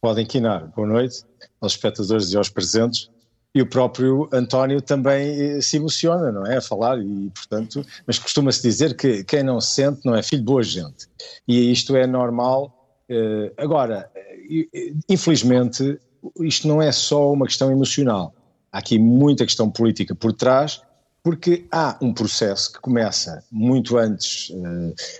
Pode 0.00 0.22
inquinar. 0.22 0.68
Boa 0.68 0.86
noite 0.86 1.24
aos 1.60 1.72
espectadores 1.72 2.32
e 2.32 2.36
aos 2.36 2.48
presentes 2.48 3.10
e 3.54 3.60
o 3.60 3.66
próprio 3.66 4.28
António 4.32 4.80
também 4.80 5.56
eh, 5.56 5.60
se 5.60 5.76
emociona, 5.76 6.30
não 6.30 6.46
é? 6.46 6.58
A 6.58 6.60
falar, 6.60 7.00
e 7.02 7.30
portanto, 7.30 7.84
mas 8.06 8.18
costuma-se 8.18 8.62
dizer 8.62 8.96
que 8.96 9.24
quem 9.24 9.42
não 9.42 9.60
sente 9.60 10.00
não 10.04 10.14
é 10.14 10.22
filho 10.22 10.40
de 10.40 10.46
boa 10.46 10.62
gente. 10.62 11.08
E 11.48 11.72
isto 11.72 11.96
é 11.96 12.06
normal. 12.06 12.72
Eh, 13.08 13.52
agora, 13.56 14.08
eh, 14.14 14.92
infelizmente, 15.08 15.98
isto 16.40 16.68
não 16.68 16.80
é 16.80 16.92
só 16.92 17.32
uma 17.32 17.46
questão 17.46 17.72
emocional. 17.72 18.32
Há 18.72 18.78
aqui 18.78 18.98
muita 18.98 19.44
questão 19.44 19.68
política 19.68 20.14
por 20.14 20.32
trás, 20.32 20.80
porque 21.22 21.66
há 21.72 21.98
um 22.00 22.14
processo 22.14 22.72
que 22.72 22.80
começa 22.80 23.42
muito 23.50 23.98
antes, 23.98 24.50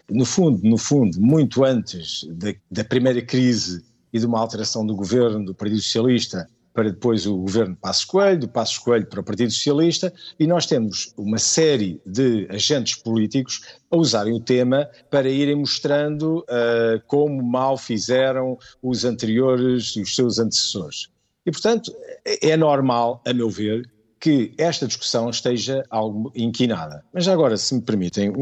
no 0.09 0.25
fundo, 0.25 0.61
no 0.62 0.79
fundo, 0.79 1.21
muito 1.21 1.62
antes 1.62 2.25
da, 2.31 2.55
da 2.71 2.85
primeira 2.85 3.21
crise 3.21 3.85
e 4.12 4.19
de 4.19 4.25
uma 4.25 4.40
alteração 4.40 4.87
do 4.87 4.95
governo 4.95 5.45
do 5.45 5.55
Partido 5.55 5.83
Socialista 5.83 6.49
para 6.81 6.88
depois 6.88 7.27
o 7.27 7.37
governo 7.37 7.77
Passos 7.77 8.07
Coelho, 8.07 8.40
do 8.40 8.49
Passos 8.49 8.79
Coelho 8.79 9.07
para 9.07 9.21
o 9.21 9.23
Partido 9.23 9.53
Socialista, 9.53 10.11
e 10.38 10.47
nós 10.47 10.64
temos 10.64 11.12
uma 11.14 11.37
série 11.37 12.01
de 12.07 12.47
agentes 12.49 12.95
políticos 12.95 13.61
a 13.90 13.99
usarem 13.99 14.33
o 14.33 14.40
tema 14.40 14.88
para 15.11 15.29
irem 15.29 15.57
mostrando 15.57 16.38
uh, 16.38 16.99
como 17.07 17.43
mal 17.43 17.77
fizeram 17.77 18.57
os 18.83 19.05
anteriores 19.05 19.95
os 19.95 20.14
seus 20.14 20.38
antecessores. 20.38 21.09
E, 21.45 21.51
portanto, 21.51 21.95
é 22.25 22.57
normal, 22.57 23.23
a 23.27 23.35
meu 23.35 23.51
ver, 23.51 23.87
que 24.19 24.55
esta 24.57 24.87
discussão 24.87 25.29
esteja 25.29 25.85
algo 25.90 26.33
inquinada. 26.35 27.05
Mas 27.12 27.29
agora, 27.29 27.59
se 27.59 27.75
me 27.75 27.83
permitem, 27.83 28.33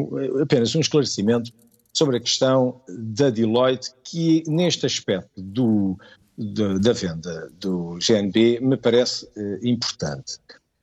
apenas 0.41 0.77
um 0.77 0.81
esclarecimento 0.81 1.51
sobre 1.93 2.19
a 2.19 2.21
questão 2.21 2.81
da 2.89 3.31
Deloitte, 3.31 3.91
que 4.05 4.45
neste 4.47 4.87
aspecto 4.87 5.43
do, 5.43 5.99
de, 6.39 6.79
da 6.79 6.93
venda 6.93 7.51
do 7.59 7.99
GNB 7.99 8.61
me 8.61 8.77
parece 8.77 9.29
eh, 9.37 9.59
importante. 9.63 10.39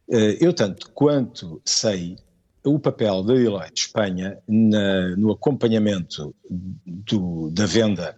Eh, 0.09 0.37
eu, 0.41 0.53
tanto 0.53 0.91
quanto 0.91 1.61
sei, 1.63 2.17
o 2.63 2.77
papel 2.77 3.23
da 3.23 3.33
Deloitte 3.35 3.83
Espanha 3.83 4.37
na, 4.47 5.15
no 5.15 5.31
acompanhamento 5.31 6.35
do, 6.49 7.49
da 7.51 7.65
venda 7.65 8.17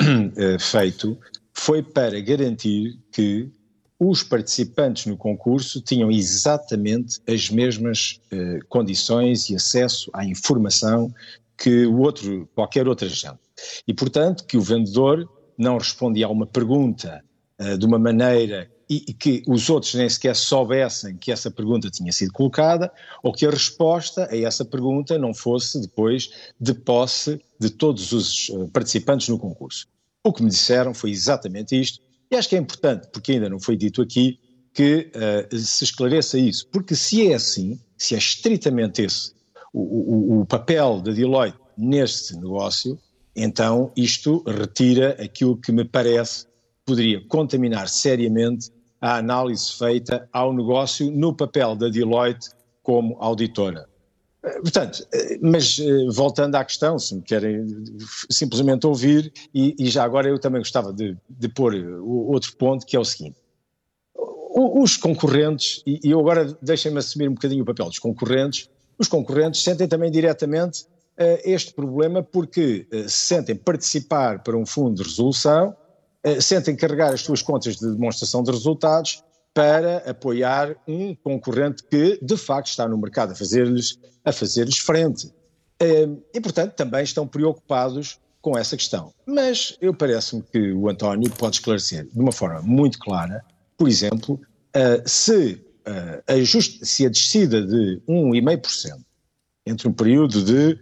eh, 0.00 0.58
feito 0.58 1.18
foi 1.52 1.82
para 1.82 2.18
garantir 2.20 2.98
que 3.12 3.50
os 3.98 4.22
participantes 4.22 5.04
no 5.04 5.16
concurso 5.16 5.82
tinham 5.82 6.10
exatamente 6.10 7.20
as 7.28 7.50
mesmas 7.50 8.18
condições 8.70 9.50
e 9.50 9.56
acesso 9.56 10.10
à 10.14 10.24
informação 10.24 11.12
que 11.58 11.84
o 11.84 11.98
outro, 11.98 12.48
qualquer 12.54 12.88
outra 12.88 13.06
agente. 13.06 13.38
E, 13.86 13.92
portanto, 13.92 14.46
que 14.46 14.56
o 14.56 14.62
vendedor 14.62 15.28
não 15.60 15.78
respondia 15.78 16.26
a 16.26 16.30
uma 16.30 16.46
pergunta 16.46 17.22
uh, 17.60 17.76
de 17.76 17.86
uma 17.86 17.98
maneira 17.98 18.70
e, 18.88 19.04
e, 19.08 19.12
que 19.12 19.42
os 19.46 19.70
outros 19.70 19.94
nem 19.94 20.08
sequer 20.08 20.34
soubessem 20.34 21.16
que 21.16 21.30
essa 21.30 21.50
pergunta 21.50 21.88
tinha 21.90 22.10
sido 22.10 22.32
colocada, 22.32 22.92
ou 23.22 23.32
que 23.32 23.46
a 23.46 23.50
resposta 23.50 24.28
a 24.28 24.36
essa 24.36 24.64
pergunta 24.64 25.16
não 25.16 25.32
fosse 25.32 25.80
depois 25.80 26.30
de 26.60 26.74
posse 26.74 27.40
de 27.58 27.70
todos 27.70 28.10
os 28.10 28.48
uh, 28.48 28.68
participantes 28.68 29.28
no 29.28 29.38
concurso. 29.38 29.86
O 30.24 30.32
que 30.32 30.42
me 30.42 30.50
disseram 30.50 30.92
foi 30.92 31.10
exatamente 31.10 31.80
isto, 31.80 32.00
e 32.30 32.36
acho 32.36 32.48
que 32.48 32.56
é 32.56 32.58
importante, 32.58 33.08
porque 33.12 33.32
ainda 33.32 33.48
não 33.48 33.60
foi 33.60 33.76
dito 33.76 34.02
aqui, 34.02 34.38
que 34.72 35.10
uh, 35.14 35.56
se 35.56 35.84
esclareça 35.84 36.38
isso, 36.38 36.66
porque 36.68 36.94
se 36.94 37.30
é 37.30 37.34
assim, 37.34 37.78
se 37.96 38.14
é 38.14 38.18
estritamente 38.18 39.02
esse 39.02 39.32
o, 39.72 39.80
o, 39.80 40.40
o 40.40 40.46
papel 40.46 41.00
da 41.00 41.12
Deloitte 41.12 41.58
neste 41.76 42.34
negócio, 42.36 42.98
então, 43.34 43.92
isto 43.96 44.42
retira 44.46 45.16
aquilo 45.22 45.56
que 45.56 45.72
me 45.72 45.84
parece 45.84 46.46
poderia 46.84 47.24
contaminar 47.28 47.88
seriamente 47.88 48.70
a 49.00 49.16
análise 49.16 49.72
feita 49.72 50.28
ao 50.32 50.52
negócio 50.52 51.10
no 51.10 51.34
papel 51.34 51.76
da 51.76 51.88
Deloitte 51.88 52.50
como 52.82 53.16
auditora. 53.20 53.88
Portanto, 54.62 55.06
mas 55.42 55.78
voltando 56.14 56.54
à 56.56 56.64
questão, 56.64 56.98
se 56.98 57.14
me 57.14 57.22
querem 57.22 57.66
simplesmente 58.30 58.86
ouvir, 58.86 59.32
e, 59.54 59.74
e 59.78 59.90
já 59.90 60.02
agora 60.02 60.28
eu 60.28 60.38
também 60.38 60.60
gostava 60.60 60.92
de, 60.92 61.16
de 61.28 61.48
pôr 61.48 61.74
outro 62.02 62.56
ponto, 62.56 62.86
que 62.86 62.96
é 62.96 62.98
o 62.98 63.04
seguinte 63.04 63.36
os 64.52 64.96
concorrentes, 64.96 65.82
e 65.86 66.10
eu 66.10 66.20
agora 66.20 66.56
deixem-me 66.60 66.98
assumir 66.98 67.28
um 67.28 67.34
bocadinho 67.34 67.62
o 67.62 67.66
papel 67.66 67.86
dos 67.86 67.98
concorrentes, 67.98 68.68
os 68.98 69.08
concorrentes 69.08 69.62
sentem 69.62 69.88
também 69.88 70.10
diretamente 70.10 70.86
este 71.44 71.72
problema 71.72 72.22
porque 72.22 72.86
uh, 72.92 73.08
se 73.08 73.26
sentem 73.26 73.54
participar 73.54 74.42
para 74.42 74.56
um 74.56 74.64
fundo 74.64 75.02
de 75.02 75.08
resolução, 75.08 75.76
uh, 76.26 76.40
sentem 76.40 76.74
carregar 76.74 77.12
as 77.12 77.20
suas 77.20 77.42
contas 77.42 77.76
de 77.76 77.90
demonstração 77.90 78.42
de 78.42 78.50
resultados 78.50 79.22
para 79.52 79.98
apoiar 80.08 80.76
um 80.86 81.14
concorrente 81.14 81.82
que 81.84 82.18
de 82.22 82.36
facto 82.36 82.68
está 82.68 82.88
no 82.88 82.96
mercado 82.96 83.32
a 83.32 83.34
fazer-lhes 83.34 83.98
a 84.24 84.32
fazer-lhes 84.32 84.78
frente. 84.78 85.32
E 86.32 86.40
portanto 86.40 86.74
também 86.74 87.02
estão 87.02 87.26
preocupados 87.26 88.20
com 88.40 88.56
essa 88.56 88.76
questão. 88.76 89.12
Mas 89.26 89.76
eu 89.80 89.92
parece-me 89.92 90.42
que 90.42 90.72
o 90.72 90.88
António 90.88 91.30
pode 91.32 91.56
esclarecer 91.56 92.06
de 92.06 92.20
uma 92.20 92.30
forma 92.30 92.60
muito 92.62 92.98
clara 92.98 93.42
por 93.80 93.88
exemplo, 93.88 94.38
se, 95.06 95.58
a 96.26 96.36
just, 96.42 96.84
se 96.84 97.06
a 97.06 97.08
descida 97.08 97.66
de 97.66 97.98
1,5% 98.06 99.00
entre 99.64 99.88
um 99.88 99.92
período 99.92 100.44
de, 100.44 100.78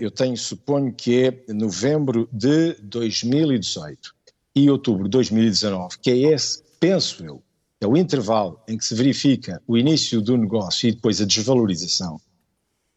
eu 0.00 0.10
tenho, 0.10 0.36
suponho 0.36 0.92
que 0.92 1.24
é 1.24 1.52
novembro 1.52 2.28
de 2.32 2.74
2018 2.82 4.14
e 4.54 4.70
outubro 4.70 5.04
de 5.04 5.10
2019, 5.10 5.98
que 5.98 6.10
é 6.10 6.16
esse, 6.32 6.62
penso 6.78 7.24
eu, 7.24 7.42
é 7.80 7.86
o 7.86 7.96
intervalo 7.96 8.60
em 8.66 8.78
que 8.78 8.84
se 8.84 8.94
verifica 8.94 9.62
o 9.66 9.76
início 9.76 10.20
do 10.20 10.36
negócio 10.36 10.88
e 10.88 10.92
depois 10.92 11.20
a 11.20 11.24
desvalorização, 11.24 12.20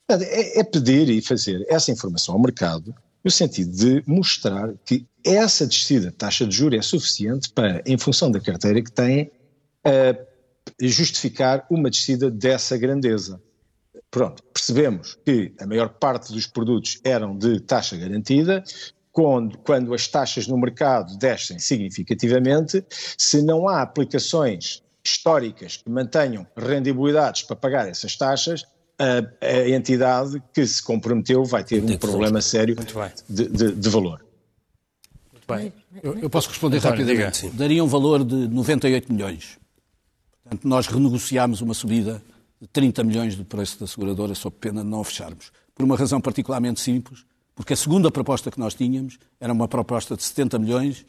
é, 0.08 0.60
é 0.60 0.64
pedir 0.64 1.10
e 1.10 1.22
fazer 1.22 1.66
essa 1.70 1.92
informação 1.92 2.36
ao 2.36 2.42
mercado 2.42 2.96
no 3.24 3.30
sentido 3.30 3.76
de 3.76 4.04
mostrar 4.08 4.74
que 4.86 5.06
essa 5.24 5.68
descida 5.68 6.10
de 6.10 6.16
taxa 6.16 6.46
de 6.46 6.56
juros 6.56 6.80
é 6.80 6.82
suficiente 6.82 7.50
para, 7.52 7.84
em 7.86 7.98
função 7.98 8.32
da 8.32 8.40
carteira 8.40 8.82
que 8.82 8.92
têm, 8.92 9.30
uh, 9.86 10.30
justificar 10.82 11.66
uma 11.70 11.90
descida 11.90 12.32
dessa 12.32 12.78
grandeza. 12.78 13.42
Pronto, 14.12 14.44
percebemos 14.54 15.18
que 15.24 15.54
a 15.60 15.68
maior 15.68 15.90
parte 15.90 16.34
dos 16.34 16.48
produtos 16.48 17.00
eram 17.04 17.38
de 17.38 17.60
taxa 17.60 17.96
garantida, 17.96 18.64
quando, 19.12 19.58
quando 19.60 19.94
as 19.94 20.08
taxas 20.08 20.48
no 20.48 20.58
mercado 20.58 21.18
descem 21.18 21.60
significativamente, 21.60 22.84
se 23.18 23.42
não 23.42 23.68
há 23.68 23.82
aplicações 23.82 24.82
históricas 25.04 25.78
que 25.78 25.90
mantenham 25.90 26.46
rendibilidades 26.56 27.44
para 27.44 27.56
pagar 27.56 27.88
essas 27.88 28.16
taxas, 28.16 28.66
a, 28.98 29.46
a 29.46 29.70
entidade 29.70 30.42
que 30.54 30.66
se 30.66 30.84
comprometeu 30.84 31.44
vai 31.46 31.64
ter 31.64 31.84
um 31.84 31.98
problema 31.98 32.42
sério 32.42 32.76
de, 33.30 33.48
de, 33.48 33.72
de 33.74 33.90
valor. 33.90 34.26
Bem, 35.48 35.74
eu, 36.04 36.18
eu 36.20 36.30
posso 36.30 36.50
responder 36.50 36.78
António, 36.78 36.98
rapidamente. 37.00 37.42
Diga. 37.44 37.58
Daria 37.58 37.84
um 37.84 37.88
valor 37.88 38.24
de 38.24 38.48
98 38.48 39.12
milhões. 39.12 39.58
Portanto, 40.44 40.68
nós 40.68 40.88
renegociámos 40.88 41.62
uma 41.62 41.74
subida 41.74 42.22
30 42.68 43.04
milhões 43.04 43.36
do 43.36 43.46
preço 43.46 43.80
da 43.80 43.88
seguradora 43.88 44.36
sob 44.36 44.56
pena 44.60 44.84
de 44.84 44.90
não 44.90 45.04
fecharmos. 45.04 45.52
Por 45.74 45.84
uma 45.84 45.96
razão 45.96 46.20
particularmente 46.20 46.80
simples, 46.80 47.26
porque 47.56 47.74
a 47.74 47.78
segunda 47.78 48.10
proposta 48.12 48.52
que 48.52 48.60
nós 48.60 48.74
tínhamos 48.74 49.18
era 49.40 49.52
uma 49.52 49.68
proposta 49.68 50.16
de 50.16 50.24
70 50.24 50.60
milhões, 50.60 51.06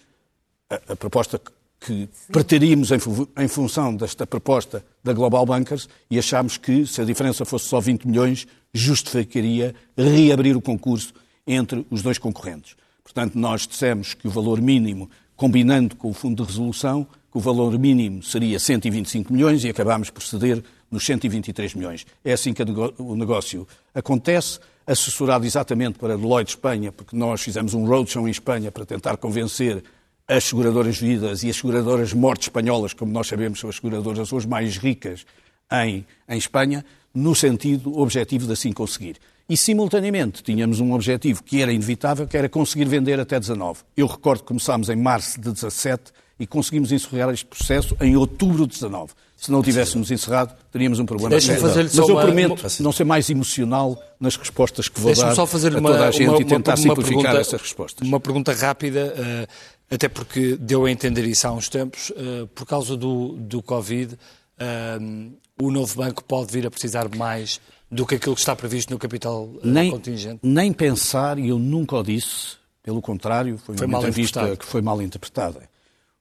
a, 0.68 0.92
a 0.92 0.96
proposta 0.96 1.40
que 1.80 2.08
preteríamos 2.30 2.90
em, 2.90 2.98
em, 3.38 3.48
função 3.48 3.96
desta 3.96 4.26
proposta 4.26 4.84
da 5.02 5.12
Global 5.12 5.46
Bankers 5.46 5.88
e 6.10 6.18
achámos 6.18 6.58
que, 6.58 6.86
se 6.86 7.00
a 7.00 7.04
diferença 7.04 7.44
fosse 7.44 7.66
só 7.66 7.80
20 7.80 8.06
milhões, 8.06 8.46
justificaria 8.72 9.74
reabrir 9.96 10.56
o 10.56 10.60
concurso 10.60 11.14
entre 11.46 11.86
os 11.90 12.02
dois 12.02 12.18
concorrentes. 12.18 12.76
Portanto, 13.02 13.36
nós 13.36 13.66
dissemos 13.66 14.12
que 14.12 14.28
o 14.28 14.30
valor 14.30 14.60
mínimo, 14.60 15.10
combinando 15.34 15.96
com 15.96 16.10
o 16.10 16.14
Fundo 16.14 16.42
de 16.42 16.48
Resolução, 16.48 17.06
que 17.32 17.38
o 17.38 17.40
valor 17.40 17.76
mínimo 17.78 18.22
seria 18.22 18.58
125 18.58 19.32
milhões 19.32 19.64
e 19.64 19.68
acabámos 19.68 20.10
por 20.10 20.22
ceder 20.22 20.62
nos 20.90 21.05
123 21.05 21.74
milhões. 21.74 22.07
É 22.24 22.33
assim 22.33 22.53
que 22.53 22.62
o 22.98 23.16
negócio 23.16 23.66
acontece, 23.94 24.59
assessorado 24.87 25.46
exatamente 25.46 25.98
para 25.98 26.16
Deloitte 26.16 26.50
Espanha, 26.50 26.90
porque 26.90 27.16
nós 27.16 27.40
fizemos 27.40 27.74
um 27.74 27.85
roadshow 27.87 28.26
em 28.26 28.31
Espanha 28.31 28.72
para 28.72 28.85
tentar 28.85 29.16
convencer 29.16 29.83
as 30.26 30.44
seguradoras 30.44 30.98
vidas 30.98 31.42
e 31.42 31.50
as 31.50 31.57
seguradoras 31.57 32.12
mortes 32.12 32.46
espanholas, 32.46 32.92
como 32.92 33.12
nós 33.12 33.26
sabemos, 33.26 33.59
são 33.59 33.68
as 33.68 33.76
seguradoras 33.76 34.33
hoje 34.33 34.46
mais 34.46 34.76
ricas 34.76 35.26
em, 35.72 36.07
em 36.29 36.38
Espanha, 36.38 36.85
no 37.12 37.35
sentido 37.35 37.98
objetivo 37.98 38.46
de 38.46 38.53
assim 38.53 38.72
conseguir. 38.72 39.16
E, 39.48 39.57
simultaneamente, 39.57 40.44
tínhamos 40.44 40.79
um 40.79 40.92
objetivo 40.92 41.42
que 41.42 41.61
era 41.61 41.72
inevitável, 41.72 42.29
que 42.29 42.37
era 42.37 42.48
conseguir 42.48 42.85
vender 42.85 43.18
até 43.18 43.40
19. 43.40 43.81
Eu 43.96 44.07
recordo 44.07 44.42
que 44.42 44.46
começámos 44.46 44.88
em 44.88 44.94
março 44.94 45.40
de 45.40 45.50
17 45.50 46.12
e 46.40 46.46
conseguimos 46.46 46.90
encerrar 46.90 47.31
este 47.35 47.44
processo 47.44 47.94
em 48.00 48.16
outubro 48.16 48.66
de 48.66 48.72
19. 48.72 49.12
Se 49.37 49.53
não 49.53 49.62
tivéssemos 49.62 50.11
encerrado, 50.11 50.57
teríamos 50.72 50.98
um 50.98 51.05
problema 51.05 51.38
sério. 51.38 51.62
Mas 51.62 51.96
eu 51.96 52.07
uma, 52.07 52.22
prometo 52.22 52.61
uma... 52.62 52.70
não 52.81 52.92
ser 52.92 53.05
mais 53.05 53.29
emocional 53.29 54.03
nas 54.18 54.37
respostas 54.37 54.88
que 54.88 54.98
vou 54.98 55.14
dar 55.14 55.35
só 55.35 55.46
fazer 55.46 55.76
a 55.76 55.81
toda 55.81 56.09
a 56.09 56.11
gente 56.11 56.29
uma, 56.29 56.40
e 56.40 56.44
tentar 56.46 56.76
simplificar 56.79 57.22
pergunta, 57.22 57.40
essas 57.40 57.61
respostas. 57.61 58.09
Uma 58.09 58.18
pergunta 58.18 58.55
rápida, 58.55 59.14
uh, 59.14 59.94
até 59.94 60.09
porque 60.09 60.57
deu 60.57 60.87
a 60.87 60.90
entender 60.90 61.26
isso 61.26 61.46
há 61.46 61.53
uns 61.53 61.68
tempos, 61.68 62.11
uh, 62.11 62.46
por 62.55 62.66
causa 62.66 62.96
do, 62.96 63.37
do 63.38 63.62
Covid, 63.62 64.14
uh, 64.14 65.33
o 65.61 65.70
novo 65.70 65.94
banco 65.96 66.24
pode 66.24 66.50
vir 66.53 66.66
a 66.66 66.70
precisar 66.70 67.07
mais 67.14 67.61
do 67.90 68.07
que 68.07 68.14
aquilo 68.14 68.35
que 68.35 68.40
está 68.40 68.57
previsto 68.57 68.90
no 68.90 68.98
capital 68.98 69.50
eh, 69.57 69.61
nem, 69.64 69.90
contingente? 69.90 70.40
Nem 70.42 70.72
pensar, 70.72 71.38
e 71.38 71.48
eu 71.48 71.59
nunca 71.59 71.96
o 71.96 72.03
disse, 72.03 72.57
pelo 72.83 73.03
contrário, 73.03 73.59
foi, 73.59 73.76
foi 73.76 73.87
uma 73.87 73.98
entrevista 73.98 74.57
que 74.57 74.64
foi 74.64 74.81
mal 74.81 75.03
interpretada. 75.03 75.69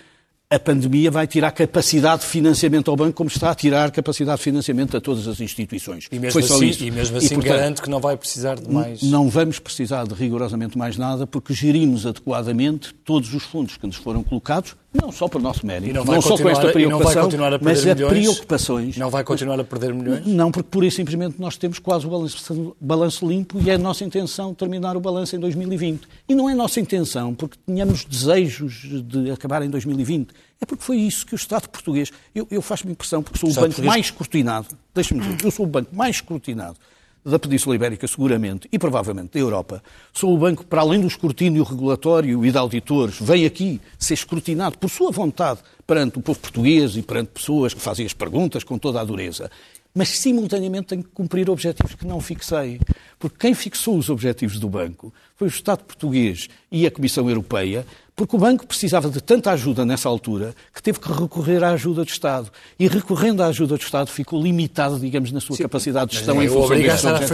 a 0.52 0.58
pandemia 0.58 1.10
vai 1.10 1.26
tirar 1.26 1.50
capacidade 1.50 2.22
de 2.22 2.28
financiamento 2.28 2.90
ao 2.90 2.96
banco, 2.96 3.14
como 3.14 3.28
está 3.28 3.50
a 3.50 3.54
tirar 3.54 3.90
capacidade 3.90 4.36
de 4.36 4.44
financiamento 4.44 4.94
a 4.94 5.00
todas 5.00 5.26
as 5.26 5.40
instituições. 5.40 6.08
E 6.12 6.18
mesmo 6.18 6.32
Foi 6.32 6.42
assim, 6.42 6.66
isso. 6.66 6.84
E 6.84 6.90
mesmo 6.90 7.16
assim 7.16 7.26
e, 7.26 7.30
portanto, 7.36 7.48
garante 7.48 7.82
que 7.82 7.88
não 7.88 8.00
vai 8.00 8.18
precisar 8.18 8.56
de 8.56 8.70
mais. 8.70 9.02
Não 9.02 9.30
vamos 9.30 9.58
precisar 9.58 10.06
de 10.06 10.12
rigorosamente 10.12 10.76
mais 10.76 10.98
nada, 10.98 11.26
porque 11.26 11.54
gerimos 11.54 12.04
adequadamente 12.04 12.92
todos 13.02 13.32
os 13.32 13.44
fundos 13.44 13.78
que 13.78 13.86
nos 13.86 13.96
foram 13.96 14.22
colocados, 14.22 14.76
não 14.92 15.10
só 15.10 15.26
por 15.26 15.40
nosso 15.40 15.66
mérito, 15.66 15.94
não, 15.94 16.04
não 16.04 16.20
só 16.20 16.36
com 16.36 16.48
esta 16.48 16.70
preocupação, 16.70 17.24
a 17.24 17.58
mas 17.60 17.86
a 17.86 17.96
preocupações. 17.96 18.96
Não 18.98 19.08
vai 19.08 19.24
continuar 19.24 19.58
a 19.58 19.64
perder 19.64 19.94
milhões? 19.94 20.26
Não, 20.26 20.50
porque 20.50 20.68
por 20.70 20.84
isso 20.84 20.96
simplesmente 20.96 21.40
nós 21.40 21.56
temos 21.56 21.78
quase 21.78 22.06
o 22.06 22.10
balanço, 22.10 22.76
balanço 22.78 23.26
limpo 23.26 23.58
e 23.60 23.70
é 23.70 23.74
a 23.74 23.78
nossa 23.78 24.04
intenção 24.04 24.52
terminar 24.52 24.96
o 24.96 25.00
balanço 25.00 25.34
em 25.34 25.38
2020. 25.38 26.02
E 26.28 26.34
não 26.34 26.48
é 26.48 26.54
nossa 26.54 26.78
intenção 26.78 27.34
porque 27.34 27.56
tínhamos 27.66 28.04
desejos 28.04 28.86
de 29.04 29.30
acabar 29.30 29.62
em 29.62 29.70
2020. 29.70 30.30
É 30.60 30.66
porque 30.66 30.84
foi 30.84 30.98
isso 30.98 31.26
que 31.26 31.34
o 31.34 31.36
Estado 31.36 31.68
português. 31.68 32.12
Eu, 32.34 32.46
eu 32.50 32.60
faço-me 32.60 32.92
impressão, 32.92 33.22
porque 33.22 33.38
sou 33.38 33.48
o, 33.48 33.52
o 33.52 33.54
banco 33.54 33.66
português... 33.68 33.88
mais 33.88 34.06
escrutinado, 34.06 34.68
deixe-me 34.94 35.20
dizer, 35.20 35.44
eu 35.44 35.50
sou 35.50 35.64
o 35.64 35.68
banco 35.68 35.94
mais 35.94 36.16
escrutinado 36.16 36.76
da 37.24 37.38
Península 37.38 37.76
Ibérica, 37.76 38.06
seguramente, 38.06 38.68
e 38.72 38.78
provavelmente 38.78 39.32
da 39.32 39.40
Europa. 39.40 39.82
Sou 40.12 40.34
o 40.34 40.38
banco, 40.38 40.64
para 40.66 40.80
além 40.80 41.00
do 41.00 41.06
escrutínio 41.06 41.62
regulatório 41.62 42.44
e 42.44 42.50
de 42.50 42.58
auditores, 42.58 43.18
vem 43.20 43.46
aqui 43.46 43.80
ser 43.98 44.14
escrutinado 44.14 44.78
por 44.78 44.90
sua 44.90 45.10
vontade 45.10 45.60
perante 45.86 46.18
o 46.18 46.22
povo 46.22 46.38
português 46.38 46.96
e 46.96 47.02
perante 47.02 47.30
pessoas 47.30 47.72
que 47.72 47.80
fazem 47.80 48.04
as 48.04 48.12
perguntas 48.12 48.64
com 48.64 48.78
toda 48.78 49.00
a 49.00 49.04
dureza 49.04 49.50
mas 49.94 50.08
simultaneamente 50.08 50.88
tem 50.88 51.02
que 51.02 51.08
cumprir 51.10 51.50
objetivos 51.50 51.94
que 51.94 52.06
não 52.06 52.20
fixei. 52.20 52.80
Porque 53.18 53.36
quem 53.38 53.54
fixou 53.54 53.96
os 53.98 54.08
objetivos 54.08 54.58
do 54.58 54.68
banco 54.68 55.12
foi 55.36 55.48
o 55.48 55.50
Estado 55.50 55.84
português 55.84 56.48
e 56.70 56.86
a 56.86 56.90
Comissão 56.90 57.28
Europeia, 57.28 57.86
porque 58.14 58.36
o 58.36 58.38
banco 58.38 58.66
precisava 58.66 59.08
de 59.08 59.20
tanta 59.22 59.50
ajuda 59.50 59.86
nessa 59.86 60.08
altura 60.08 60.54
que 60.72 60.82
teve 60.82 61.00
que 61.00 61.10
recorrer 61.10 61.64
à 61.64 61.70
ajuda 61.70 62.04
do 62.04 62.08
Estado. 62.08 62.50
E 62.78 62.86
recorrendo 62.86 63.42
à 63.42 63.46
ajuda 63.46 63.76
do 63.76 63.82
Estado 63.82 64.10
ficou 64.10 64.40
limitado, 64.40 64.98
digamos, 64.98 65.32
na 65.32 65.40
sua 65.40 65.56
Sim, 65.56 65.62
capacidade 65.62 66.10
de 66.10 66.18
gestão 66.18 66.42
em 66.42 66.48
função. 66.48 66.76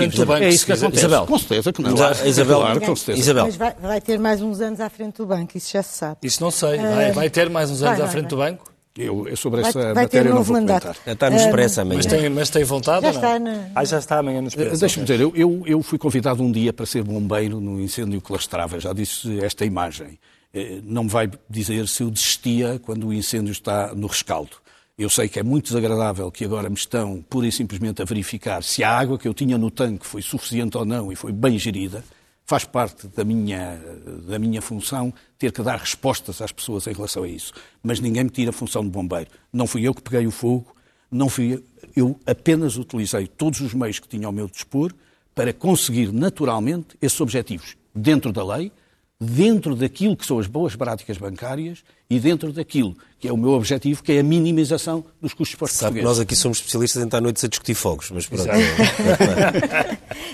Do 0.09 0.27
banco, 0.27 0.45
é 0.45 0.49
isso 0.49 0.65
que 0.65 0.73
acontece. 0.73 1.05
Isabel. 1.05 1.27
Com 1.27 1.39
certeza 1.39 1.73
que 1.73 1.83
não. 1.83 1.91
Isabel, 2.25 2.61
claro, 2.61 2.81
com 2.81 2.97
certeza. 2.97 3.19
Isabel. 3.19 3.45
Mas 3.47 3.57
vai, 3.57 3.75
vai, 3.81 4.01
ter 4.01 4.19
mais 4.19 4.41
uns 4.41 4.61
anos 4.61 4.81
à 4.81 4.89
frente 4.89 5.17
do 5.17 5.27
banco, 5.27 5.57
isso 5.57 5.73
já 5.73 5.83
se 5.83 5.99
sabe. 5.99 6.19
Isso 6.23 6.43
não 6.43 6.51
sei. 6.51 6.79
Vai, 6.79 7.13
vai 7.13 7.31
ter 7.31 7.51
mais 7.51 7.71
uns 7.71 7.83
anos 7.83 7.99
vai, 7.99 8.07
à 8.07 8.11
frente 8.11 8.29
do 8.29 8.37
banco? 8.37 8.73
Eu, 8.97 9.29
eu 9.29 9.37
sobre 9.37 9.61
essa 9.61 9.73
vai, 9.73 9.95
vai 9.95 10.05
matéria 10.05 10.31
não 10.31 10.43
vou 10.43 10.57
mandato. 10.57 10.83
comentar. 10.83 11.13
Está 11.13 11.31
no 11.31 11.37
Expresso 11.37 11.81
amanhã. 11.81 12.01
Mas 12.03 12.07
tem, 12.07 12.29
mas 12.29 12.51
tem 12.51 12.65
vontade 12.65 13.03
já 13.03 13.09
ou 13.09 13.15
não? 13.15 13.23
Está 13.23 13.39
na... 13.39 13.71
Ah, 13.75 13.85
já 13.85 13.99
está 13.99 14.19
amanhã 14.19 14.41
no 14.41 14.49
Expresso. 14.49 14.81
Deixa-me 14.81 15.07
dizer, 15.07 15.21
eu, 15.21 15.33
eu, 15.37 15.63
eu, 15.67 15.83
fui 15.83 15.99
convidado 15.99 16.43
um 16.43 16.51
dia 16.51 16.73
para 16.73 16.85
ser 16.85 17.05
bombeiro 17.05 17.61
no 17.61 17.81
incêndio 17.81 18.21
que 18.21 18.33
lastrava. 18.33 18.81
Já 18.81 18.93
disse 18.93 19.39
esta 19.41 19.65
imagem. 19.65 20.19
Eh, 20.53 20.81
não 20.83 21.05
me 21.05 21.11
vai 21.11 21.31
dizer 21.49 21.87
se 21.89 22.03
eu 22.03 22.11
desistia 22.11 22.79
quando 22.79 23.07
o 23.07 23.13
incêndio 23.13 23.53
está 23.53 23.95
no 23.95 24.07
rescaldo. 24.07 24.57
Eu 24.97 25.09
sei 25.09 25.29
que 25.29 25.39
é 25.39 25.43
muito 25.43 25.67
desagradável 25.67 26.31
que 26.31 26.45
agora 26.45 26.69
me 26.69 26.77
estão 26.77 27.23
pura 27.23 27.47
e 27.47 27.53
simplesmente 27.53 28.03
a 28.03 28.05
verificar 28.05 28.63
se 28.63 28.83
a 28.83 28.91
água 28.91 29.19
que 29.19 29.29
eu 29.29 29.35
tinha 29.35 29.57
no 29.57 29.71
tanque 29.71 30.07
foi 30.07 30.23
suficiente 30.23 30.77
ou 30.77 30.85
não 30.85 31.13
e 31.13 31.17
foi 31.17 31.33
bem 31.33 31.59
gerida 31.59 32.03
faz 32.49 32.65
parte 32.65 33.07
da 33.09 33.25
minha, 33.25 33.79
da 34.27 34.39
minha 34.39 34.63
função 34.63 35.13
ter 35.39 35.53
que 35.53 35.63
dar 35.63 35.77
respostas 35.77 36.41
às 36.41 36.51
pessoas 36.51 36.87
em 36.87 36.95
relação 36.95 37.23
a 37.23 37.29
isso. 37.29 37.53
Mas 37.83 38.01
ninguém 38.01 38.25
me 38.25 38.31
tira 38.31 38.49
a 38.49 38.55
função 38.55 38.83
de 38.83 38.89
bombeiro. 38.89 39.31
Não 39.53 39.67
fui 39.67 39.87
eu 39.87 39.95
que 39.95 40.01
peguei 40.01 40.27
o 40.27 40.31
fogo, 40.31 40.75
não 41.11 41.29
fui 41.29 41.53
eu, 41.53 41.65
eu 41.95 42.21
apenas 42.25 42.79
utilizei 42.79 43.27
todos 43.27 43.61
os 43.61 43.75
meios 43.75 43.99
que 43.99 44.09
tinha 44.09 44.27
ao 44.27 44.33
meu 44.33 44.49
dispor 44.49 44.95
para 45.35 45.53
conseguir 45.53 46.11
naturalmente 46.11 46.97
esses 47.03 47.21
objetivos 47.21 47.77
dentro 47.95 48.33
da 48.33 48.43
lei, 48.43 48.73
dentro 49.21 49.75
daquilo 49.75 50.17
que 50.17 50.25
são 50.25 50.39
as 50.39 50.47
boas 50.47 50.77
práticas 50.77 51.19
bancárias 51.19 51.83
e 52.09 52.21
dentro 52.21 52.53
daquilo 52.53 52.97
que 53.19 53.27
é 53.27 53.33
o 53.33 53.37
meu 53.37 53.51
objetivo, 53.51 54.01
que 54.01 54.13
é 54.13 54.21
a 54.21 54.23
minimização 54.23 55.05
dos 55.21 55.35
custos 55.35 55.57
para 55.57 55.65
os 55.65 55.73
Sabe 55.73 55.81
portugueses. 55.81 56.09
nós 56.09 56.21
aqui 56.21 56.37
somos 56.37 56.59
especialistas 56.59 57.03
em 57.03 57.07
estar 57.07 57.21
noites 57.21 57.43
a 57.43 57.49
discutir 57.49 57.75
fogos, 57.75 58.13
mas 58.13 58.27
pronto. 58.27 58.49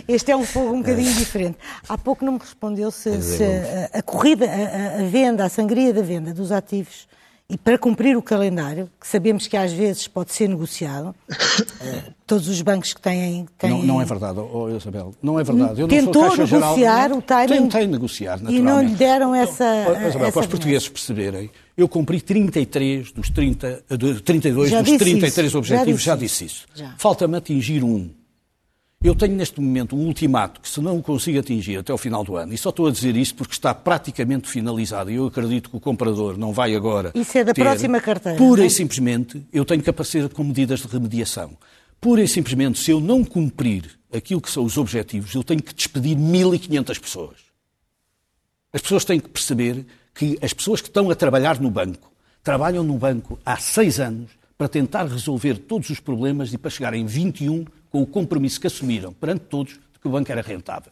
este 0.07 0.31
é 0.31 0.37
um 0.37 0.45
fogo 0.45 0.75
um 0.75 0.83
bocadinho 0.83 1.15
diferente. 1.15 1.57
Há 1.89 1.97
pouco 1.97 2.27
não 2.27 2.35
me 2.35 2.39
respondeu 2.39 2.91
se, 2.91 3.23
se 3.23 3.43
a, 3.43 3.99
a, 3.99 4.03
corrida, 4.03 4.45
a, 4.45 5.01
a 5.01 5.05
venda, 5.07 5.47
a 5.47 5.49
sangria 5.49 5.95
da 5.95 6.03
venda 6.03 6.35
dos 6.35 6.53
ativos 6.53 7.09
e 7.55 7.57
para 7.57 7.79
cumprir 7.79 8.17
o 8.17 8.23
calendário, 8.23 8.91
que 9.01 9.07
sabemos 9.07 9.47
que 9.47 9.57
às 9.57 9.73
vezes 9.73 10.09
pode 10.09 10.33
ser 10.33 10.49
negociado, 10.49 11.15
todos 12.27 12.49
os 12.49 12.61
bancos 12.61 12.93
que 12.93 13.01
têm... 13.01 13.47
têm... 13.57 13.71
Não, 13.71 13.83
não, 13.85 14.03
é 14.03 14.05
verdade, 14.05 14.41
oh, 14.41 14.69
Isabel, 14.71 15.15
não 15.23 15.39
é 15.39 15.45
verdade. 15.45 15.81
Eu 15.81 15.87
Tentou 15.87 16.37
negociar 16.37 16.75
geral, 16.75 17.19
o 17.19 17.23
timing... 17.23 17.47
Tentei 17.47 17.87
negociar, 17.87 18.43
naturalmente. 18.43 18.61
E 18.61 18.61
não 18.61 18.83
lhe 18.83 18.97
deram 18.97 19.33
essa... 19.33 19.65
Oh, 19.87 19.93
Isabel, 19.93 20.27
essa 20.27 20.33
para 20.33 20.41
os 20.41 20.47
portugueses 20.49 20.89
perceberem, 20.89 21.49
eu 21.77 21.87
cumpri 21.87 22.21
33 22.21 23.13
dos 23.13 23.31
30, 23.31 23.85
32 24.25 24.71
já 24.71 24.83
dos 24.83 24.97
33 24.97 25.47
isso. 25.47 25.57
objetivos, 25.57 26.03
já 26.03 26.13
já 26.13 26.19
disse, 26.19 26.45
disse 26.45 26.57
isso. 26.57 26.93
Falta-me 26.99 27.37
atingir 27.37 27.85
um. 27.85 28.11
Eu 29.05 29.15
tenho 29.15 29.37
neste 29.37 29.61
momento 29.61 29.95
um 29.95 30.07
ultimato 30.07 30.63
que, 30.63 30.69
se 30.69 30.81
não 30.81 30.97
o 30.97 31.03
consigo 31.03 31.39
atingir 31.39 31.77
até 31.77 31.93
ao 31.93 31.99
final 31.99 32.25
do 32.25 32.37
ano, 32.37 32.55
e 32.55 32.57
só 32.57 32.71
estou 32.71 32.87
a 32.87 32.91
dizer 32.91 33.15
isso 33.19 33.35
porque 33.35 33.53
está 33.53 33.75
praticamente 33.75 34.49
finalizado, 34.49 35.11
e 35.11 35.17
eu 35.17 35.27
acredito 35.27 35.69
que 35.69 35.77
o 35.77 35.81
comprador 35.81 36.39
não 36.39 36.55
vai 36.55 36.75
agora. 36.75 37.13
Isso 37.15 37.37
é 37.37 37.45
da 37.45 37.53
ter, 37.53 37.61
próxima 37.61 38.01
carteira. 38.01 38.39
Pura 38.39 38.63
não? 38.63 38.67
e 38.67 38.71
simplesmente, 38.71 39.47
eu 39.53 39.63
tenho 39.67 39.83
que 39.83 39.91
aparecer 39.91 40.27
com 40.31 40.43
medidas 40.43 40.81
de 40.81 40.89
remediação. 40.89 41.51
Pura 42.01 42.23
e 42.23 42.29
simplesmente, 42.29 42.79
se 42.79 42.93
eu 42.93 42.99
não 42.99 43.23
cumprir 43.23 43.91
aquilo 44.11 44.41
que 44.41 44.51
são 44.51 44.65
os 44.65 44.79
objetivos, 44.79 45.35
eu 45.35 45.45
tenho 45.45 45.63
que 45.63 45.75
despedir 45.75 46.17
1.500 46.17 46.99
pessoas. 46.99 47.37
As 48.73 48.81
pessoas 48.81 49.05
têm 49.05 49.21
que 49.21 49.29
perceber 49.29 49.85
que 50.15 50.39
as 50.41 50.55
pessoas 50.55 50.81
que 50.81 50.89
estão 50.89 51.11
a 51.11 51.15
trabalhar 51.15 51.61
no 51.61 51.71
banco 51.71 52.11
trabalham 52.43 52.83
no 52.83 52.97
banco 52.97 53.39
há 53.45 53.59
seis 53.59 54.01
anos 54.01 54.31
para 54.57 54.67
tentar 54.67 55.05
resolver 55.05 55.59
todos 55.59 55.91
os 55.91 56.01
problemas 56.01 56.55
e 56.55 56.59
para 56.59 56.71
chegar 56.71 56.95
em 56.95 57.05
21 57.05 57.67
com 57.95 58.03
o 58.03 58.07
compromisso 58.07 58.61
que 58.61 58.67
assumiram 58.67 59.13
perante 59.13 59.43
todos 59.49 59.75
de 59.75 60.01
que 60.03 60.09
o 60.09 60.11
banco 60.11 60.33
era 60.33 60.43
rentável. 60.43 60.91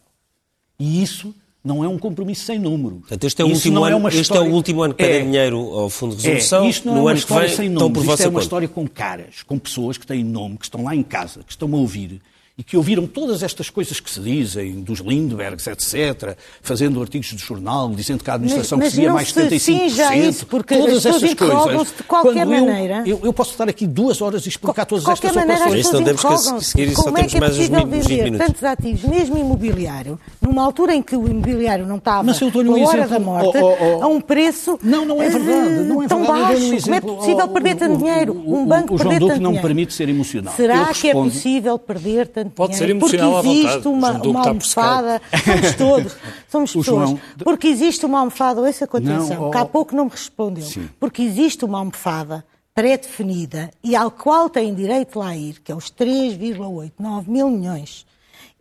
E 0.79 1.03
isso 1.03 1.35
não 1.61 1.83
é 1.83 1.87
um 1.89 1.97
compromisso 1.99 2.45
sem 2.45 2.57
número. 2.57 2.95
Portanto, 2.99 3.25
este 3.25 3.41
é 3.41 3.45
o, 3.45 3.49
último 3.49 3.85
é 3.85 3.89
ano, 3.89 3.97
uma 3.97 4.07
este 4.07 4.21
história- 4.21 4.47
é 4.47 4.49
o 4.49 4.53
último 4.55 4.83
ano 4.83 4.93
que 4.93 5.03
pedem 5.03 5.19
É. 5.19 5.23
dinheiro 5.25 5.57
ao 5.57 5.89
Fundo 5.89 6.15
de 6.15 6.23
Resolução. 6.23 6.63
É, 6.63 6.69
isto 6.69 6.87
não 6.87 6.93
no 6.95 6.99
é 7.01 7.03
uma 7.03 7.13
história 7.13 7.47
vem 7.49 7.57
sem 7.57 7.69
números, 7.69 8.03
isto 8.07 8.21
é 8.21 8.25
uma 8.27 8.31
conta. 8.31 8.43
história 8.43 8.67
com 8.69 8.87
caras, 8.87 9.43
com 9.43 9.59
pessoas 9.59 9.97
que 9.97 10.07
têm 10.07 10.23
nome, 10.23 10.57
que 10.57 10.63
estão 10.63 10.81
lá 10.81 10.95
em 10.95 11.03
casa, 11.03 11.43
que 11.43 11.51
estão 11.51 11.67
a 11.73 11.77
ouvir 11.77 12.21
e 12.55 12.61
que 12.63 12.77
ouviram 12.77 13.07
todas 13.07 13.41
estas 13.41 13.67
coisas 13.71 13.99
que 13.99 14.11
se 14.11 14.19
dizem, 14.19 14.81
dos 14.81 14.99
Lindberghs, 14.99 15.65
etc., 15.65 16.37
fazendo 16.61 17.01
artigos 17.01 17.27
de 17.29 17.37
jornal, 17.37 17.89
dizendo 17.89 18.23
que 18.23 18.29
a 18.29 18.35
administração 18.35 18.77
Mas- 18.77 18.85
mas 18.89 18.93
recebia 18.93 19.11
mais 19.13 19.27
se 19.29 19.33
75%. 19.33 19.59
cinja 19.89 20.07
a 20.09 20.15
isso, 20.17 20.45
porque 20.45 20.77
todas 20.77 21.03
estas 21.03 21.33
coisas. 21.33 21.87
de 21.97 22.03
qualquer 22.03 22.45
Quando 22.45 22.53
eu- 22.53 22.65
maneira. 22.65 23.03
Eu, 23.07 23.19
eu 23.23 23.33
posso 23.33 23.51
estar 23.51 23.67
aqui 23.67 23.87
duas 23.87 24.21
horas 24.21 24.45
e 24.45 24.49
explicar 24.49 24.85
todas 24.85 25.03
de 25.03 25.11
estas 25.11 25.33
maneira, 25.33 25.61
operações. 25.65 25.85
Não 25.91 26.03
pessoas 26.03 26.43
temos 26.45 26.63
que 26.63 26.69
seguir 26.69 26.87
isso, 26.89 26.95
só 26.97 27.03
Como 27.05 27.17
é 27.17 27.23
que 27.23 27.37
é 27.37 27.39
mais 27.39 27.53
uns 27.53 27.57
possível 27.57 27.79
minutos, 27.87 28.07
vender 28.07 28.23
minutos. 28.25 28.47
tantos 28.47 28.63
ativos, 28.63 29.03
mesmo 29.03 29.37
imobiliário, 29.37 30.19
numa 30.39 30.63
altura 30.63 30.93
em 30.93 31.01
que 31.01 31.15
o 31.15 31.27
imobiliário 31.27 31.87
não 31.87 31.97
estava 31.97 32.21
Mas 32.23 32.39
eu 32.39 32.49
um 32.49 32.85
hora 32.85 32.97
exemplo, 32.99 33.09
da 33.09 33.19
morte, 33.19 33.57
oh, 33.57 33.65
oh, 33.65 33.97
oh. 33.99 34.03
a 34.03 34.07
um 34.07 34.21
preço 34.21 34.77
Não, 34.83 35.05
não 35.05 35.19
é 35.23 35.25
eh, 35.25 35.29
verdade. 35.31 35.83
Não 35.87 36.03
é 36.03 36.07
tão 36.07 36.19
verdade. 36.19 36.39
Baixo. 36.43 36.75
um 36.75 36.81
Como 36.81 36.95
é 36.95 37.01
possível 37.01 37.45
Oh, 37.45 37.47
perder 37.47 37.75
o- 37.75 37.79
tanto 37.79 37.93
o- 37.95 37.97
dinheiro? 37.97 38.33
o- 38.33 38.55
Um 38.57 38.65
banco 38.67 38.93
o 38.93 38.97
João 38.99 39.09
perder 39.09 39.27
Duque 39.27 39.39
não 39.39 39.55
permite 39.57 39.91
ser 39.91 40.07
emocional. 40.07 40.53
Será 40.55 40.93
que 40.93 41.09
é 41.09 41.13
possível 41.13 41.79
perder 41.79 42.27
tanto 42.27 42.42
Pode 42.49 42.75
ser 42.75 42.89
emocional 42.89 43.33
Porque 43.33 43.49
existe 43.49 43.83
vontade. 43.83 44.27
uma, 44.27 44.39
uma 44.39 44.47
almofada, 44.47 45.21
somos 45.43 45.73
todos, 45.77 46.15
somos 46.49 46.75
O 46.75 46.79
pessoas. 46.79 47.09
João- 47.09 47.21
Porque 47.43 47.67
existe 47.67 48.05
uma 48.05 48.19
almofada, 48.19 48.61
ouça 48.61 48.85
com 48.87 48.99
Não, 48.99 49.15
atenção, 49.17 49.47
oh, 49.47 49.51
que 49.51 49.57
há 49.57 49.65
pouco 49.65 49.95
não 49.95 50.05
me 50.05 50.11
respondeu. 50.11 50.63
Sim. 50.65 50.89
Porque 50.99 51.21
existe 51.21 51.63
uma 51.65 51.79
almofada 51.79 52.45
pré-definida 52.73 53.69
e 53.83 53.95
ao 53.95 54.09
qual 54.11 54.49
têm 54.49 54.73
direito 54.73 55.19
lá 55.19 55.27
a 55.29 55.37
ir, 55.37 55.59
que 55.61 55.71
é 55.71 55.75
os 55.75 55.91
3,8, 55.91 56.91
9 56.99 57.29
mil 57.31 57.49
milhões. 57.49 58.05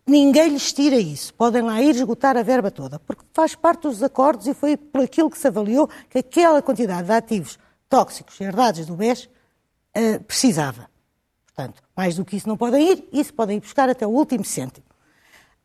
Ninguém 0.06 0.48
lhes 0.50 0.72
tira 0.72 0.96
isso. 0.96 1.32
Podem 1.34 1.62
lá 1.62 1.80
ir 1.80 1.94
esgotar 1.94 2.36
a 2.36 2.42
verba 2.42 2.70
toda, 2.70 2.98
porque 2.98 3.22
faz 3.32 3.54
parte 3.54 3.82
dos 3.82 4.02
acordos 4.02 4.46
e 4.46 4.54
foi 4.54 4.76
por 4.76 5.00
aquilo 5.02 5.30
que 5.30 5.38
se 5.38 5.46
avaliou 5.46 5.88
que 6.10 6.18
aquela 6.18 6.60
quantidade 6.60 7.06
de 7.06 7.12
ativos 7.12 7.58
tóxicos 7.88 8.40
herdados 8.40 8.84
do 8.86 8.94
BES 8.96 9.28
eh, 9.94 10.18
precisava. 10.18 10.90
Portanto, 11.54 11.82
mais 11.96 12.16
do 12.16 12.24
que 12.24 12.36
isso 12.36 12.48
não 12.48 12.56
podem 12.56 12.92
ir, 12.92 13.08
isso 13.12 13.32
podem 13.34 13.58
ir 13.58 13.60
buscar 13.60 13.88
até 13.88 14.06
o 14.06 14.10
último 14.10 14.44
cêntimo. 14.44 14.86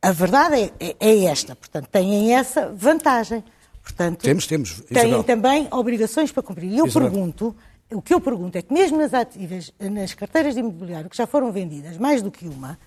A 0.02 0.12
verdade 0.12 0.56
é, 0.56 0.74
é- 0.80 0.96
é 1.00 1.24
esta, 1.26 1.56
portanto, 1.56 1.88
têm 1.88 2.36
essa 2.36 2.70
vantagem. 2.70 3.44
Portanto, 3.82 4.22
Temos, 4.24 4.46
temos, 4.46 4.82
Têm 4.82 4.98
Isabel. 5.08 5.24
também 5.24 5.68
obrigações 5.72 6.32
para 6.32 6.44
cumprir. 6.44 6.72
E 6.72 6.78
eu 6.78 6.86
Isabel. 6.88 7.10
pergunto, 7.10 7.56
o 7.92 8.02
que 8.02 8.14
eu 8.14 8.20
pergunto 8.20 8.58
é 8.58 8.62
que 8.62 8.74
mesmo 8.74 8.98
nas 8.98 9.14
ativas, 9.14 9.72
nas 9.80 10.14
carteiras 10.14 10.54
de 10.56 10.60
imobiliário 10.60 11.10
que 11.10 11.16
já 11.16 11.26
foram 11.26 11.52
vendidas, 11.54 11.98
mais 11.98 12.22
do 12.22 12.30
que 12.30 12.48
uma, 12.48 12.78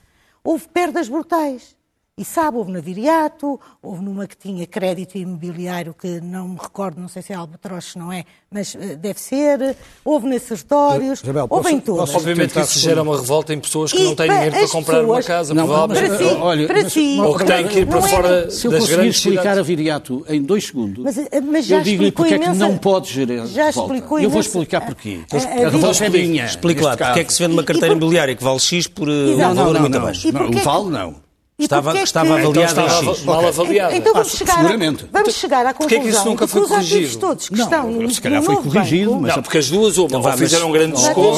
houve 0.45 0.69
perdas 0.69 1.09
brutais. 1.09 1.75
E 2.21 2.25
sabe, 2.25 2.59
houve 2.59 2.71
na 2.71 2.81
Viriato, 2.81 3.59
houve 3.83 4.05
numa 4.05 4.27
que 4.27 4.37
tinha 4.37 4.67
crédito 4.67 5.17
imobiliário, 5.17 5.95
que 5.99 6.21
não 6.21 6.49
me 6.49 6.59
recordo, 6.63 7.01
não 7.01 7.09
sei 7.09 7.23
se 7.23 7.33
é 7.33 7.35
Albatroz, 7.37 7.95
não 7.97 8.13
é, 8.13 8.25
mas 8.53 8.77
eh, 8.79 8.95
deve 8.95 9.19
ser, 9.19 9.75
houve 10.05 10.27
nesses 10.29 10.49
sertórios, 10.49 11.23
Isabel, 11.23 11.47
houve 11.49 11.63
posso- 11.63 11.75
em 11.75 11.81
todas. 11.81 12.01
posso- 12.11 12.17
Obviamente 12.19 12.49
tentar 12.53 12.61
isso 12.67 12.79
gera 12.79 13.03
uma 13.03 13.17
revolta 13.19 13.55
em 13.55 13.59
pessoas 13.59 13.91
que 13.91 14.03
E 14.03 14.05
não 14.05 14.15
têm 14.15 14.29
dinheiro 14.29 14.55
para 14.55 14.69
comprar 14.69 14.97
uma 14.99 15.07
pessoas- 15.17 15.27
casa, 15.27 15.55
Não, 15.55 15.65
provavelmente. 15.67 16.11
mas, 16.11 16.19
Para 16.21 16.29
si, 16.29 16.35
olha, 16.43 16.67
para 16.67 16.83
mas- 16.83 16.93
si. 16.93 17.21
Ou 17.21 17.39
que 17.39 17.45
têm 17.47 17.69
que 17.69 17.79
ir 17.79 17.87
para 17.87 17.99
é- 17.99 18.03
fora 18.03 18.51
Se 18.51 18.67
eu 18.67 18.71
das 18.71 18.81
conseguir 18.83 19.07
explicar 19.09 19.41
cidades. 19.43 19.59
a 19.59 19.63
Viriato 19.63 20.27
em 20.29 20.43
dois 20.43 20.67
segundos, 20.67 21.03
Mas, 21.03 21.17
eh, 21.17 21.41
mas 21.41 21.65
já 21.65 21.79
eu 21.79 21.83
digo-lhe 21.83 22.09
explicou 22.09 22.25
porque 22.27 22.35
é 22.35 22.39
que 22.39 22.45
imensa- 22.45 22.69
não 22.69 22.77
pode 22.77 23.11
gerar 23.11 23.47
já 23.47 23.65
revolta. 23.67 23.95
explicou 23.95 24.19
Eu 24.21 24.29
vou 24.29 24.41
imensa- 24.41 24.49
explicar 24.49 24.81
porquê. 24.85 25.21
a- 25.33 25.37
a- 25.37 25.67
A 25.67 25.71
revolta 25.71 26.05
é 26.05 26.09
minha. 26.11 26.45
Explique 26.45 26.83
lá, 26.83 26.99
porque 26.99 27.21
é 27.21 27.25
que 27.25 27.33
se 27.33 27.39
vende 27.43 27.55
uma 27.55 27.65
carteira 27.65 27.95
imobiliária 27.95 28.37
que 28.37 28.45
vale 28.45 28.61
X 28.61 28.87
por 28.87 29.09
um 29.09 29.37
valor 29.39 29.73
não, 29.73 29.81
muito 29.81 29.97
abaixo? 29.97 30.29
E 30.29 30.33
não, 30.33 30.51
que- 30.51 30.61
vale 30.61 30.91
não. 30.91 31.30
Estava- 31.65 31.83
porquê 31.85 31.99
é 31.99 32.01
que- 32.03 32.07
estava 32.09 32.41
Então 32.43 32.63
em 32.63 32.65
estava 32.67 32.89
X. 33.15 33.25
mal 33.25 33.47
avaliada. 33.47 33.97
Então 33.97 34.13
vamos 34.13 34.35
Ah, 34.35 34.37
chegar, 34.37 34.57
seguramente. 34.57 35.07
vamos 35.13 35.35
chegar 35.35 35.67
à 35.67 35.75
Porquê 35.75 35.97
conclusão 35.97 36.03
que 36.03 36.09
isso 36.19 36.29
nunca 36.29 36.47
foi 36.49 36.61
que 36.61 36.67
os 36.67 36.73
ativos 36.73 36.91
corrigido? 36.93 37.21
todos 37.21 37.49
que 37.49 37.57
Não, 37.57 37.65
estão 37.65 37.91
no, 37.91 38.11
se 38.11 38.21
calhar 38.21 38.43
foi 38.43 38.57
corrigido, 38.57 39.11
banco, 39.11 39.23
mas- 39.23 39.37
Não, 39.37 39.43
porque 39.43 39.59
as 39.59 39.71
duas 39.71 39.99
ou, 39.99 40.09
Não, 40.09 40.21
ou 40.23 40.33
fizeram 40.33 40.69
mas- 40.69 40.79
grandes 40.79 41.03
vá. 41.03 41.13
ou, 41.17 41.25
ou 41.25 41.31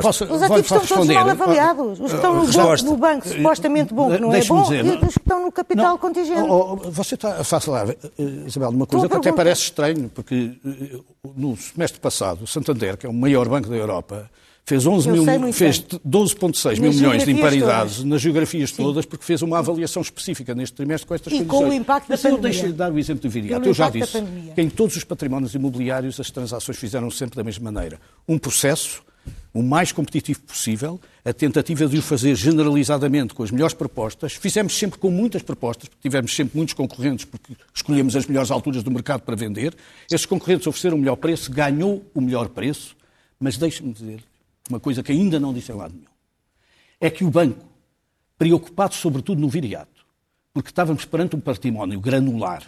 Posso 0.00 0.24
ou 0.24 0.36
Os 0.36 0.42
ativos 0.42 0.60
estão 0.60 0.80
todos 0.80 1.06
mal 1.14 1.28
avaliados. 1.30 2.00
Os 2.00 2.10
que 2.10 2.16
estão 2.16 2.34
no, 2.34 2.46
banco, 2.46 2.84
no 2.84 2.96
banco 2.96 3.28
supostamente 3.28 3.94
bom, 3.94 4.10
que 4.10 4.18
não 4.20 4.32
é 4.34 4.44
bom, 4.44 4.62
dizer, 4.62 4.84
e 4.84 4.90
os 4.90 4.98
que 5.14 5.18
estão 5.18 5.42
no 5.42 5.52
capital 5.52 5.98
contingente. 5.98 6.40
oh, 6.48 6.72
oh, 6.84 6.90
você 6.90 7.14
está 7.14 7.36
a 7.40 7.44
falar, 7.44 7.88
eh, 7.90 7.96
Isabel, 8.46 8.70
de 8.70 8.76
uma 8.76 8.86
coisa 8.86 9.08
que 9.08 9.16
até 9.16 9.32
parece 9.32 9.62
estranho, 9.62 10.10
porque 10.14 10.52
eh, 10.66 10.98
no 11.36 11.56
semestre 11.56 12.00
passado, 12.00 12.44
o 12.44 12.46
Santander, 12.46 12.96
que 12.96 13.06
é 13.06 13.08
o 13.08 13.12
maior 13.12 13.48
banco 13.48 13.68
da 13.68 13.76
Europa, 13.76 14.30
fez, 14.66 14.84
11 14.86 15.08
Eu 15.08 15.14
mil, 15.24 15.52
fez 15.52 15.78
bem. 15.78 16.00
12,6 16.06 16.80
mil 16.80 16.92
milhões 16.92 17.24
de 17.24 17.30
imparidades 17.30 17.96
todas. 17.96 18.04
nas 18.10 18.20
geografias 18.20 18.72
todas, 18.72 19.06
porque 19.06 19.24
fez 19.24 19.40
uma 19.42 19.58
avaliação 19.58 20.02
específica 20.02 20.54
neste 20.54 20.74
trimestre 20.74 21.06
com 21.06 21.14
estas 21.14 21.32
E 21.32 21.38
com 21.38 21.44
condições. 21.46 21.70
o 21.70 21.74
impacto 21.74 22.08
da 22.08 22.12
Mas 22.14 22.24
eu 22.24 22.30
pandemia. 22.32 22.50
deixo-lhe 22.50 22.72
dar 22.72 22.92
o 22.92 22.98
exemplo 22.98 23.22
do 23.22 23.30
Viriato. 23.30 23.68
Eu 23.68 23.72
já 23.74 23.84
da 23.88 23.90
disse 23.98 24.20
que 24.54 24.60
em 24.60 24.68
todos 24.68 24.96
os 24.96 25.04
patrimónios 25.04 25.54
imobiliários 25.54 26.18
as 26.18 26.30
transações 26.30 26.76
fizeram 26.76 27.10
sempre 27.10 27.36
da 27.36 27.44
mesma 27.44 27.70
maneira. 27.70 28.00
Um 28.28 28.38
processo, 28.38 29.02
o 29.54 29.62
mais 29.62 29.92
competitivo 29.92 30.40
possível, 30.40 31.00
a 31.24 31.32
tentativa 31.32 31.86
de 31.86 31.98
o 31.98 32.02
fazer 32.02 32.34
generalizadamente 32.34 33.34
com 33.34 33.42
as 33.44 33.50
melhores 33.52 33.74
propostas. 33.74 34.32
Fizemos 34.34 34.76
sempre 34.76 34.98
com 34.98 35.10
muitas 35.10 35.42
propostas, 35.42 35.88
porque 35.88 36.02
tivemos 36.08 36.34
sempre 36.34 36.56
muitos 36.56 36.74
concorrentes, 36.74 37.24
porque 37.24 37.54
escolhemos 37.74 38.14
as 38.16 38.26
melhores 38.26 38.50
alturas 38.50 38.82
do 38.82 38.90
mercado 38.90 39.22
para 39.22 39.36
vender. 39.36 39.74
Esses 40.10 40.26
concorrentes 40.26 40.66
ofereceram 40.66 40.96
o 40.96 41.00
melhor 41.00 41.16
preço, 41.16 41.50
ganhou 41.52 42.04
o 42.14 42.20
melhor 42.20 42.48
preço, 42.48 42.96
mas 43.40 43.56
deixe-me 43.56 43.92
dizer 43.92 44.20
uma 44.68 44.80
coisa 44.80 45.02
que 45.02 45.12
ainda 45.12 45.38
não 45.40 45.52
disse 45.52 45.70
em 45.72 45.74
lado 45.74 45.94
nenhum. 45.94 46.06
É 47.00 47.10
que 47.10 47.24
o 47.24 47.30
banco, 47.30 47.64
preocupado 48.38 48.94
sobretudo 48.94 49.40
no 49.40 49.48
viriato, 49.48 50.04
porque 50.52 50.70
estávamos 50.70 51.04
perante 51.04 51.36
um 51.36 51.40
património 51.40 52.00
granular, 52.00 52.62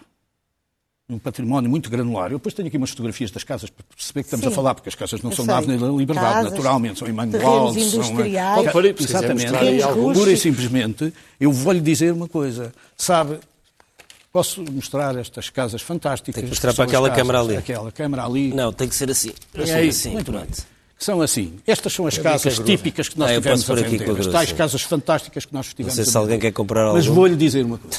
um 1.08 1.18
património 1.18 1.70
muito 1.70 1.88
granular. 1.88 2.30
Eu 2.30 2.36
depois 2.36 2.54
tenho 2.54 2.68
aqui 2.68 2.76
umas 2.76 2.90
fotografias 2.90 3.30
das 3.30 3.42
casas 3.42 3.70
para 3.70 3.82
perceber 3.96 4.22
que 4.22 4.26
estamos 4.26 4.44
Sim. 4.44 4.52
a 4.52 4.54
falar, 4.54 4.74
porque 4.74 4.90
as 4.90 4.94
casas 4.94 5.22
não 5.22 5.30
Eu 5.30 5.36
são 5.36 5.44
sei. 5.46 5.54
da 5.54 5.58
Avenida 5.58 5.86
da 5.86 5.92
Liberdade, 5.92 6.34
Casas, 6.34 6.50
naturalmente, 6.52 6.98
são 6.98 7.08
em 7.08 7.12
Mangualde, 7.12 7.82
são 7.90 8.02
em... 8.26 8.36
Exatamente. 9.00 9.52
Pura 10.14 10.30
e 10.32 10.36
simplesmente, 10.36 11.12
eu 11.40 11.50
vou-lhe 11.50 11.80
dizer 11.80 12.12
uma 12.12 12.28
coisa. 12.28 12.74
Sabe, 12.94 13.38
posso 14.30 14.62
mostrar 14.70 15.16
estas 15.16 15.48
casas 15.48 15.80
fantásticas. 15.80 16.34
Tem 16.34 16.44
que 16.44 16.50
mostrar 16.50 16.74
para 16.74 16.84
aquela 16.84 17.08
casas- 17.08 17.22
câmara 17.22 17.40
ali. 17.40 17.56
Aquela 17.56 17.90
câmara 17.90 18.24
ali. 18.26 18.52
Não, 18.52 18.70
tem 18.70 18.86
que 18.86 18.94
ser 18.94 19.10
assim. 19.10 19.32
Assim, 19.54 19.70
É 19.72 19.84
isso, 19.84 20.00
assim, 20.08 20.10
muito 20.12 20.30
bem. 20.30 20.44
Pronto. 20.98 21.00
Que 21.00 21.04
são 21.04 21.20
assim. 21.22 21.58
Estas 21.66 21.92
são 21.92 22.06
as 22.06 22.18
casas 22.18 22.54
grosso. 22.56 22.64
típicas 22.64 23.08
que 23.08 23.18
nós 23.18 23.30
Ah, 23.30 23.34
eu 23.34 23.40
tivemos 23.40 23.70
a 23.70 23.74
vender. 23.74 24.10
As 24.20 24.26
tais 24.26 24.52
casas 24.52 24.82
fantásticas 24.82 25.44
que 25.44 25.52
nós 25.54 25.68
tivemos 25.72 25.94
sei 25.94 26.02
a 26.02 26.06
se 26.06 26.16
alguém 26.16 26.38
quer 26.38 26.52
comprar 26.52 26.92
Mas 26.92 27.04
algum. 27.06 27.14
vou-lhe 27.14 27.36
dizer 27.36 27.64
uma 27.64 27.78
coisa. 27.78 27.98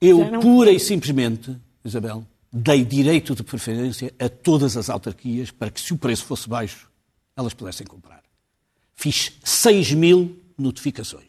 Eu, 0.00 0.40
pura 0.40 0.70
e 0.70 0.78
simplesmente, 0.78 1.56
Isabel, 1.84 2.24
dei 2.52 2.84
direito 2.84 3.34
de 3.34 3.42
preferência 3.42 4.12
a 4.18 4.28
todas 4.28 4.76
as 4.76 4.88
autarquias 4.90 5.50
para 5.50 5.70
que, 5.70 5.80
se 5.80 5.92
o 5.92 5.96
preço 5.98 6.24
fosse 6.24 6.48
baixo, 6.48 6.88
elas 7.36 7.54
pudessem 7.54 7.86
comprar. 7.86 8.22
Fiz 8.94 9.32
6 9.44 9.92
mil 9.92 10.36
notificações. 10.56 11.26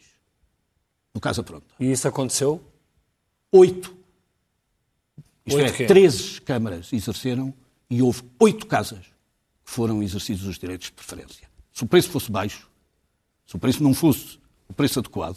No 1.14 1.20
Casa 1.20 1.42
Pronta. 1.42 1.66
E 1.78 1.90
isso 1.90 2.06
aconteceu? 2.06 2.60
Oito. 3.52 3.94
Isto 5.46 5.56
Oito 5.58 5.68
é, 5.68 5.76
quê? 5.76 5.86
13 5.86 6.40
câmaras 6.42 6.92
exerceram 6.92 7.52
e 7.88 8.00
houve 8.02 8.22
oito 8.38 8.66
casas 8.66 9.00
foram 9.70 10.02
exercidos 10.02 10.44
os 10.46 10.58
direitos 10.58 10.86
de 10.88 10.92
preferência. 10.92 11.48
Se 11.72 11.84
o 11.84 11.86
preço 11.86 12.10
fosse 12.10 12.30
baixo, 12.30 12.68
se 13.46 13.54
o 13.56 13.58
preço 13.58 13.82
não 13.82 13.94
fosse 13.94 14.38
o 14.68 14.72
preço 14.72 14.98
adequado, 14.98 15.36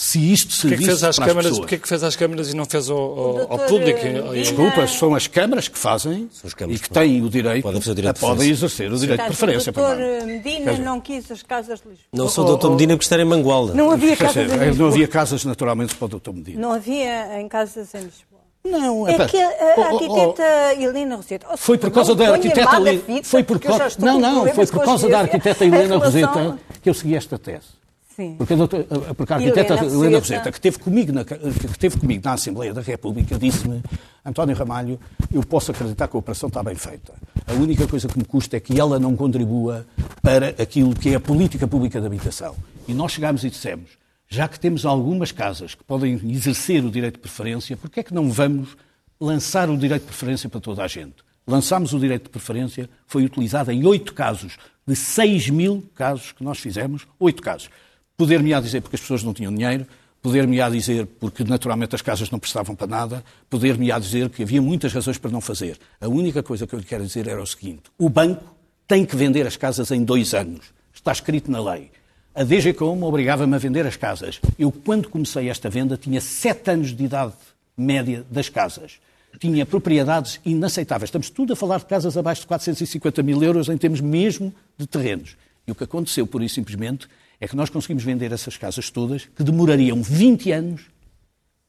se 0.00 0.32
isto 0.32 0.50
Porquê 0.52 0.66
é 0.74 0.76
que 0.78 0.84
servisse 0.84 0.90
fez 0.90 1.02
às 1.02 1.16
para 1.16 1.24
as 1.24 1.28
câmaras, 1.28 1.44
pessoas... 1.50 1.58
porquê 1.58 1.74
é 1.74 1.78
que 1.78 1.88
fez 1.88 2.02
às 2.04 2.14
câmaras 2.14 2.52
e 2.52 2.54
não 2.54 2.64
fez 2.64 2.88
ao, 2.88 2.96
ao- 2.96 3.38
ao 3.52 3.58
doutor, 3.58 3.66
público? 3.66 3.98
eh, 3.98 4.42
Desculpa, 4.42 4.86
são 4.86 5.12
as 5.12 5.26
câmaras 5.26 5.66
que 5.66 5.76
fazem 5.76 6.28
câmaras 6.54 6.78
e 6.78 6.82
que 6.82 6.88
que 6.88 6.94
têm 6.94 7.20
o 7.20 7.28
direito, 7.28 7.64
Podem 7.64 7.80
fazer 7.80 7.90
o 7.90 7.94
direito 7.96 8.14
de 8.14 8.20
podem 8.20 8.48
exercer 8.48 8.92
o 8.92 8.96
direito 8.96 9.20
de 9.22 9.26
preferência. 9.26 9.70
o 9.70 9.74
doutor 9.74 9.96
perdão. 9.96 10.26
Medina 10.28 10.78
não 10.78 11.00
quis 11.00 11.28
as 11.32 11.42
casas 11.42 11.80
de 11.80 11.88
Lisboa. 11.88 12.08
Não 12.12 12.28
sou 12.28 12.44
o 12.44 12.46
doutor 12.46 12.70
Medina 12.70 12.96
por 12.96 13.02
estar 13.02 13.18
em 13.18 13.24
Mangualda. 13.24 13.74
Não 13.74 13.90
havia 13.90 14.16
casas 14.16 14.36
em 14.52 14.56
não 14.56 14.64
Lisboa. 14.66 14.88
havia 14.90 15.08
casas 15.08 15.44
naturalmente 15.44 15.96
para 15.96 16.04
o 16.04 16.20
Dr. 16.20 16.30
Medina. 16.30 16.60
Não 16.60 16.72
havia 16.74 17.40
em 17.40 17.48
casas 17.48 17.92
em 17.92 17.98
Lisboa. 18.02 18.27
Não, 18.70 19.08
É 19.08 19.16
pá, 19.16 19.26
que 19.26 19.36
a, 19.40 19.48
oh, 19.48 19.50
a 19.50 19.74
oh, 19.76 19.80
oh, 19.80 19.94
arquiteta 19.94 20.74
Helena 20.82 21.16
Roseta... 21.16 21.46
oh, 21.52 21.56
Foi 21.56 21.78
por 21.78 21.86
não 21.86 21.94
causa 21.94 22.14
da 22.14 22.32
arquiteta 22.32 22.76
Helena. 22.76 23.22
Foi 23.24 23.42
por 23.44 23.58
causa. 23.60 23.88
Não, 23.98 24.18
não, 24.20 24.46
foi 24.48 24.66
por 24.66 24.84
causa 24.84 25.08
da 25.08 25.20
arquiteta 25.20 25.64
Helena 25.64 25.98
relação- 25.98 26.32
Roseta 26.32 26.58
que 26.82 26.88
eu 26.90 26.94
segui 26.94 27.14
esta 27.16 27.38
tese. 27.38 27.78
Sim. 28.16 28.34
Porque 28.36 28.52
a, 28.52 28.56
doutora- 28.56 28.84
porque 29.16 29.32
a 29.32 29.36
arquiteta 29.36 29.74
Helena 29.74 29.94
Helena 29.94 30.18
Roseta. 30.18 30.50
Que 30.50 30.58
esteve, 30.58 30.78
comigo 30.80 31.12
na, 31.12 31.24
que 31.24 31.34
esteve 31.66 31.98
comigo 32.00 32.20
na 32.24 32.32
Assembleia 32.32 32.74
da 32.74 32.80
República, 32.80 33.38
disse-me: 33.38 33.80
António 34.26 34.56
Ramalho, 34.56 34.98
eu 35.32 35.40
posso 35.44 35.70
acreditar 35.70 36.08
que 36.08 36.16
a 36.16 36.18
operação 36.18 36.48
está 36.48 36.60
bem 36.62 36.74
feita. 36.74 37.12
A 37.46 37.52
única 37.52 37.86
coisa 37.86 38.08
que 38.08 38.18
me 38.18 38.24
custa 38.24 38.56
é 38.56 38.60
que 38.60 38.78
ela 38.78 38.98
não 38.98 39.14
contribua 39.14 39.86
para 40.20 40.48
aquilo 40.48 40.94
que 40.96 41.10
é 41.10 41.14
a 41.14 41.20
política 41.20 41.68
pública 41.68 42.00
de 42.00 42.06
habitação. 42.06 42.56
E 42.88 42.92
nós 42.92 43.12
chegámos 43.12 43.44
e 43.44 43.50
dissemos: 43.50 43.90
já 44.28 44.46
que 44.46 44.60
temos 44.60 44.84
algumas 44.84 45.32
casas 45.32 45.74
que 45.74 45.82
podem 45.82 46.14
exercer 46.30 46.84
o 46.84 46.90
direito 46.90 47.14
de 47.14 47.20
preferência, 47.20 47.76
por 47.76 47.88
que 47.88 48.00
é 48.00 48.02
que 48.02 48.12
não 48.12 48.30
vamos 48.30 48.76
lançar 49.18 49.70
o 49.70 49.76
direito 49.76 50.02
de 50.02 50.08
preferência 50.08 50.48
para 50.48 50.60
toda 50.60 50.84
a 50.84 50.86
gente? 50.86 51.16
Lançámos 51.46 51.94
o 51.94 51.98
direito 51.98 52.24
de 52.24 52.28
preferência, 52.28 52.90
foi 53.06 53.24
utilizado 53.24 53.72
em 53.72 53.86
oito 53.86 54.12
casos, 54.12 54.58
de 54.86 54.94
6 54.94 55.48
mil 55.48 55.90
casos 55.94 56.32
que 56.32 56.44
nós 56.44 56.58
fizemos, 56.58 57.06
oito 57.18 57.42
casos. 57.42 57.70
Poder-me-á 58.18 58.60
dizer 58.60 58.82
porque 58.82 58.96
as 58.96 59.00
pessoas 59.00 59.22
não 59.22 59.32
tinham 59.32 59.54
dinheiro, 59.54 59.86
poder-me-á 60.20 60.68
dizer 60.68 61.06
porque 61.06 61.44
naturalmente 61.44 61.94
as 61.94 62.02
casas 62.02 62.30
não 62.30 62.38
prestavam 62.38 62.74
para 62.74 62.86
nada, 62.86 63.24
poder-me-á 63.48 63.98
dizer 63.98 64.28
que 64.28 64.42
havia 64.42 64.60
muitas 64.60 64.92
razões 64.92 65.16
para 65.16 65.30
não 65.30 65.40
fazer. 65.40 65.78
A 65.98 66.08
única 66.08 66.42
coisa 66.42 66.66
que 66.66 66.74
eu 66.74 66.78
lhe 66.78 66.84
quero 66.84 67.06
dizer 67.06 67.26
era 67.26 67.42
o 67.42 67.46
seguinte: 67.46 67.84
o 67.96 68.10
banco 68.10 68.44
tem 68.86 69.06
que 69.06 69.16
vender 69.16 69.46
as 69.46 69.56
casas 69.56 69.90
em 69.90 70.04
dois 70.04 70.34
anos. 70.34 70.66
Está 70.92 71.12
escrito 71.12 71.50
na 71.50 71.62
lei. 71.62 71.90
A 72.38 72.44
DG 72.44 72.72
Como 72.72 73.04
obrigava-me 73.04 73.52
a 73.56 73.58
vender 73.58 73.84
as 73.84 73.96
casas. 73.96 74.40
Eu, 74.56 74.70
quando 74.70 75.08
comecei 75.08 75.50
esta 75.50 75.68
venda, 75.68 75.96
tinha 75.96 76.20
sete 76.20 76.70
anos 76.70 76.94
de 76.94 77.04
idade 77.04 77.32
média 77.76 78.24
das 78.30 78.48
casas. 78.48 79.00
Tinha 79.40 79.66
propriedades 79.66 80.38
inaceitáveis. 80.44 81.08
Estamos 81.08 81.30
tudo 81.30 81.54
a 81.54 81.56
falar 81.56 81.80
de 81.80 81.86
casas 81.86 82.16
abaixo 82.16 82.42
de 82.42 82.46
450 82.46 83.24
mil 83.24 83.42
euros 83.42 83.68
em 83.68 83.76
termos 83.76 84.00
mesmo 84.00 84.54
de 84.76 84.86
terrenos. 84.86 85.36
E 85.66 85.72
o 85.72 85.74
que 85.74 85.82
aconteceu, 85.82 86.28
pura 86.28 86.44
e 86.44 86.48
simplesmente, 86.48 87.08
é 87.40 87.48
que 87.48 87.56
nós 87.56 87.70
conseguimos 87.70 88.04
vender 88.04 88.30
essas 88.30 88.56
casas 88.56 88.88
todas, 88.88 89.28
que 89.34 89.42
demorariam 89.42 90.00
20 90.00 90.52
anos 90.52 90.82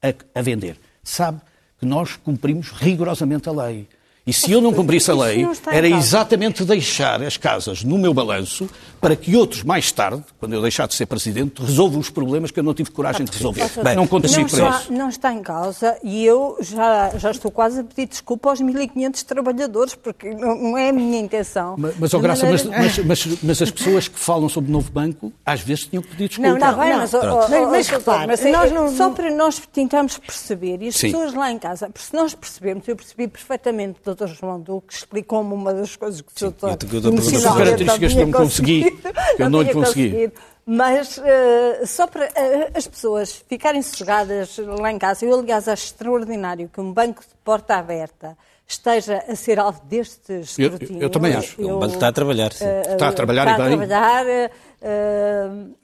a, 0.04 0.40
a 0.40 0.42
vender. 0.44 0.78
Sabe 1.02 1.42
que 1.80 1.86
nós 1.88 2.16
cumprimos 2.16 2.70
rigorosamente 2.70 3.50
a 3.50 3.52
lei. 3.52 3.88
E 4.30 4.34
se 4.34 4.52
eu 4.52 4.62
não 4.62 4.72
cumprisse 4.72 5.10
a 5.10 5.16
lei, 5.16 5.44
era 5.72 5.90
exatamente 5.90 6.64
deixar 6.64 7.20
as 7.24 7.36
casas 7.36 7.84
no 7.84 7.98
meu 7.98 8.14
balanço 8.14 8.70
para 9.02 9.16
que 9.16 9.36
outros, 9.36 9.64
mais 9.64 9.92
tarde, 9.92 10.22
quando 10.40 10.54
eu 10.54 10.62
deixar 10.62 10.88
de 10.88 10.94
ser 10.94 11.06
presidente, 11.08 11.64
resolvam 11.64 12.00
os 12.00 12.10
problemas 12.12 12.52
que 12.52 12.60
eu 12.60 12.64
não 12.64 12.74
tive 12.76 12.92
coragem 12.92 13.26
de 13.26 13.32
resolver. 13.32 13.68
Bem, 13.84 13.96
não 13.96 14.06
conto 14.06 14.28
assim 14.28 14.46
para 14.46 14.58
está, 14.68 14.80
isso. 14.82 14.94
não 14.94 15.10
está 15.10 15.34
em 15.34 15.42
causa 15.42 15.98
e 16.04 16.24
eu 16.24 16.58
já, 16.60 17.10
já 17.18 17.32
estou 17.32 17.50
quase 17.50 17.80
a 17.80 17.84
pedir 17.84 18.06
desculpa 18.08 18.50
aos 18.50 18.62
1.500 18.62 19.24
trabalhadores, 19.24 19.96
porque 19.96 20.30
não, 20.36 20.56
não 20.56 20.78
é 20.78 20.90
a 20.90 20.94
minha 20.94 21.18
intenção. 21.20 21.76
Mas, 21.78 21.96
mas, 21.98 22.14
oh, 22.14 22.20
Graça, 22.20 22.46
mas, 22.46 22.64
maneira- 22.66 23.04
mas- 23.06 23.26
mas- 23.26 23.38
mas 23.42 23.62
as 23.64 23.72
pessoas 23.72 24.08
que 24.08 24.20
falam 24.20 24.48
sobre 24.48 24.70
o 24.70 24.74
novo 24.74 24.92
banco, 24.92 25.34
às 25.46 25.62
vezes 25.62 25.88
tinham 25.88 26.04
que 26.04 26.10
pedir 26.10 26.28
desculpa. 26.28 26.50
Não, 26.50 26.58
Está 26.58 26.72
não, 26.74 26.80
bem, 26.80 26.90
não. 26.92 26.98
mas, 27.00 27.14
oh, 27.14 27.20
Pronto. 27.20 27.38
Mas- 27.50 27.50
mas 27.50 27.88
doutor, 27.88 28.12
repare, 28.20 28.68
é- 28.68 28.70
não- 28.72 28.96
só 28.96 29.10
para 29.10 29.32
nós 29.34 29.60
tentarmos 29.72 30.18
perceber, 30.20 30.82
e 30.84 30.90
as 30.90 30.96
Sim. 30.98 31.12
pessoas 31.12 31.34
lá 31.34 31.52
em 31.52 31.58
casa, 31.58 31.90
se 31.96 32.14
nós 32.14 32.36
percebermos, 32.36 32.88
eu 32.88 32.96
percebi 32.96 33.28
perfeitamente 33.28 34.00
o 34.02 34.04
Dr. 34.26 34.34
João 34.34 34.60
Duque 34.60 34.94
explicou-me 34.94 35.54
uma 35.54 35.74
das 35.74 35.96
coisas 35.96 36.22
que 36.22 36.28
o 36.28 36.40
Sr. 36.40 36.46
eu 36.46 36.54
eu 36.62 36.70
eu 36.70 36.78
te- 36.78 36.86
emocionalmente 37.08 37.40
São 37.42 37.56
características 37.58 38.14
que 38.14 38.20
eu 38.20 38.26
não 38.28 38.32
consegui, 38.40 39.00
eu 39.40 39.50
não 39.50 39.62
lhe 39.62 39.74
consegui. 39.74 40.32
Mas 40.66 41.20
eh, 41.24 41.82
só 41.86 42.06
para 42.06 42.26
eh, 42.26 42.72
as 42.76 42.86
pessoas 42.88 43.32
ficarem 43.50 43.82
sossegadas 43.82 44.56
lá 44.60 44.92
em 44.92 45.00
casa, 45.00 45.26
eu 45.26 45.34
aliás 45.40 45.68
acho 45.68 45.86
extraordinário 45.86 46.70
que 46.72 46.80
um 46.80 46.94
banco 46.94 47.22
de 47.22 47.34
porta 47.44 47.76
aberta 47.76 48.38
esteja 48.68 49.24
a 49.28 49.36
ser 49.36 49.58
alvo 49.60 49.82
deste 49.86 50.32
Eu- 50.32 50.42
escrutínio. 50.42 51.02
eu 51.02 51.10
também 51.10 51.34
acho. 51.34 51.60
O 51.60 51.80
banco 51.80 51.96
está 51.96 52.10
a 52.10 52.12
trabalhar. 52.12 52.54
sim. 52.54 52.66
eh, 52.66 52.84
Está 52.94 53.08
a 53.08 53.14
trabalhar 53.14 53.48
está 53.50 53.54
e 53.54 53.58
bem. 53.58 53.74
a 53.74 53.88
trabalhar. 53.88 54.52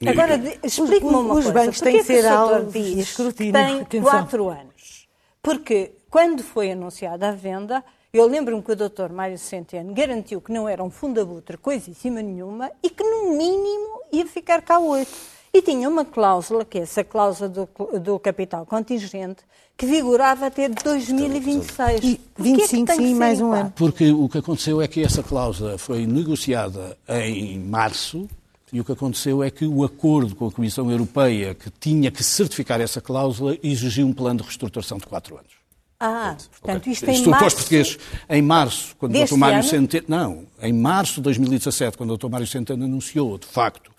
agora, 0.06 0.40
explique-me 0.62 1.10
uma 1.10 1.20
os 1.34 1.44
coisa. 1.44 1.52
bancos 1.52 1.78
Porquê 1.78 1.90
têm 1.92 1.98
que 2.00 2.04
ser 2.06 2.26
alvos 2.26 2.72
de 2.72 3.00
escrutínio, 3.00 3.84
tem 3.88 4.00
quatro 4.02 4.48
anos? 4.48 5.08
Porque 5.42 5.92
quando 6.08 6.42
foi 6.42 6.72
anunciada 6.72 7.28
a 7.28 7.32
venda, 7.32 7.82
eu 8.12 8.26
lembro-me 8.26 8.62
que 8.62 8.72
o 8.72 8.76
Dr. 8.76 9.12
Mário 9.12 9.38
Centeno 9.38 9.92
garantiu 9.92 10.40
que 10.40 10.52
não 10.52 10.68
era 10.68 10.82
um 10.82 10.90
fundabutre 10.90 11.56
coisíssima 11.56 12.22
nenhuma 12.22 12.70
e 12.82 12.88
que, 12.88 13.02
no 13.02 13.36
mínimo, 13.36 14.00
ia 14.12 14.26
ficar 14.26 14.62
cá 14.62 14.78
oito. 14.78 15.12
E 15.52 15.62
tinha 15.62 15.88
uma 15.88 16.04
cláusula, 16.04 16.64
que 16.64 16.78
é 16.78 16.82
essa 16.82 17.02
cláusula 17.02 17.48
do, 17.48 17.68
do 17.98 18.18
capital 18.18 18.66
contingente, 18.66 19.42
que 19.76 19.86
vigorava 19.86 20.46
até 20.46 20.68
2026. 20.68 22.04
E 22.04 22.16
Porquê 22.16 22.50
é 22.50 22.54
que 22.54 22.60
25, 22.60 22.86
tem 22.86 22.96
que 22.96 23.02
sim, 23.04 23.14
mais 23.14 23.40
um 23.40 23.52
ano. 23.52 23.72
Porque 23.74 24.10
o 24.10 24.28
que 24.28 24.38
aconteceu 24.38 24.80
é 24.82 24.88
que 24.88 25.02
essa 25.02 25.22
cláusula 25.22 25.78
foi 25.78 26.06
negociada 26.06 26.96
em 27.08 27.58
março 27.58 28.28
e 28.72 28.80
o 28.80 28.84
que 28.84 28.92
aconteceu 28.92 29.42
é 29.42 29.50
que 29.50 29.64
o 29.64 29.84
acordo 29.84 30.34
com 30.34 30.46
a 30.46 30.52
Comissão 30.52 30.90
Europeia, 30.90 31.54
que 31.54 31.70
tinha 31.70 32.10
que 32.10 32.22
certificar 32.22 32.80
essa 32.80 33.00
cláusula, 33.00 33.56
exigiu 33.62 34.06
um 34.06 34.12
plano 34.12 34.40
de 34.40 34.44
reestruturação 34.44 34.98
de 34.98 35.06
quatro 35.06 35.36
anos. 35.36 35.65
Ah, 35.98 36.36
portanto, 36.60 36.88
isto 36.88 37.08
em 37.08 37.14
Isto 37.14 37.30
para 37.30 37.36
os 37.36 37.40
março... 37.40 37.56
portugueses, 37.56 37.98
em 38.28 38.42
março, 38.42 38.96
quando 38.98 39.16
o 39.16 39.24
Dr. 39.24 39.34
Mário 39.36 39.58
ano? 39.60 39.68
Centeno... 39.68 40.04
Não, 40.08 40.44
em 40.62 40.72
março 40.72 41.14
de 41.14 41.22
2017, 41.22 41.96
quando 41.96 42.12
o 42.12 42.16
Dr. 42.18 42.28
Mário 42.28 42.46
Centeno 42.46 42.84
anunciou, 42.84 43.38
de 43.38 43.46
facto, 43.46 43.90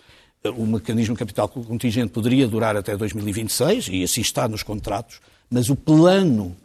o 0.56 0.66
mecanismo 0.66 1.16
de 1.16 1.20
capital 1.20 1.50
contingente 1.50 2.10
poderia 2.10 2.48
durar 2.48 2.78
até 2.78 2.96
2026, 2.96 3.90
e 3.92 4.04
assim 4.04 4.22
está 4.22 4.48
nos 4.48 4.62
contratos, 4.62 5.20
mas 5.50 5.70
o 5.70 5.76
plano 5.76 6.56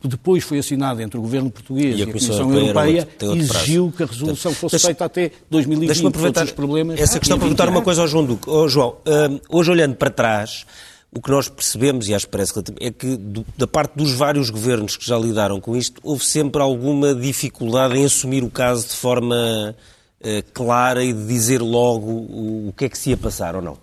que 0.00 0.06
depois 0.08 0.44
foi 0.44 0.58
assinada 0.58 1.02
entre 1.02 1.18
o 1.18 1.20
governo 1.20 1.50
português 1.50 1.98
e 1.98 2.02
a, 2.02 2.06
e 2.06 2.08
a 2.08 2.12
Comissão, 2.12 2.52
Europeia, 2.52 3.08
Europeia 3.20 3.42
exigiu 3.42 3.92
que 3.94 4.02
a 4.02 4.06
resolução 4.06 4.54
fosse 4.54 4.74
Deixa, 4.74 4.86
feita 4.86 5.04
até 5.04 5.32
2020. 5.50 6.06
aproveitar 6.06 6.44
os 6.44 6.52
problemas. 6.52 7.00
Essa 7.00 7.18
questão 7.18 7.38
para 7.38 7.46
perguntar 7.46 7.68
uma 7.68 7.82
coisa 7.82 8.02
ao 8.02 8.08
João 8.08 8.24
Duque. 8.24 8.48
Oh, 8.48 8.68
João, 8.68 8.90
uh, 8.90 9.40
hoje 9.48 9.70
olhando 9.70 9.96
para 9.96 10.10
trás, 10.10 10.64
o 11.12 11.20
que 11.20 11.30
nós 11.30 11.48
percebemos, 11.48 12.08
e 12.08 12.14
acho 12.14 12.26
que 12.26 12.32
parece 12.32 12.52
é 12.80 12.90
que 12.90 13.16
do, 13.16 13.44
da 13.58 13.66
parte 13.66 13.96
dos 13.96 14.12
vários 14.12 14.48
governos 14.48 14.96
que 14.96 15.06
já 15.06 15.18
lidaram 15.18 15.60
com 15.60 15.76
isto, 15.76 16.00
houve 16.04 16.24
sempre 16.24 16.62
alguma 16.62 17.14
dificuldade 17.14 17.96
em 17.96 18.04
assumir 18.04 18.44
o 18.44 18.50
caso 18.50 18.86
de 18.86 18.94
forma 18.94 19.74
uh, 20.20 20.52
clara 20.52 21.02
e 21.02 21.12
de 21.12 21.26
dizer 21.26 21.60
logo 21.60 22.10
o, 22.10 22.68
o 22.68 22.72
que 22.72 22.84
é 22.84 22.88
que 22.88 22.96
se 22.96 23.10
ia 23.10 23.16
passar 23.16 23.56
ou 23.56 23.62
não. 23.62 23.76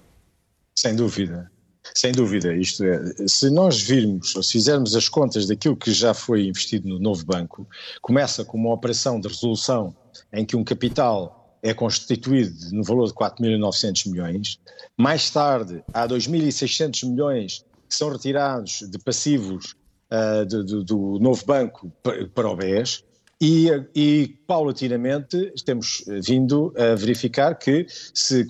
Sem 0.77 0.95
dúvida. 0.95 1.51
Sem 1.95 2.11
dúvida, 2.11 2.53
isto 2.55 2.83
é, 2.83 2.99
se 3.27 3.49
nós 3.49 3.81
virmos, 3.81 4.35
ou 4.35 4.43
se 4.43 4.53
fizermos 4.53 4.95
as 4.95 5.07
contas 5.07 5.47
daquilo 5.47 5.75
que 5.75 5.91
já 5.91 6.13
foi 6.13 6.45
investido 6.45 6.87
no 6.87 6.99
novo 6.99 7.25
banco, 7.25 7.67
começa 8.01 8.43
com 8.43 8.57
uma 8.57 8.73
operação 8.73 9.19
de 9.19 9.27
resolução 9.27 9.95
em 10.33 10.45
que 10.45 10.55
um 10.55 10.63
capital 10.63 11.46
é 11.61 11.73
constituído 11.73 12.55
no 12.71 12.83
valor 12.83 13.07
de 13.07 13.13
4.900 13.13 14.09
milhões, 14.09 14.59
mais 14.97 15.29
tarde 15.29 15.83
há 15.93 16.07
2.600 16.07 17.09
milhões 17.09 17.65
que 17.87 17.95
são 17.95 18.09
retirados 18.09 18.83
de 18.89 18.99
passivos 18.99 19.75
uh, 20.11 20.45
de, 20.45 20.63
de, 20.63 20.83
do 20.83 21.19
novo 21.19 21.45
banco 21.45 21.91
para, 22.03 22.27
para 22.27 22.49
o 22.49 22.55
BES, 22.55 23.03
e, 23.39 23.69
e, 23.95 24.35
paulatinamente 24.47 25.53
temos 25.63 26.03
vindo 26.23 26.73
a 26.75 26.95
verificar 26.95 27.53
que 27.53 27.85
se 28.11 28.43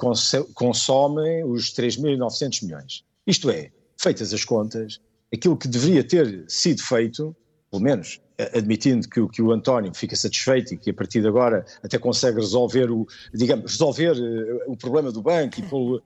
consomem 0.54 1.44
os 1.44 1.74
3.900 1.74 2.64
milhões. 2.64 3.04
Isto 3.26 3.50
é, 3.50 3.70
feitas 3.98 4.34
as 4.34 4.46
contas, 4.46 5.02
aquilo 5.34 5.58
que 5.58 5.68
deveria 5.68 6.06
ter 6.06 6.46
sido 6.48 6.82
feito, 6.82 7.36
pelo 7.78 7.82
menos 7.82 8.20
admitindo 8.54 9.08
que, 9.08 9.28
que 9.30 9.42
o 9.42 9.52
António 9.52 9.94
fica 9.94 10.16
satisfeito 10.16 10.74
e 10.74 10.78
que 10.78 10.90
a 10.90 10.94
partir 10.94 11.22
de 11.22 11.28
agora 11.28 11.66
até 11.84 11.98
consegue 11.98 12.38
resolver 12.38 12.92
o, 12.92 13.08
digamos, 13.34 13.72
resolver 13.72 14.12
uh, 14.12 14.72
o 14.72 14.78
problema 14.78 15.12
do 15.12 15.22
banco 15.22 15.60
e 15.60 15.64
pô 15.64 15.96
uh, 15.98 16.02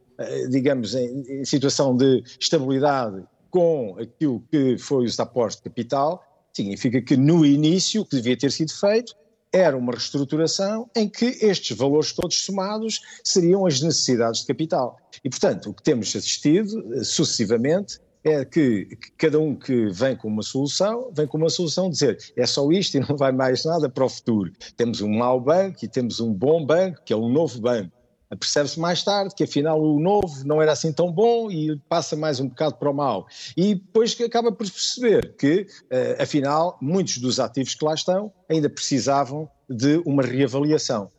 digamos, 0.49 0.95
em, 0.95 1.41
em, 1.41 1.45
situação 1.45 1.95
de 1.95 2.23
estabilidade 2.39 3.23
com 3.49 3.97
aquilo 3.99 4.41
que 4.49 4.77
foi 4.77 5.05
os 5.05 5.19
apostos 5.19 5.61
de 5.61 5.69
capital, 5.69 6.23
significa 6.53 7.01
que 7.01 7.17
no 7.17 7.45
início 7.45 8.01
o 8.01 8.05
que 8.05 8.15
devia 8.15 8.37
ter 8.37 8.51
sido 8.51 8.71
feito 8.71 9.13
era 9.53 9.75
uma 9.75 9.91
reestruturação 9.91 10.89
em 10.95 11.09
que 11.09 11.25
estes 11.41 11.75
valores 11.75 12.13
todos 12.13 12.37
somados 12.41 13.01
seriam 13.21 13.65
as 13.65 13.81
necessidades 13.81 14.41
de 14.41 14.47
capital. 14.47 14.97
E, 15.21 15.29
portanto, 15.29 15.69
o 15.69 15.73
que 15.73 15.83
temos 15.83 16.15
assistido 16.15 16.93
eh, 16.93 17.03
sucessivamente 17.03 17.99
é 18.23 18.45
que, 18.45 18.85
que, 18.85 19.11
cada 19.17 19.39
um 19.39 19.55
que 19.55 19.87
vem 19.89 20.15
com 20.15 20.27
uma 20.27 20.43
solução, 20.43 21.11
vem 21.13 21.27
com 21.27 21.37
uma 21.37 21.49
solução 21.49 21.89
dizer 21.89 22.17
é 22.35 22.45
só 22.45 22.69
isto 22.71 22.95
e 22.95 22.99
não 22.99 23.17
vai 23.17 23.31
mais 23.31 23.65
nada 23.65 23.89
para 23.89 24.05
o 24.05 24.09
futuro. 24.09 24.51
Temos 24.75 25.01
um 25.01 25.09
mau 25.09 25.39
banco 25.39 25.83
e 25.83 25.87
temos 25.87 26.19
um 26.19 26.31
bom 26.33 26.65
banco, 26.65 27.01
que 27.03 27.13
é 27.13 27.15
um 27.15 27.29
novo 27.29 27.59
banco. 27.59 27.91
Percebe-se 28.39 28.79
mais 28.79 29.03
tarde 29.03 29.35
que 29.35 29.43
afinal 29.43 29.81
o 29.81 29.99
novo 29.99 30.45
não 30.45 30.61
era 30.61 30.71
assim 30.71 30.93
tão 30.93 31.11
bom 31.11 31.51
e 31.51 31.77
passa 31.89 32.15
mais 32.15 32.39
um 32.39 32.47
bocado 32.47 32.75
para 32.75 32.89
o 32.89 32.93
mau. 32.93 33.25
E 33.57 33.75
depois 33.75 34.15
acaba 34.21 34.51
por 34.51 34.65
perceber 34.69 35.35
que, 35.35 35.67
uh, 35.91 36.21
afinal, 36.21 36.77
muitos 36.81 37.17
dos 37.17 37.41
ativos 37.41 37.75
que 37.75 37.83
lá 37.83 37.93
estão 37.93 38.31
ainda 38.47 38.69
precisavam 38.69 39.49
de 39.69 40.01
uma 40.05 40.23
reavaliação. 40.23 41.09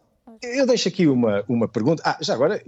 Eu 0.43 0.67
deixo 0.67 0.89
aqui 0.89 1.07
uma, 1.07 1.45
uma 1.49 1.69
pergunta. 1.69 2.03
Ah, 2.05 2.19
já 2.21 2.35
agora, 2.35 2.61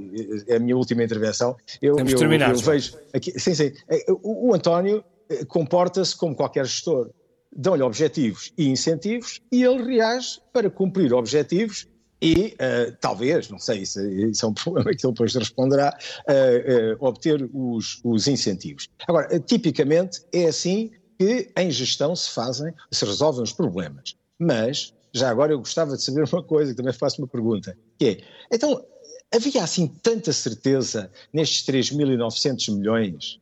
é 0.47 0.57
a 0.57 0.61
minha 0.61 0.77
última 0.77 1.03
intervenção. 1.03 1.57
Eu, 1.83 1.97
Temos 1.97 2.13
eu, 2.13 2.19
terminar, 2.19 2.51
eu 2.51 2.59
vejo 2.59 2.97
aqui, 3.13 3.39
sim, 3.39 3.55
sim. 3.55 3.73
Eh, 3.89 4.05
o, 4.23 4.51
o 4.51 4.55
António 4.55 5.05
eh, 5.29 5.45
comporta-se 5.45 6.17
como 6.17 6.37
qualquer 6.37 6.67
gestor. 6.67 7.11
Dão-lhe 7.57 7.83
objetivos 7.83 8.53
e 8.57 8.69
incentivos 8.69 9.41
e 9.51 9.63
ele 9.63 9.83
reage 9.83 10.41
para 10.53 10.71
cumprir 10.71 11.13
objetivos 11.13 11.89
e 12.25 12.55
uh, 12.55 12.97
talvez, 13.01 13.51
não 13.51 13.59
sei, 13.59 13.81
isso, 13.83 14.01
isso, 14.01 14.47
é 14.47 14.49
um 14.49 14.55
problema 14.55 14.91
que 14.95 15.07
ele 15.07 15.13
depois 15.13 15.35
responderá, 15.35 15.97
uh, 16.27 16.95
uh, 16.95 17.07
obter 17.07 17.49
os, 17.53 18.01
os, 18.03 18.27
incentivos. 18.27 18.89
Agora, 19.07 19.39
tipicamente 19.41 20.23
é 20.33 20.47
assim 20.47 20.91
que 21.19 21.51
em 21.57 21.71
gestão 21.71 22.17
se 22.17 22.31
fazem, 22.31 22.73
se 22.91 23.05
resolvem 23.05 23.43
os 23.43 23.53
problemas. 23.53 24.17
Mas, 24.39 24.95
já 25.15 25.31
agora 25.31 25.53
eu 25.53 25.59
gostava 25.59 25.97
de 25.97 26.03
saber 26.03 26.25
uma 26.31 26.43
coisa, 26.43 26.73
que 26.73 26.77
também 26.77 26.93
faço 26.93 27.23
uma 27.23 27.29
pergunta, 27.29 27.77
que 27.99 28.07
é, 28.07 28.25
então, 28.53 28.85
havia 29.33 29.63
assim 29.63 29.87
tanta 30.03 30.33
certeza 30.33 31.11
nestes 31.33 31.65
3.900 31.67 32.77
milhões 32.77 33.39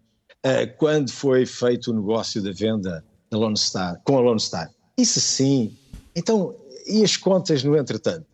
quando 0.77 1.11
foi 1.11 1.47
feito 1.47 1.91
o 1.91 1.95
negócio 1.95 2.43
da 2.43 2.53
venda 2.53 3.05
da 3.31 3.39
Lone 3.39 3.57
Star, 3.57 4.01
com 4.05 4.18
a 4.18 4.20
Lone 4.20 4.41
Star? 4.41 4.70
Isso 4.99 5.20
sim. 5.20 5.77
Então, 6.14 6.55
e 6.87 7.03
as 7.03 7.16
contas, 7.16 7.62
no 7.62 7.77
entretanto, 7.77 8.27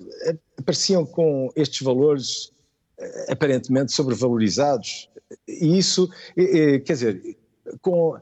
apareciam 0.56 1.04
com 1.04 1.50
estes 1.54 1.82
valores 1.82 2.50
eh, 2.98 3.32
aparentemente 3.32 3.92
sobrevalorizados. 3.92 5.08
E 5.46 5.78
isso, 5.78 6.08
quer 6.34 6.92
dizer, 6.92 7.36
com, 7.82 8.18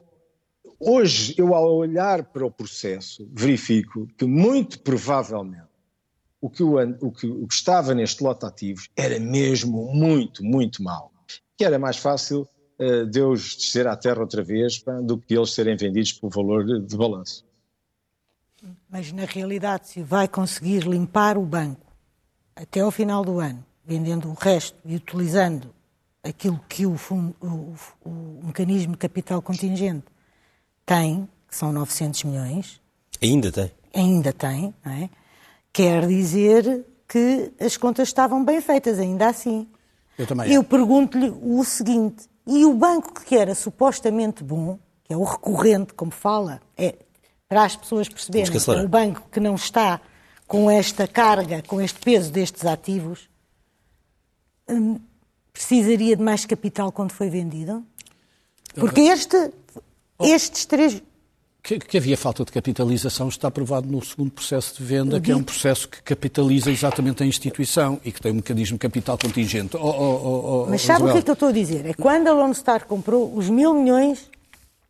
hoje 0.79 1.35
eu 1.37 1.53
ao 1.53 1.75
olhar 1.75 2.23
para 2.23 2.45
o 2.45 2.51
processo 2.51 3.27
verifico 3.31 4.07
que 4.17 4.25
muito 4.25 4.79
provavelmente 4.79 5.67
o 6.41 6.49
que, 6.49 6.63
o, 6.63 6.75
o 7.01 7.11
que, 7.11 7.27
o 7.27 7.47
que 7.47 7.53
estava 7.53 7.93
neste 7.93 8.23
lote 8.23 8.45
ativos 8.45 8.89
era 8.95 9.19
mesmo 9.19 9.91
muito, 9.93 10.43
muito 10.43 10.83
mal. 10.83 11.11
Que 11.57 11.65
era 11.65 11.79
mais 11.79 11.97
fácil 11.97 12.47
uh, 12.79 13.05
Deus 13.05 13.55
descer 13.55 13.87
à 13.87 13.95
terra 13.95 14.21
outra 14.21 14.43
vez 14.43 14.79
pá, 14.79 15.01
do 15.01 15.17
que 15.17 15.35
eles 15.35 15.51
serem 15.51 15.75
vendidos 15.75 16.13
pelo 16.13 16.31
valor 16.31 16.65
de, 16.65 16.79
de 16.79 16.95
balanço. 16.95 17.45
Mas 18.89 19.11
na 19.11 19.25
realidade, 19.25 19.87
se 19.87 20.01
vai 20.01 20.27
conseguir 20.27 20.83
limpar 20.87 21.37
o 21.37 21.45
banco 21.45 21.85
até 22.55 22.81
ao 22.81 22.91
final 22.91 23.23
do 23.23 23.39
ano, 23.39 23.63
vendendo 23.85 24.29
o 24.29 24.33
resto 24.33 24.77
e 24.85 24.95
utilizando 24.95 25.73
aquilo 26.23 26.59
que 26.67 26.85
o, 26.85 26.97
fundo, 26.97 27.35
o, 27.41 27.75
o 28.03 28.45
mecanismo 28.45 28.93
de 28.93 28.97
capital 28.97 29.41
contingente 29.41 30.05
tem, 30.87 31.27
que 31.47 31.55
são 31.55 31.71
900 31.71 32.23
milhões. 32.23 32.81
Ainda 33.21 33.51
tem. 33.51 33.71
Ainda 33.93 34.33
tem, 34.33 34.73
não 34.83 34.91
é? 34.91 35.09
Quer 35.71 36.07
dizer 36.07 36.85
que 37.07 37.51
as 37.59 37.77
contas 37.77 38.07
estavam 38.07 38.43
bem 38.43 38.61
feitas, 38.61 38.97
ainda 38.97 39.27
assim. 39.27 39.67
Eu 40.17 40.25
também. 40.25 40.51
Eu 40.51 40.63
pergunto-lhe 40.63 41.29
o 41.41 41.63
seguinte: 41.63 42.25
e 42.47 42.65
o 42.65 42.73
banco 42.73 43.21
que 43.23 43.35
era 43.35 43.53
supostamente 43.53 44.43
bom, 44.43 44.79
que 45.03 45.13
é 45.13 45.17
o 45.17 45.23
recorrente, 45.23 45.93
como 45.93 46.11
fala, 46.11 46.61
é 46.75 46.95
para 47.47 47.65
as 47.65 47.75
pessoas 47.75 48.07
perceberem 48.07 48.49
que 48.49 48.71
o 48.71 48.87
banco 48.87 49.23
que 49.31 49.39
não 49.39 49.55
está 49.55 50.01
com 50.47 50.71
esta 50.71 51.07
carga, 51.07 51.61
com 51.63 51.81
este 51.81 51.99
peso 51.99 52.31
destes 52.31 52.65
ativos, 52.65 53.29
hum, 54.69 54.99
precisaria 55.51 56.15
de 56.15 56.23
mais 56.23 56.45
capital 56.45 56.91
quando 56.91 57.11
foi 57.11 57.29
vendido? 57.29 57.85
Porque 58.75 59.01
este, 59.01 59.51
estes 60.19 60.65
três. 60.65 61.01
Que, 61.61 61.79
que, 61.79 61.97
havia 61.97 62.15
falta 62.15 62.45
de 62.45 62.51
capitalização 62.51 63.27
está 63.27 63.51
provado 63.51 63.87
no 63.89 64.03
segundo 64.03 64.31
processo 64.31 64.77
de 64.77 64.83
venda, 64.83 65.19
que 65.19 65.31
é 65.31 65.35
um 65.35 65.43
processo 65.43 65.89
que 65.89 66.01
capitaliza 66.01 66.71
exatamente 66.71 67.23
a 67.23 67.25
instituição 67.25 67.99
e 68.05 68.11
que 68.11 68.21
tem 68.21 68.31
um 68.31 68.35
mecanismo 68.35 68.75
de 68.75 68.79
capital 68.79 69.17
contingente. 69.17 69.75
Oh, 69.75 69.79
oh, 69.81 70.63
oh, 70.63 70.69
Mas 70.69 70.81
sabe 70.81 70.99
Isabel? 70.99 71.09
o 71.09 71.11
que 71.11 71.17
é 71.17 71.21
que 71.23 71.29
eu 71.29 71.33
estou 71.33 71.49
a 71.49 71.51
dizer? 71.51 71.85
É 71.85 71.93
quando 71.93 72.27
a 72.27 72.33
Lone 72.33 72.55
Star 72.55 72.85
comprou, 72.85 73.35
os 73.35 73.49
mil 73.49 73.73
milhões 73.73 74.29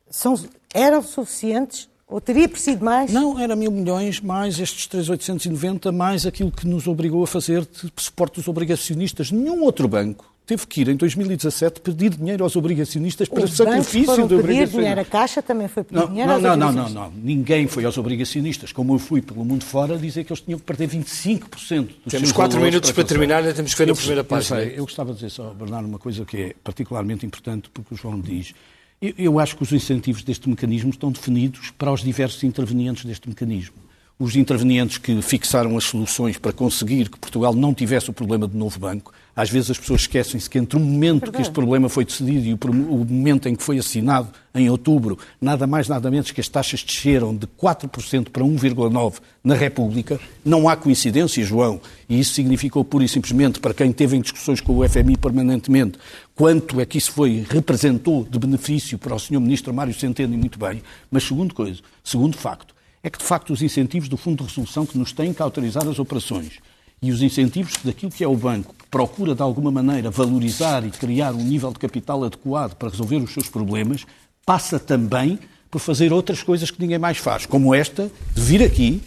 são, 0.07 0.39
eram 0.71 1.01
suficientes 1.01 1.89
ou 2.07 2.21
teria 2.21 2.47
preciso 2.47 2.83
mais? 2.83 3.11
Não, 3.11 3.39
era 3.39 3.55
mil 3.55 3.71
milhões, 3.71 4.21
mais 4.21 4.59
estes 4.59 4.87
3,890, 4.87 5.91
mais 5.91 6.25
aquilo 6.25 6.51
que 6.51 6.67
nos 6.67 6.87
obrigou 6.87 7.23
a 7.23 7.27
fazer 7.27 7.65
de 7.65 7.91
suporte 7.97 8.35
dos 8.35 8.47
obrigacionistas. 8.47 9.31
Nenhum 9.31 9.63
outro 9.63 9.87
banco 9.87 10.31
teve 10.47 10.65
que 10.65 10.81
ir, 10.81 10.87
em 10.87 10.95
2017, 10.95 11.81
pedir 11.81 12.11
dinheiro 12.11 12.43
aos 12.43 12.55
obrigacionistas 12.55 13.27
para 13.27 13.43
Os 13.43 13.53
sacrifício 13.53 14.05
foram 14.05 14.27
de 14.27 14.41
pedir 14.41 14.67
dinheiro, 14.67 15.01
a 15.01 15.05
Caixa 15.05 15.41
também 15.41 15.67
foi 15.67 15.83
pedir 15.83 15.99
não, 15.99 16.07
dinheiro 16.07 16.27
não, 16.27 16.35
aos 16.35 16.43
não, 16.43 16.55
não, 16.57 16.71
não, 16.71 16.89
não, 16.89 17.11
ninguém 17.11 17.67
foi 17.67 17.83
aos 17.83 17.97
obrigacionistas, 17.97 18.71
como 18.71 18.95
eu 18.95 18.99
fui 18.99 19.21
pelo 19.21 19.43
mundo 19.43 19.65
fora, 19.65 19.97
dizer 19.97 20.23
que 20.23 20.31
eles 20.31 20.41
tinham 20.41 20.57
que 20.57 20.65
perder 20.65 20.87
25% 20.87 21.41
dos 21.47 21.67
Temos 22.09 22.31
quatro 22.31 22.59
minutos 22.59 22.91
para, 22.91 23.03
para 23.03 23.09
terminar, 23.09 23.39
ainda 23.39 23.53
temos 23.53 23.73
que 23.73 23.77
ver 23.77 23.89
eu, 23.89 23.93
na 23.93 23.99
primeira 23.99 24.23
página. 24.23 24.61
Eu, 24.61 24.69
eu 24.69 24.83
gostava 24.85 25.11
de 25.11 25.17
dizer 25.17 25.29
só, 25.29 25.53
Bernardo, 25.53 25.87
uma 25.87 25.99
coisa 25.99 26.25
que 26.25 26.37
é 26.37 26.55
particularmente 26.63 27.25
importante, 27.25 27.69
porque 27.69 27.93
o 27.93 27.97
João 27.97 28.19
diz 28.19 28.53
eu 28.99 29.39
acho 29.39 29.55
que 29.55 29.61
os 29.61 29.71
incentivos 29.71 30.23
deste 30.23 30.49
mecanismo 30.49 30.89
estão 30.89 31.11
definidos 31.11 31.71
para 31.77 31.91
os 31.91 32.01
diversos 32.01 32.43
intervenientes 32.43 33.05
deste 33.05 33.29
mecanismo. 33.29 33.75
os 34.19 34.35
intervenientes 34.35 34.97
que 34.97 35.21
fixaram 35.21 35.77
as 35.77 35.83
soluções 35.83 36.39
para 36.39 36.51
conseguir 36.51 37.07
que 37.07 37.19
Portugal 37.19 37.53
não 37.53 37.71
tivesse 37.71 38.09
o 38.09 38.13
problema 38.13 38.47
de 38.47 38.57
novo 38.57 38.79
banco. 38.79 39.13
Às 39.37 39.51
vezes 39.51 39.69
as 39.69 39.77
pessoas 39.77 40.01
esquecem-se 40.01 40.49
que 40.49 40.57
entre 40.57 40.77
o 40.77 40.79
momento 40.79 41.21
Verdade. 41.21 41.35
que 41.35 41.41
este 41.43 41.53
problema 41.53 41.87
foi 41.87 42.03
decidido 42.03 42.47
e 42.47 42.53
o, 42.53 42.57
o 42.91 43.05
momento 43.05 43.47
em 43.47 43.55
que 43.55 43.61
foi 43.61 43.77
assinado, 43.77 44.29
em 44.55 44.67
outubro, 44.67 45.19
nada 45.39 45.67
mais 45.67 45.87
nada 45.87 46.09
menos 46.09 46.31
que 46.31 46.41
as 46.41 46.49
taxas 46.49 46.83
desceram 46.83 47.35
de 47.35 47.45
4% 47.45 48.29
para 48.29 48.43
1,9% 48.43 49.21
na 49.43 49.53
República. 49.53 50.19
Não 50.43 50.67
há 50.67 50.75
coincidência, 50.75 51.43
João, 51.45 51.79
e 52.09 52.19
isso 52.19 52.33
significou 52.33 52.83
pura 52.83 53.05
e 53.05 53.07
simplesmente, 53.07 53.59
para 53.59 53.75
quem 53.75 53.91
teve 53.91 54.17
em 54.17 54.21
discussões 54.21 54.59
com 54.59 54.75
o 54.75 54.89
FMI 54.89 55.15
permanentemente, 55.17 55.99
quanto 56.33 56.81
é 56.81 56.85
que 56.87 56.97
isso 56.97 57.11
foi, 57.11 57.45
representou 57.47 58.27
de 58.27 58.39
benefício 58.39 58.97
para 58.97 59.13
o 59.13 59.19
Sr. 59.19 59.39
Ministro 59.39 59.71
Mário 59.71 59.93
Centeno 59.93 60.33
e 60.33 60.37
muito 60.37 60.57
bem. 60.57 60.81
Mas 61.11 61.23
segundo 61.23 61.53
coisa, 61.53 61.79
segundo 62.03 62.35
facto, 62.35 62.73
é 63.03 63.09
que, 63.11 63.19
de 63.19 63.23
facto, 63.23 63.53
os 63.53 63.61
incentivos 63.61 64.09
do 64.09 64.17
Fundo 64.17 64.37
de 64.37 64.49
Resolução 64.49 64.83
que 64.83 64.97
nos 64.97 65.11
têm 65.11 65.31
que 65.31 65.43
autorizar 65.43 65.87
as 65.87 65.99
operações 65.99 66.59
e 67.01 67.11
os 67.11 67.21
incentivos 67.21 67.73
daquilo 67.83 68.11
que 68.11 68.23
é 68.23 68.27
o 68.27 68.35
banco, 68.35 68.73
que 68.73 68.87
procura, 68.89 69.35
de 69.35 69.41
alguma 69.41 69.71
maneira, 69.71 70.09
valorizar 70.09 70.85
e 70.85 70.89
criar 70.89 71.33
um 71.33 71.43
nível 71.43 71.71
de 71.71 71.79
capital 71.79 72.23
adequado 72.23 72.75
para 72.75 72.89
resolver 72.89 73.17
os 73.17 73.33
seus 73.33 73.47
problemas, 73.49 74.05
passa 74.45 74.79
também 74.79 75.39
por 75.69 75.79
fazer 75.79 76.11
outras 76.13 76.41
coisas 76.41 76.71
que 76.71 76.81
ninguém 76.81 76.97
mais 76.97 77.17
faz, 77.17 77.45
como 77.45 77.75
esta, 77.75 78.09
de 78.33 78.41
vir 78.41 78.63
aqui, 78.63 79.01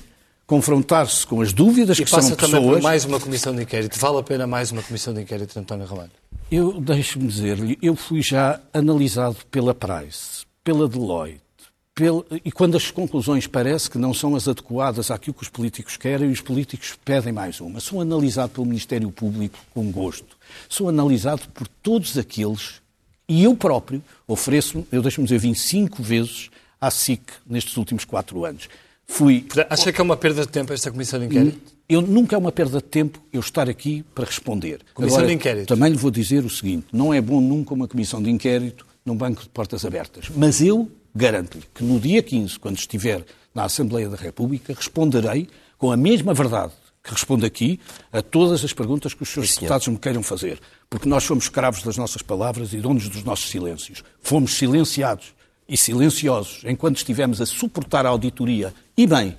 confrontar-se 0.47 1.27
com 1.27 1.41
as 1.41 1.53
dúvidas 1.53 1.99
e 1.99 2.05
que 2.05 2.11
são 2.11 2.19
pessoas... 2.19 2.37
passa 2.37 2.53
também 2.53 2.69
por 2.69 2.83
mais 2.83 3.05
uma 3.05 3.19
comissão 3.19 3.55
de 3.55 3.63
inquérito. 3.63 3.99
Vale 3.99 4.19
a 4.19 4.23
pena 4.23 4.47
mais 4.47 4.71
uma 4.71 4.83
comissão 4.83 5.15
de 5.15 5.23
inquérito, 5.23 5.59
António 5.59 5.87
Ramalho? 5.87 6.11
Eu, 6.51 6.81
deixe-me 6.81 7.29
dizer-lhe, 7.29 7.79
eu 7.81 7.95
fui 7.95 8.23
já 8.23 8.61
analisado 8.75 9.37
pela 9.51 9.73
Price, 9.73 10.45
pela 10.65 10.89
Deloitte, 10.89 11.41
e 12.45 12.53
quando 12.53 12.77
as 12.77 12.91
conclusões 12.91 13.47
parece 13.47 13.91
que 13.91 13.99
não 13.99 14.15
são 14.15 14.35
as 14.35 14.49
adequadas 14.49 15.11
àquilo 15.11 15.35
que 15.35 15.43
os 15.43 15.49
políticos 15.49 15.97
querem, 15.97 16.31
os 16.31 16.41
políticos 16.41 16.97
pedem 17.05 17.33
mais 17.33 17.61
uma. 17.61 17.81
Sou 17.81 18.01
analisado 18.01 18.53
pelo 18.53 18.67
Ministério 18.67 19.11
Público 19.11 19.59
com 19.75 19.91
gosto. 19.91 20.37
Sou 20.69 20.89
analisado 20.89 21.43
por 21.55 21.67
todos 21.67 22.17
aqueles, 22.17 22.81
e 23.29 23.45
eu 23.45 23.55
próprio 23.55 24.03
ofereço, 24.27 24.87
eu 24.91 25.03
deixo-me 25.03 25.27
dizer, 25.27 25.39
vim 25.39 25.55
cinco 25.55 26.03
vezes 26.03 26.51
à 26.81 26.91
SIC 26.91 27.23
nestes 27.47 27.77
últimos 27.77 28.05
quatro 28.05 28.45
anos. 28.45 28.69
Fui... 29.07 29.45
Acha 29.69 29.93
que 29.93 30.01
é 30.01 30.05
uma 30.05 30.17
perda 30.17 30.43
de 30.43 30.49
tempo 30.49 30.73
esta 30.73 30.91
comissão 30.91 31.19
de 31.19 31.27
inquérito? 31.27 31.59
Eu, 31.89 32.01
nunca 32.01 32.37
é 32.37 32.39
uma 32.39 32.53
perda 32.53 32.79
de 32.79 32.85
tempo 32.85 33.19
eu 33.33 33.41
estar 33.41 33.69
aqui 33.69 34.05
para 34.15 34.25
responder. 34.25 34.81
Comissão 34.95 35.19
Agora, 35.19 35.29
de 35.29 35.35
inquérito. 35.35 35.67
Também 35.67 35.91
lhe 35.91 35.99
vou 35.99 36.11
dizer 36.11 36.45
o 36.45 36.51
seguinte, 36.51 36.87
não 36.93 37.13
é 37.13 37.21
bom 37.21 37.41
nunca 37.41 37.75
uma 37.75 37.89
comissão 37.89 38.23
de 38.23 38.31
inquérito 38.31 38.87
num 39.05 39.17
banco 39.17 39.43
de 39.43 39.49
portas 39.49 39.85
abertas. 39.85 40.31
Mas 40.37 40.61
eu 40.61 40.89
garanto-lhe 41.15 41.65
que 41.75 41.85
no 41.85 41.99
dia 41.99 42.23
15, 42.23 42.59
quando 42.59 42.79
estiver 42.79 43.25
na 43.55 43.65
Assembleia 43.65 44.09
da 44.09 44.17
República, 44.17 44.73
responderei 44.73 45.49
com 45.77 45.91
a 45.91 45.97
mesma 45.97 46.35
verdade 46.35 46.73
que 47.03 47.11
respondo 47.11 47.47
aqui 47.47 47.81
a 48.13 48.21
todas 48.21 48.63
as 48.63 48.73
perguntas 48.73 49.15
que 49.15 49.23
os 49.23 49.29
seus 49.29 49.55
deputados 49.55 49.89
me 49.89 49.99
queiram 49.99 50.23
fazer. 50.23 50.61
Porque 50.89 51.09
nós 51.09 51.25
somos 51.25 51.45
escravos 51.45 51.83
das 51.83 51.97
nossas 51.97 52.23
palavras 52.23 52.73
e 52.73 52.77
donos 52.77 53.09
dos 53.09 53.25
nossos 53.25 53.49
silêncios. 53.49 54.05
Fomos 54.21 54.55
silenciados 54.55 55.35
e 55.69 55.77
silenciosos 55.77 56.63
enquanto 56.65 56.99
estivemos 56.99 57.41
a 57.41 57.47
suportar 57.47 58.05
a 58.05 58.11
auditoria 58.11 58.75
e 58.97 59.07
bem 59.07 59.37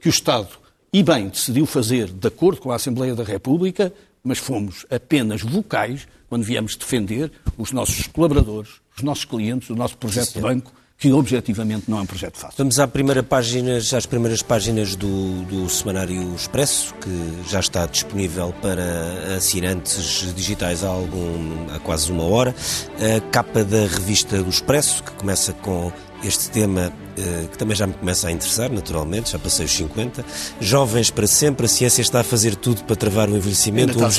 que 0.00 0.08
o 0.08 0.10
Estado 0.10 0.48
e 0.92 1.02
bem 1.02 1.28
decidiu 1.28 1.66
fazer 1.66 2.08
de 2.08 2.28
acordo 2.28 2.60
com 2.60 2.70
a 2.70 2.76
Assembleia 2.76 3.14
da 3.14 3.24
República, 3.24 3.92
mas 4.22 4.38
fomos 4.38 4.86
apenas 4.90 5.42
vocais 5.42 6.06
quando 6.28 6.44
viemos 6.44 6.76
defender 6.76 7.30
os 7.58 7.72
nossos 7.72 8.06
colaboradores, 8.06 8.80
os 8.96 9.02
nossos 9.02 9.24
clientes, 9.24 9.68
o 9.70 9.76
nosso 9.76 9.98
projeto 9.98 10.28
Sim, 10.28 10.34
de 10.34 10.40
banco 10.40 10.72
que 11.02 11.12
objetivamente 11.12 11.90
não 11.90 11.98
é 11.98 12.02
um 12.02 12.06
projeto 12.06 12.38
fácil. 12.38 12.54
Vamos 12.56 12.78
à 12.78 12.86
primeira 12.86 13.24
página, 13.24 13.76
às 13.76 14.06
primeiras 14.06 14.40
páginas 14.40 14.94
do, 14.94 15.42
do 15.46 15.68
Semanário 15.68 16.32
Expresso, 16.36 16.94
que 16.94 17.50
já 17.50 17.58
está 17.58 17.86
disponível 17.86 18.54
para 18.62 19.34
assinantes 19.36 20.32
digitais 20.32 20.84
há, 20.84 20.86
algum, 20.86 21.66
há 21.74 21.80
quase 21.80 22.12
uma 22.12 22.22
hora. 22.22 22.54
A 23.00 23.20
capa 23.32 23.64
da 23.64 23.80
revista 23.80 24.40
do 24.40 24.48
Expresso, 24.48 25.02
que 25.02 25.10
começa 25.14 25.52
com 25.54 25.90
este 26.24 26.50
tema 26.50 26.92
uh, 26.92 27.48
que 27.48 27.58
também 27.58 27.76
já 27.76 27.86
me 27.86 27.92
começa 27.94 28.28
a 28.28 28.32
interessar, 28.32 28.70
naturalmente, 28.70 29.32
já 29.32 29.38
passei 29.38 29.64
os 29.64 29.72
50. 29.72 30.24
Jovens 30.60 31.10
para 31.10 31.26
sempre, 31.26 31.66
a 31.66 31.68
ciência 31.68 32.02
está 32.02 32.20
a 32.20 32.24
fazer 32.24 32.54
tudo 32.56 32.84
para 32.84 32.96
travar 32.96 33.28
o 33.28 33.36
envelhecimento. 33.36 33.98
O, 33.98 34.04
ob 34.04 34.14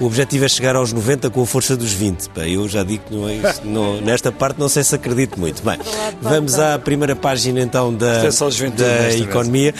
o, 0.00 0.06
objetivo 0.06 0.44
é 0.44 0.48
chegar 0.48 0.76
aos 0.76 0.92
90 0.92 1.30
com 1.30 1.42
a 1.42 1.46
força 1.46 1.76
dos 1.76 1.92
20. 1.92 2.30
Bem, 2.34 2.54
eu 2.54 2.68
já 2.68 2.82
digo 2.84 3.04
que 3.04 3.14
não 3.14 3.28
é 3.28 3.36
isso, 3.36 3.62
não, 3.64 4.00
nesta 4.00 4.30
parte 4.30 4.58
não 4.58 4.68
sei 4.68 4.84
se 4.84 4.94
acredito 4.94 5.38
muito. 5.38 5.62
Bem, 5.62 5.78
vamos 6.20 6.58
à 6.58 6.78
primeira 6.78 7.16
página 7.16 7.60
então 7.60 7.92
da, 7.92 8.22
da 8.76 9.14
economia. 9.14 9.74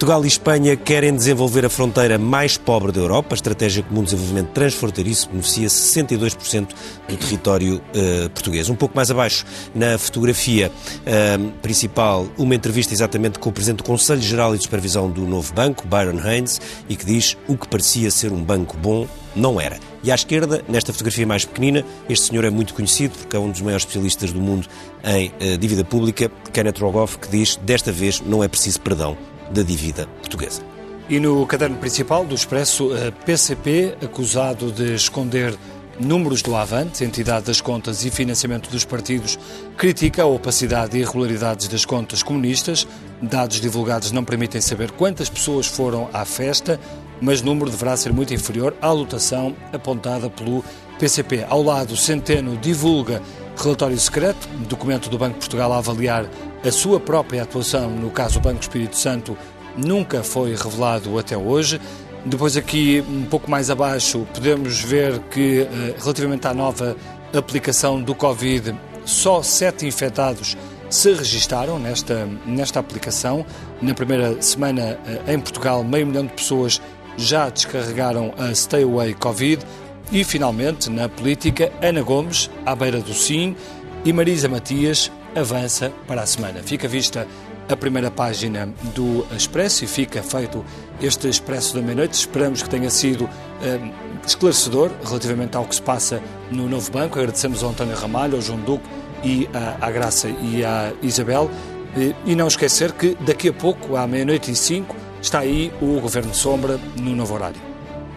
Portugal 0.00 0.24
e 0.24 0.28
Espanha 0.28 0.76
querem 0.78 1.14
desenvolver 1.14 1.66
a 1.66 1.68
fronteira 1.68 2.16
mais 2.16 2.56
pobre 2.56 2.90
da 2.90 3.00
Europa. 3.00 3.28
A 3.32 3.36
Estratégia 3.36 3.82
Comum 3.82 4.02
de 4.02 4.06
Desenvolvimento 4.06 4.48
Transfronteiriço 4.52 5.28
beneficia 5.28 5.68
62% 5.68 6.68
do 7.06 7.16
território 7.18 7.74
uh, 7.76 8.30
português. 8.30 8.70
Um 8.70 8.74
pouco 8.74 8.96
mais 8.96 9.10
abaixo, 9.10 9.44
na 9.74 9.98
fotografia 9.98 10.72
uh, 10.72 11.50
principal, 11.60 12.26
uma 12.38 12.54
entrevista 12.54 12.94
exatamente 12.94 13.38
com 13.38 13.50
o 13.50 13.52
Presidente 13.52 13.78
do 13.78 13.84
Conselho 13.84 14.22
Geral 14.22 14.54
e 14.54 14.56
de 14.56 14.64
Supervisão 14.64 15.10
do 15.10 15.26
novo 15.26 15.52
banco, 15.52 15.86
Byron 15.86 16.18
Haynes, 16.26 16.58
e 16.88 16.96
que 16.96 17.04
diz 17.04 17.36
o 17.46 17.54
que 17.54 17.68
parecia 17.68 18.10
ser 18.10 18.32
um 18.32 18.42
banco 18.42 18.78
bom 18.78 19.06
não 19.36 19.60
era. 19.60 19.78
E 20.02 20.10
à 20.10 20.14
esquerda, 20.14 20.62
nesta 20.66 20.92
fotografia 20.92 21.26
mais 21.26 21.44
pequenina, 21.44 21.84
este 22.08 22.28
senhor 22.28 22.44
é 22.44 22.50
muito 22.50 22.72
conhecido 22.72 23.18
porque 23.18 23.36
é 23.36 23.38
um 23.38 23.50
dos 23.50 23.60
maiores 23.60 23.82
especialistas 23.82 24.32
do 24.32 24.40
mundo 24.40 24.66
em 25.04 25.28
uh, 25.28 25.58
dívida 25.58 25.84
pública, 25.84 26.30
Kenneth 26.52 26.78
Rogoff, 26.80 27.18
que 27.18 27.28
diz 27.28 27.56
desta 27.56 27.92
vez 27.92 28.20
não 28.20 28.42
é 28.42 28.48
preciso 28.48 28.80
perdão, 28.80 29.16
da 29.50 29.62
dívida 29.62 30.06
portuguesa. 30.20 30.62
E 31.08 31.18
no 31.18 31.44
caderno 31.46 31.76
principal 31.76 32.24
do 32.24 32.34
Expresso, 32.34 32.90
a 32.94 33.10
PCP, 33.10 33.96
acusado 34.02 34.70
de 34.70 34.94
esconder 34.94 35.58
números 35.98 36.40
do 36.40 36.56
Avante, 36.56 37.04
entidade 37.04 37.46
das 37.46 37.60
contas 37.60 38.04
e 38.04 38.10
financiamento 38.10 38.70
dos 38.70 38.84
partidos, 38.84 39.38
critica 39.76 40.22
a 40.22 40.26
opacidade 40.26 40.96
e 40.96 41.00
irregularidades 41.00 41.68
das 41.68 41.84
contas 41.84 42.22
comunistas. 42.22 42.86
Dados 43.20 43.60
divulgados 43.60 44.12
não 44.12 44.24
permitem 44.24 44.60
saber 44.60 44.92
quantas 44.92 45.28
pessoas 45.28 45.66
foram 45.66 46.08
à 46.12 46.24
festa, 46.24 46.80
mas 47.20 47.40
o 47.40 47.44
número 47.44 47.70
deverá 47.70 47.96
ser 47.96 48.12
muito 48.12 48.32
inferior 48.32 48.74
à 48.80 48.90
lotação 48.90 49.54
apontada 49.72 50.30
pelo 50.30 50.64
PCP. 50.98 51.44
Ao 51.48 51.62
lado, 51.62 51.96
Centeno 51.96 52.56
divulga 52.56 53.20
relatório 53.56 53.98
secreto, 53.98 54.48
documento 54.68 55.10
do 55.10 55.18
Banco 55.18 55.34
de 55.34 55.40
Portugal 55.40 55.72
a 55.72 55.78
avaliar 55.78 56.24
a 56.64 56.70
sua 56.70 57.00
própria 57.00 57.42
atuação 57.42 57.90
no 57.90 58.10
caso 58.10 58.34
do 58.38 58.42
Banco 58.42 58.60
Espírito 58.60 58.96
Santo 58.96 59.36
nunca 59.76 60.22
foi 60.22 60.54
revelado 60.54 61.18
até 61.18 61.36
hoje. 61.36 61.80
Depois 62.24 62.56
aqui, 62.56 63.02
um 63.08 63.24
pouco 63.24 63.50
mais 63.50 63.70
abaixo, 63.70 64.26
podemos 64.34 64.80
ver 64.80 65.18
que, 65.30 65.60
eh, 65.62 65.94
relativamente 65.98 66.46
à 66.46 66.52
nova 66.52 66.96
aplicação 67.32 68.00
do 68.02 68.14
Covid, 68.14 68.74
só 69.06 69.42
sete 69.42 69.86
infectados 69.86 70.56
se 70.90 71.12
registaram 71.14 71.78
nesta, 71.78 72.28
nesta 72.44 72.78
aplicação. 72.78 73.46
Na 73.80 73.94
primeira 73.94 74.40
semana 74.42 74.98
eh, 75.06 75.32
em 75.32 75.40
Portugal, 75.40 75.82
meio 75.82 76.06
milhão 76.06 76.26
de 76.26 76.32
pessoas 76.34 76.80
já 77.16 77.48
descarregaram 77.48 78.34
a 78.36 78.54
Stay 78.54 78.82
Away 78.82 79.14
Covid. 79.14 79.64
E, 80.12 80.24
finalmente, 80.24 80.90
na 80.90 81.08
política, 81.08 81.72
Ana 81.80 82.02
Gomes, 82.02 82.50
à 82.66 82.74
beira 82.74 83.00
do 83.00 83.14
sim, 83.14 83.56
e 84.04 84.12
Marisa 84.12 84.48
Matias, 84.48 85.10
avança 85.34 85.92
para 86.06 86.22
a 86.22 86.26
semana. 86.26 86.62
Fica 86.62 86.88
vista 86.88 87.26
a 87.68 87.76
primeira 87.76 88.10
página 88.10 88.68
do 88.94 89.24
Expresso 89.34 89.84
e 89.84 89.86
fica 89.86 90.22
feito 90.22 90.64
este 91.00 91.28
Expresso 91.28 91.74
da 91.74 91.80
meia-noite. 91.80 92.14
Esperamos 92.14 92.62
que 92.62 92.68
tenha 92.68 92.90
sido 92.90 93.28
eh, 93.62 93.78
esclarecedor 94.26 94.90
relativamente 95.04 95.56
ao 95.56 95.64
que 95.64 95.74
se 95.74 95.82
passa 95.82 96.20
no 96.50 96.68
novo 96.68 96.90
banco. 96.90 97.18
Agradecemos 97.18 97.62
ao 97.62 97.70
António 97.70 97.96
Ramalho, 97.96 98.36
ao 98.36 98.42
João 98.42 98.58
Duque 98.60 98.88
e 99.22 99.48
à, 99.54 99.86
à 99.86 99.90
Graça 99.90 100.28
e 100.28 100.64
à 100.64 100.92
Isabel. 101.02 101.50
E, 101.96 102.14
e 102.32 102.34
não 102.34 102.48
esquecer 102.48 102.92
que 102.92 103.16
daqui 103.20 103.48
a 103.48 103.52
pouco, 103.52 103.96
à 103.96 104.06
meia-noite 104.06 104.50
e 104.50 104.56
cinco, 104.56 104.96
está 105.22 105.40
aí 105.40 105.72
o 105.80 106.00
Governo 106.00 106.34
Sombra 106.34 106.78
no 106.98 107.14
novo 107.14 107.34
horário. 107.34 107.60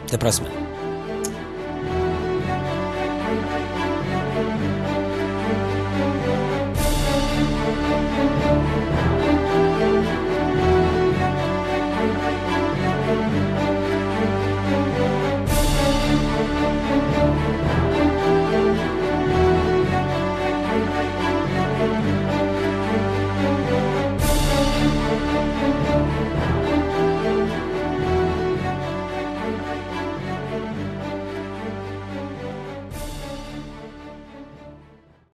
Até 0.08 0.18
para 0.18 0.30
a 0.30 0.32
semana. 0.32 0.63